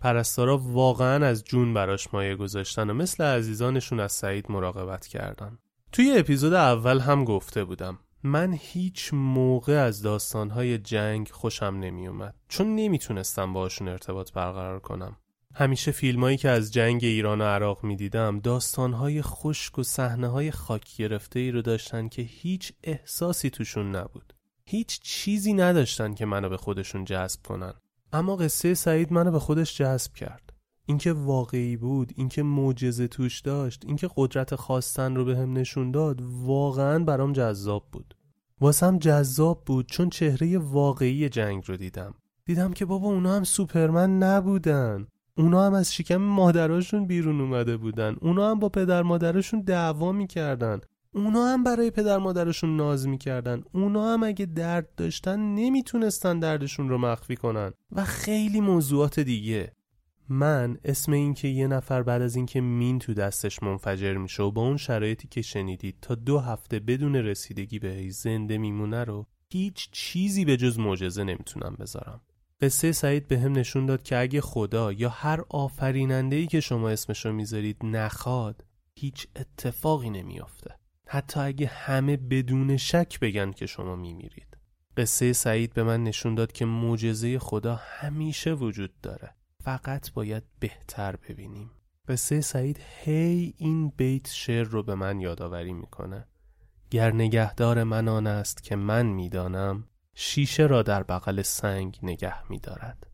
پرستارا 0.00 0.58
واقعا 0.58 1.26
از 1.26 1.44
جون 1.44 1.74
براش 1.74 2.14
مایه 2.14 2.36
گذاشتن 2.36 2.90
و 2.90 2.94
مثل 2.94 3.24
عزیزانشون 3.24 4.00
از 4.00 4.12
سعید 4.12 4.46
مراقبت 4.48 5.06
کردن. 5.06 5.58
توی 5.92 6.18
اپیزود 6.18 6.52
اول 6.52 6.98
هم 6.98 7.24
گفته 7.24 7.64
بودم 7.64 7.98
من 8.26 8.58
هیچ 8.60 9.10
موقع 9.14 9.72
از 9.72 10.02
داستانهای 10.02 10.78
جنگ 10.78 11.28
خوشم 11.28 11.76
نمیومد 11.80 12.34
چون 12.48 12.74
نمی‌تونستم 12.74 13.52
باشون 13.52 13.88
ارتباط 13.88 14.32
برقرار 14.32 14.80
کنم. 14.80 15.16
همیشه 15.54 15.92
فیلمایی 15.92 16.36
که 16.36 16.48
از 16.48 16.72
جنگ 16.72 17.04
ایران 17.04 17.40
و 17.40 17.44
عراق 17.44 17.84
می‌دیدم 17.84 18.40
داستانهای 18.40 19.22
خشک 19.22 19.78
و 19.78 19.82
صحنه 19.82 20.28
های 20.28 20.50
خاک 20.50 20.96
گرفته 20.96 21.40
ای 21.40 21.50
رو 21.50 21.62
داشتن 21.62 22.08
که 22.08 22.22
هیچ 22.22 22.72
احساسی 22.84 23.50
توشون 23.50 23.96
نبود. 23.96 24.34
هیچ 24.64 25.00
چیزی 25.00 25.52
نداشتن 25.52 26.14
که 26.14 26.26
منو 26.26 26.48
به 26.48 26.56
خودشون 26.56 27.04
جذب 27.04 27.42
کنن. 27.42 27.74
اما 28.12 28.36
قصه 28.36 28.74
سعید 28.74 29.12
منو 29.12 29.30
به 29.30 29.38
خودش 29.38 29.76
جذب 29.76 30.12
کرد. 30.12 30.52
اینکه 30.86 31.12
واقعی 31.12 31.76
بود 31.76 32.12
اینکه 32.16 32.42
معجزه 32.42 33.08
توش 33.08 33.40
داشت 33.40 33.82
اینکه 33.86 34.08
قدرت 34.16 34.54
خواستن 34.54 35.14
رو 35.14 35.24
به 35.24 35.36
هم 35.36 35.52
نشون 35.52 35.90
داد 35.90 36.20
واقعا 36.22 37.04
برام 37.04 37.32
جذاب 37.32 37.88
بود. 37.92 38.13
واسم 38.60 38.98
جذاب 38.98 39.62
بود 39.66 39.86
چون 39.86 40.10
چهره 40.10 40.58
واقعی 40.58 41.28
جنگ 41.28 41.62
رو 41.66 41.76
دیدم. 41.76 42.14
دیدم 42.44 42.72
که 42.72 42.84
بابا 42.84 43.08
اونا 43.08 43.36
هم 43.36 43.44
سوپرمن 43.44 44.18
نبودن. 44.18 45.06
اونا 45.36 45.66
هم 45.66 45.74
از 45.74 45.94
شکم 45.94 46.16
مادراشون 46.16 47.06
بیرون 47.06 47.40
اومده 47.40 47.76
بودن. 47.76 48.16
اونا 48.20 48.50
هم 48.50 48.58
با 48.58 48.68
پدر 48.68 49.02
مادرشون 49.02 49.60
دعوا 49.60 50.12
می‌کردن. 50.12 50.80
اونا 51.14 51.46
هم 51.46 51.64
برای 51.64 51.90
پدر 51.90 52.18
مادرشون 52.18 52.76
ناز 52.76 53.08
می‌کردن. 53.08 53.62
اونا 53.72 54.12
هم 54.12 54.22
اگه 54.22 54.46
درد 54.46 54.94
داشتن 54.96 55.40
نمی‌تونستن 55.40 56.38
دردشون 56.38 56.88
رو 56.88 56.98
مخفی 56.98 57.36
کنن. 57.36 57.72
و 57.92 58.04
خیلی 58.04 58.60
موضوعات 58.60 59.20
دیگه. 59.20 59.72
من 60.28 60.78
اسم 60.84 61.12
این 61.12 61.34
که 61.34 61.48
یه 61.48 61.66
نفر 61.66 62.02
بعد 62.02 62.22
از 62.22 62.36
اینکه 62.36 62.60
مین 62.60 62.98
تو 62.98 63.14
دستش 63.14 63.62
منفجر 63.62 64.16
میشه 64.16 64.42
و 64.42 64.50
با 64.50 64.62
اون 64.62 64.76
شرایطی 64.76 65.28
که 65.28 65.42
شنیدید 65.42 65.96
تا 66.02 66.14
دو 66.14 66.38
هفته 66.38 66.78
بدون 66.78 67.16
رسیدگی 67.16 67.78
به 67.78 68.10
زنده 68.10 68.58
میمونه 68.58 69.04
رو 69.04 69.26
هیچ 69.52 69.88
چیزی 69.92 70.44
به 70.44 70.56
جز 70.56 70.78
معجزه 70.78 71.24
نمی‌تونم 71.24 71.76
بذارم. 71.80 72.20
قصه 72.60 72.92
سعید 72.92 73.28
به 73.28 73.38
هم 73.38 73.52
نشون 73.52 73.86
داد 73.86 74.02
که 74.02 74.18
اگه 74.18 74.40
خدا 74.40 74.92
یا 74.92 75.08
هر 75.08 75.44
آفریننده 75.48 76.36
ای 76.36 76.46
که 76.46 76.60
شما 76.60 76.90
اسمشو 76.90 77.32
می‌ذارید 77.32 77.76
نخواد 77.82 78.64
هیچ 78.94 79.26
اتفاقی 79.36 80.10
نمیافته. 80.10 80.74
حتی 81.08 81.40
اگه 81.40 81.66
همه 81.66 82.16
بدون 82.16 82.76
شک 82.76 83.20
بگن 83.20 83.52
که 83.52 83.66
شما 83.66 83.96
میمیرید. 83.96 84.56
قصه 84.96 85.32
سعید 85.32 85.72
به 85.72 85.82
من 85.82 86.04
نشون 86.04 86.34
داد 86.34 86.52
که 86.52 86.64
معجزه 86.64 87.38
خدا 87.38 87.74
همیشه 87.74 88.52
وجود 88.52 89.00
داره. 89.02 89.33
فقط 89.64 90.12
باید 90.12 90.42
بهتر 90.58 91.16
ببینیم. 91.16 91.70
قصه 92.08 92.40
سعید 92.40 92.80
هی 93.04 93.54
این 93.58 93.92
بیت 93.96 94.28
شعر 94.30 94.64
رو 94.64 94.82
به 94.82 94.94
من 94.94 95.20
یادآوری 95.20 95.72
می‌کنه. 95.72 96.26
گر 96.90 97.14
نگهدار 97.14 97.82
من 97.82 98.08
آن 98.08 98.26
است 98.26 98.62
که 98.62 98.76
من 98.76 99.06
می‌دانم 99.06 99.84
شیشه 100.14 100.62
را 100.66 100.82
در 100.82 101.02
بغل 101.02 101.42
سنگ 101.42 101.98
نگه 102.02 102.50
میدارد. 102.50 103.06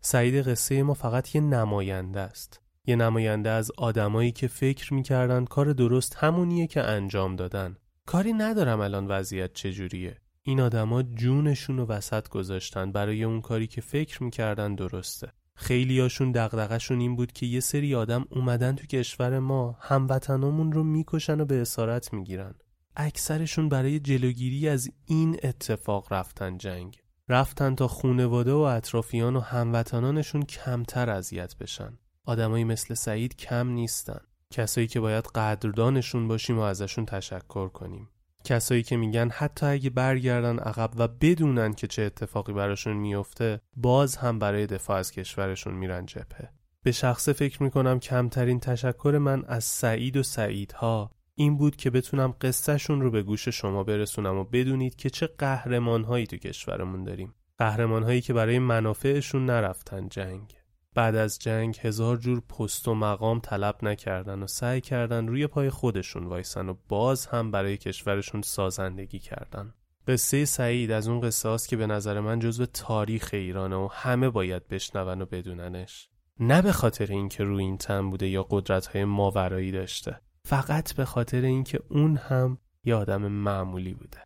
سعید 0.00 0.48
قصه 0.48 0.82
ما 0.82 0.94
فقط 0.94 1.34
یه 1.34 1.40
نماینده 1.40 2.20
است. 2.20 2.60
یه 2.86 2.96
نماینده 2.96 3.50
از 3.50 3.70
آدمایی 3.76 4.32
که 4.32 4.48
فکر 4.48 4.94
می‌کردن 4.94 5.44
کار 5.44 5.72
درست 5.72 6.16
همونیه 6.16 6.66
که 6.66 6.82
انجام 6.82 7.36
دادن. 7.36 7.76
کاری 8.06 8.32
ندارم 8.32 8.80
الان 8.80 9.06
وضعیت 9.06 9.52
چجوریه. 9.52 10.20
این 10.42 10.60
آدما 10.60 11.02
جونشون 11.02 11.76
رو 11.76 11.86
وسط 11.86 12.28
گذاشتن. 12.28 12.92
برای 12.92 13.24
اون 13.24 13.40
کاری 13.40 13.66
که 13.66 13.80
فکر 13.80 14.22
می‌کردن 14.22 14.74
درسته. 14.74 15.32
خیلیاشون 15.60 16.32
دغدغه‌شون 16.32 17.00
این 17.00 17.16
بود 17.16 17.32
که 17.32 17.46
یه 17.46 17.60
سری 17.60 17.94
آدم 17.94 18.24
اومدن 18.30 18.74
تو 18.74 18.86
کشور 18.86 19.38
ما 19.38 19.76
هموطنامون 19.80 20.72
رو 20.72 20.84
می‌کشن 20.84 21.40
و 21.40 21.44
به 21.44 21.60
اسارت 21.60 22.12
می‌گیرن. 22.12 22.54
اکثرشون 22.96 23.68
برای 23.68 24.00
جلوگیری 24.00 24.68
از 24.68 24.90
این 25.06 25.36
اتفاق 25.42 26.12
رفتن 26.12 26.58
جنگ. 26.58 26.98
رفتن 27.28 27.74
تا 27.74 27.88
خونواده 27.88 28.52
و 28.52 28.56
اطرافیان 28.56 29.36
و 29.36 29.40
هموطنانشون 29.40 30.42
کمتر 30.42 31.10
اذیت 31.10 31.56
بشن. 31.56 31.98
آدمایی 32.24 32.64
مثل 32.64 32.94
سعید 32.94 33.36
کم 33.36 33.68
نیستن. 33.68 34.20
کسایی 34.50 34.86
که 34.86 35.00
باید 35.00 35.24
قدردانشون 35.24 36.28
باشیم 36.28 36.58
و 36.58 36.62
ازشون 36.62 37.06
تشکر 37.06 37.68
کنیم. 37.68 38.08
کسایی 38.48 38.82
که 38.82 38.96
میگن 38.96 39.30
حتی 39.30 39.66
اگه 39.66 39.90
برگردن 39.90 40.58
عقب 40.58 40.90
و 40.96 41.08
بدونن 41.08 41.72
که 41.72 41.86
چه 41.86 42.02
اتفاقی 42.02 42.52
براشون 42.52 42.96
میفته 42.96 43.60
باز 43.76 44.16
هم 44.16 44.38
برای 44.38 44.66
دفاع 44.66 44.98
از 44.98 45.12
کشورشون 45.12 45.74
میرن 45.74 46.06
جبهه. 46.06 46.50
به 46.82 46.92
شخصه 46.92 47.32
فکر 47.32 47.62
می‌کنم 47.62 48.00
کمترین 48.00 48.60
تشکر 48.60 49.18
من 49.20 49.44
از 49.44 49.64
سعید 49.64 50.16
و 50.16 50.22
سعیدها 50.22 51.10
این 51.34 51.56
بود 51.56 51.76
که 51.76 51.90
بتونم 51.90 52.34
قصهشون 52.40 53.00
رو 53.00 53.10
به 53.10 53.22
گوش 53.22 53.48
شما 53.48 53.84
برسونم 53.84 54.36
و 54.36 54.44
بدونید 54.44 54.96
که 54.96 55.10
چه 55.10 55.26
قهرمانهایی 55.26 56.26
تو 56.26 56.36
کشورمون 56.36 57.04
داریم. 57.04 57.34
قهرمانهایی 57.58 58.20
که 58.20 58.32
برای 58.32 58.58
منافعشون 58.58 59.46
نرفتن 59.46 60.08
جنگ. 60.08 60.57
بعد 60.98 61.16
از 61.16 61.38
جنگ 61.38 61.78
هزار 61.82 62.16
جور 62.16 62.40
پست 62.40 62.88
و 62.88 62.94
مقام 62.94 63.40
طلب 63.40 63.76
نکردن 63.82 64.42
و 64.42 64.46
سعی 64.46 64.80
کردن 64.80 65.26
روی 65.26 65.46
پای 65.46 65.70
خودشون 65.70 66.26
وایسن 66.26 66.68
و 66.68 66.74
باز 66.88 67.26
هم 67.26 67.50
برای 67.50 67.76
کشورشون 67.76 68.42
سازندگی 68.42 69.18
کردن. 69.18 69.74
قصه 70.06 70.44
سعید 70.44 70.90
از 70.90 71.08
اون 71.08 71.20
قصه 71.20 71.56
که 71.68 71.76
به 71.76 71.86
نظر 71.86 72.20
من 72.20 72.38
جزو 72.38 72.66
تاریخ 72.66 73.30
ایرانه 73.32 73.76
و 73.76 73.88
همه 73.92 74.30
باید 74.30 74.68
بشنون 74.68 75.22
و 75.22 75.26
بدوننش. 75.26 76.08
نه 76.40 76.62
به 76.62 76.72
خاطر 76.72 77.06
اینکه 77.06 77.44
روی 77.44 77.64
این 77.64 77.76
تن 77.76 78.10
بوده 78.10 78.28
یا 78.28 78.46
قدرت‌های 78.50 79.04
ماورایی 79.04 79.72
داشته 79.72 80.20
فقط 80.44 80.94
به 80.94 81.04
خاطر 81.04 81.40
اینکه 81.40 81.80
اون 81.88 82.16
هم 82.16 82.58
یه 82.84 82.94
آدم 82.94 83.26
معمولی 83.26 83.94
بوده. 83.94 84.18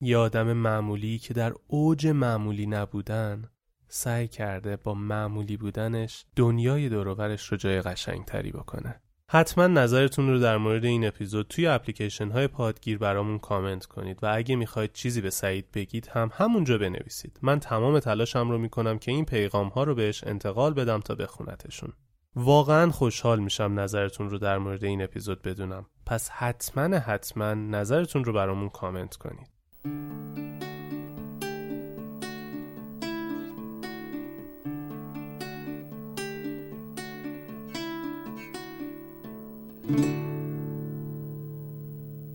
یه 0.00 0.16
آدم 0.16 0.52
معمولی 0.52 1.18
که 1.18 1.34
در 1.34 1.52
اوج 1.66 2.06
معمولی 2.06 2.66
نبودن 2.66 3.48
سعی 3.94 4.28
کرده 4.28 4.76
با 4.76 4.94
معمولی 4.94 5.56
بودنش 5.56 6.24
دنیای 6.36 6.88
دوروبرش 6.88 7.46
رو 7.46 7.56
جای 7.56 7.82
قشنگتری 7.82 8.50
بکنه. 8.50 9.00
حتما 9.28 9.66
نظرتون 9.66 10.28
رو 10.28 10.38
در 10.38 10.56
مورد 10.56 10.84
این 10.84 11.06
اپیزود 11.06 11.46
توی 11.48 11.66
اپلیکیشن 11.66 12.30
های 12.30 12.48
پادگیر 12.48 12.98
برامون 12.98 13.38
کامنت 13.38 13.86
کنید 13.86 14.18
و 14.22 14.34
اگه 14.34 14.56
می‌خواید 14.56 14.92
چیزی 14.92 15.20
به 15.20 15.30
سعید 15.30 15.70
بگید 15.74 16.06
هم 16.06 16.30
همونجا 16.34 16.78
بنویسید. 16.78 17.38
من 17.42 17.60
تمام 17.60 17.98
تلاشم 17.98 18.50
رو 18.50 18.58
می‌کنم 18.58 18.98
که 18.98 19.10
این 19.12 19.24
پیغام 19.24 19.68
ها 19.68 19.84
رو 19.84 19.94
بهش 19.94 20.24
انتقال 20.24 20.74
بدم 20.74 21.00
تا 21.00 21.14
بخونتشون. 21.14 21.92
واقعا 22.36 22.90
خوشحال 22.90 23.40
میشم 23.40 23.80
نظرتون 23.80 24.30
رو 24.30 24.38
در 24.38 24.58
مورد 24.58 24.84
این 24.84 25.02
اپیزود 25.02 25.42
بدونم. 25.42 25.86
پس 26.06 26.30
حتما 26.30 26.96
حتما 26.98 27.54
نظرتون 27.54 28.24
رو 28.24 28.32
برامون 28.32 28.68
کامنت 28.68 29.16
کنید. 29.16 29.48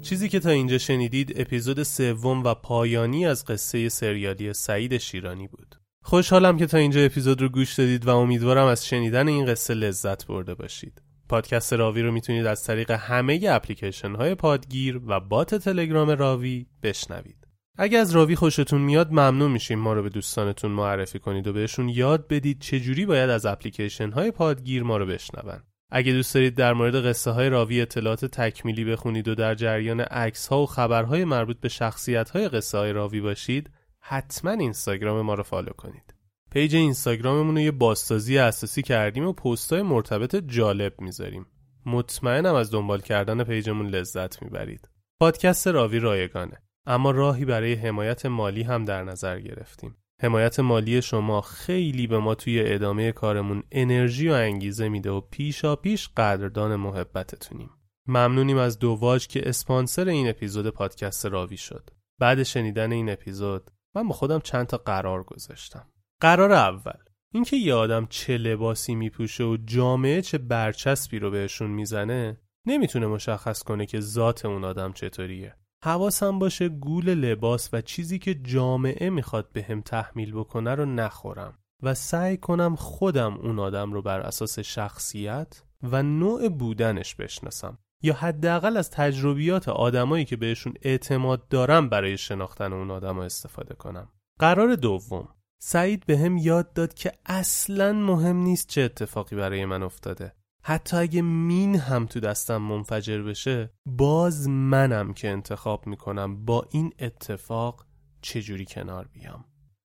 چیزی 0.01 0.29
که 0.29 0.39
تا 0.39 0.49
اینجا 0.49 0.77
شنیدید 0.77 1.33
اپیزود 1.35 1.83
سوم 1.83 2.43
و 2.43 2.53
پایانی 2.53 3.25
از 3.25 3.45
قصه 3.45 3.89
سریالی 3.89 4.53
سعید 4.53 4.97
شیرانی 4.97 5.47
بود. 5.47 5.75
خوشحالم 6.03 6.57
که 6.57 6.65
تا 6.65 6.77
اینجا 6.77 7.01
اپیزود 7.01 7.41
رو 7.41 7.49
گوش 7.49 7.73
دادید 7.73 8.05
و 8.05 8.17
امیدوارم 8.17 8.67
از 8.67 8.85
شنیدن 8.85 9.27
این 9.27 9.45
قصه 9.45 9.73
لذت 9.73 10.27
برده 10.27 10.55
باشید. 10.55 11.01
پادکست 11.29 11.73
راوی 11.73 12.01
رو 12.01 12.11
می‌تونید 12.11 12.45
از 12.45 12.63
طریق 12.63 12.91
همه 12.91 13.39
اپلیکیشن 13.49 14.15
های 14.15 14.35
پادگیر 14.35 15.01
و 15.07 15.19
بات 15.19 15.55
تلگرام 15.55 16.09
راوی 16.09 16.65
بشنوید. 16.83 17.47
اگر 17.77 17.99
از 17.99 18.11
راوی 18.11 18.35
خوشتون 18.35 18.81
میاد 18.81 19.11
ممنون 19.11 19.51
میشیم 19.51 19.79
ما 19.79 19.93
رو 19.93 20.03
به 20.03 20.09
دوستانتون 20.09 20.71
معرفی 20.71 21.19
کنید 21.19 21.47
و 21.47 21.53
بهشون 21.53 21.89
یاد 21.89 22.27
بدید 22.27 22.59
چجوری 22.59 23.05
باید 23.05 23.29
از 23.29 23.45
اپلیکیشن 23.45 24.11
های 24.11 24.31
پادگیر 24.31 24.83
ما 24.83 24.97
رو 24.97 25.05
بشنون. 25.05 25.61
اگه 25.91 26.11
دوست 26.11 26.33
دارید 26.33 26.55
در 26.55 26.73
مورد 26.73 27.05
قصه 27.05 27.31
های 27.31 27.49
راوی 27.49 27.81
اطلاعات 27.81 28.25
تکمیلی 28.25 28.85
بخونید 28.85 29.27
و 29.27 29.35
در 29.35 29.55
جریان 29.55 30.01
عکس 30.01 30.47
ها 30.47 30.63
و 30.63 30.65
خبرهای 30.65 31.25
مربوط 31.25 31.59
به 31.59 31.69
شخصیت 31.69 32.29
های 32.29 32.49
قصه 32.49 32.77
های 32.77 32.93
راوی 32.93 33.21
باشید 33.21 33.69
حتما 33.99 34.51
اینستاگرام 34.51 35.21
ما 35.21 35.33
رو 35.33 35.43
follow 35.43 35.71
کنید. 35.71 36.13
page 36.51 36.75
اینستاگراممون 36.75 37.55
رو 37.55 37.61
یه 37.61 37.71
بازسازی 37.71 38.37
اساسی 38.37 38.81
کردیم 38.81 39.27
و 39.27 39.33
پست 39.33 39.73
های 39.73 39.81
مرتبط 39.81 40.35
جالب 40.35 41.01
می‌ذاریم. 41.01 41.45
مطمئنم 41.85 42.55
از 42.55 42.71
دنبال 42.71 43.01
کردن 43.01 43.43
page 43.43 43.68
مون 43.68 43.87
لذت 43.87 44.41
می‌برید. 44.43 44.89
پادکست 45.19 45.67
راوی 45.67 45.99
رایگانه 45.99 46.61
اما 46.85 47.11
راهی 47.11 47.45
برای 47.45 47.73
حمایت 47.73 48.25
مالی 48.25 48.63
هم 48.63 48.85
در 48.85 49.03
نظر 49.03 49.39
گرفتیم. 49.39 49.95
حمایت 50.21 50.59
مالی 50.59 51.01
شما 51.01 51.41
خیلی 51.41 52.07
به 52.07 52.19
ما 52.19 52.35
توی 52.35 52.63
ادامه 52.65 53.11
کارمون 53.11 53.63
انرژی 53.71 54.29
و 54.29 54.33
انگیزه 54.33 54.89
میده 54.89 55.09
و 55.11 55.21
پیشا 55.21 55.75
پیش 55.75 56.09
قدردان 56.17 56.75
محبتتونیم. 56.75 57.69
ممنونیم 58.07 58.57
از 58.57 58.79
دواج 58.79 59.27
که 59.27 59.49
اسپانسر 59.49 60.07
این 60.07 60.29
اپیزود 60.29 60.69
پادکست 60.69 61.25
راوی 61.25 61.57
شد. 61.57 61.89
بعد 62.19 62.43
شنیدن 62.43 62.91
این 62.91 63.09
اپیزود 63.09 63.71
من 63.95 64.07
با 64.07 64.13
خودم 64.13 64.39
چند 64.39 64.67
تا 64.67 64.77
قرار 64.77 65.23
گذاشتم. 65.23 65.87
قرار 66.21 66.51
اول 66.51 66.99
اینکه 67.33 67.57
یه 67.57 67.73
آدم 67.73 68.05
چه 68.09 68.37
لباسی 68.37 68.95
میپوشه 68.95 69.43
و 69.43 69.57
جامعه 69.65 70.21
چه 70.21 70.37
برچسبی 70.37 71.19
رو 71.19 71.31
بهشون 71.31 71.71
می‌زنه 71.71 72.41
نمی‌تونه 72.65 73.07
مشخص 73.07 73.63
کنه 73.63 73.85
که 73.85 73.99
ذات 73.99 74.45
اون 74.45 74.63
آدم 74.63 74.93
چطوریه. 74.93 75.55
حواسم 75.83 76.39
باشه 76.39 76.69
گول 76.69 77.09
لباس 77.09 77.69
و 77.73 77.81
چیزی 77.81 78.19
که 78.19 78.35
جامعه 78.35 79.09
می‌خواد 79.09 79.51
به 79.53 79.63
هم 79.63 79.81
تحمیل 79.81 80.33
بکنه 80.33 80.75
رو 80.75 80.85
نخورم 80.85 81.57
و 81.83 81.93
سعی 81.93 82.37
کنم 82.37 82.75
خودم 82.75 83.33
اون 83.33 83.59
آدم 83.59 83.93
رو 83.93 84.01
بر 84.01 84.19
اساس 84.19 84.59
شخصیت 84.59 85.63
و 85.83 86.03
نوع 86.03 86.49
بودنش 86.49 87.15
بشناسم. 87.15 87.77
یا 88.03 88.13
حداقل 88.13 88.77
از 88.77 88.89
تجربیات 88.89 89.69
آدمایی 89.69 90.25
که 90.25 90.35
بهشون 90.35 90.73
اعتماد 90.81 91.47
دارم 91.47 91.89
برای 91.89 92.17
شناختن 92.17 92.73
اون 92.73 92.91
آدم 92.91 93.19
استفاده 93.19 93.75
کنم. 93.75 94.07
قرار 94.39 94.75
دوم 94.75 95.27
سعید 95.59 96.05
به 96.05 96.17
هم 96.17 96.37
یاد 96.37 96.73
داد 96.73 96.93
که 96.93 97.11
اصلا 97.25 97.93
مهم 97.93 98.35
نیست 98.37 98.67
چه 98.67 98.81
اتفاقی 98.81 99.35
برای 99.35 99.65
من 99.65 99.83
افتاده. 99.83 100.33
حتی 100.69 100.97
اگه 100.97 101.21
مین 101.21 101.75
هم 101.75 102.05
تو 102.05 102.19
دستم 102.19 102.57
منفجر 102.57 103.21
بشه 103.21 103.71
باز 103.85 104.49
منم 104.49 105.13
که 105.13 105.29
انتخاب 105.29 105.87
می‌کنم 105.87 106.45
با 106.45 106.65
این 106.71 106.93
اتفاق 106.99 107.85
چجوری 108.21 108.65
کنار 108.65 109.07
بیام. 109.07 109.45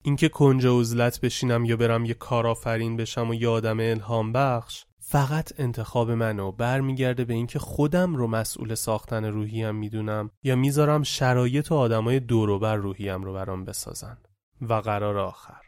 اینکه 0.05 0.29
کنج 0.29 0.67
عزلت 0.67 1.21
بشینم 1.21 1.65
یا 1.65 1.77
برم 1.77 2.05
یه 2.05 2.15
کارآفرین 2.15 2.97
بشم 2.97 3.31
و 3.31 3.35
یه 3.35 3.49
آدم 3.49 3.81
الهام 3.81 4.33
بخش 4.33 4.85
فقط 4.99 5.53
انتخاب 5.61 6.11
منه 6.11 6.43
و 6.43 6.53
برمیگرده 6.53 7.25
به 7.25 7.35
اینکه 7.35 7.59
خودم 7.59 8.17
رو 8.17 8.27
مسئول 8.27 8.75
ساختن 8.75 9.25
روحیم 9.25 9.75
می‌دونم 9.75 10.31
یا 10.43 10.57
می‌ذارم 10.57 11.03
شرایط 11.03 11.73
و 11.73 11.75
آدمای 11.75 12.21
دوروبر 12.21 12.77
روحیم 12.77 13.23
رو 13.23 13.33
برام 13.33 13.65
بسازن. 13.65 14.19
و 14.61 14.75
قرار 14.75 15.19
آخر 15.19 15.63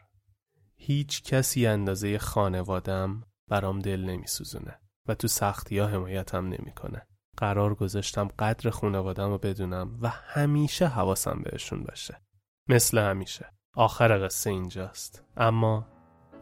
هیچ 0.75 1.23
کسی 1.23 1.65
اندازه 1.65 2.17
خانوادم 2.17 3.23
برام 3.47 3.79
دل 3.79 4.01
نمیسوزونه. 4.01 4.79
و 5.09 5.13
تو 5.15 5.27
سختی 5.27 5.79
ها 5.79 5.87
حمایتم 5.87 6.45
نمی‌کنه. 6.45 7.07
قرار 7.37 7.75
گذاشتم 7.75 8.27
قدر 8.39 8.69
خانوادم 8.69 9.29
رو 9.29 9.37
بدونم 9.37 9.97
و 10.01 10.09
همیشه 10.09 10.87
حواسم 10.87 11.41
بهشون 11.43 11.83
باشه. 11.83 12.21
مثل 12.67 12.97
همیشه. 12.97 13.45
آخر 13.75 14.25
قصه 14.25 14.49
اینجاست. 14.49 15.23
اما 15.37 15.85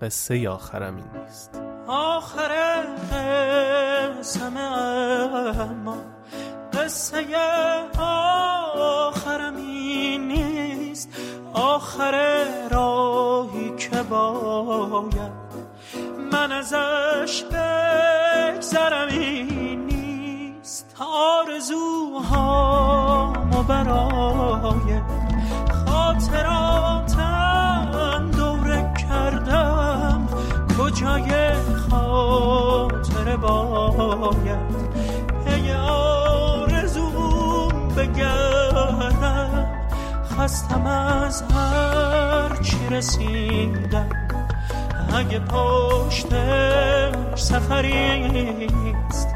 قصه 0.01 0.49
آخرم 0.49 0.95
این 0.95 1.21
نیست. 1.21 1.61
آخر 1.87 2.81
قسم 4.19 4.57
اما 4.57 5.97
قصه 6.73 7.25
آخرم 7.97 9.55
این 9.55 10.27
نیست. 10.27 11.09
آخر 11.53 12.45
راهی 12.71 13.75
که 13.75 14.03
باید 14.03 15.46
من 16.33 16.51
ازش 16.51 17.43
بگذرم 17.43 19.07
این 19.07 19.85
نیست. 19.85 20.95
آرزوهامو 20.99 22.33
برای 23.63 25.01
خاطراتم 25.85 27.11
دوره 28.37 28.93
کردم. 29.09 30.27
کجای 30.79 31.53
خاطر 31.89 33.35
باید؟ 33.37 34.77
پی 35.45 35.71
آرزوم 35.89 37.87
بگردم. 37.97 39.67
خستم 40.37 40.85
از 40.87 41.41
هر 41.41 42.55
چی 42.63 42.87
رسیدم. 42.89 44.26
اگه 45.13 45.39
پشت 45.39 46.27
سفریست 47.35 49.27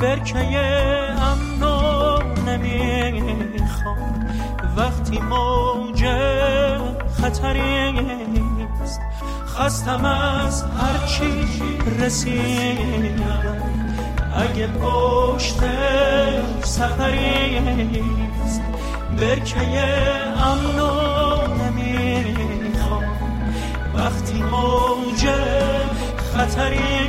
برکه 0.00 0.38
امنو 1.20 2.18
نمی‌خوام. 2.46 4.26
وقتی 4.76 5.18
موج 5.18 6.04
خطریست 7.22 9.00
خستم 9.46 10.04
از 10.04 10.64
هرچی 10.64 11.48
رسیدم. 12.00 13.62
اگه 14.36 14.66
پشت 14.66 15.60
سفریست 16.64 18.62
برکه 19.20 19.58
امنو 20.36 20.90
نمی‌خوام 20.92 21.43
وقتی 23.96 24.42
موج 24.42 25.26
خطری 26.34 27.08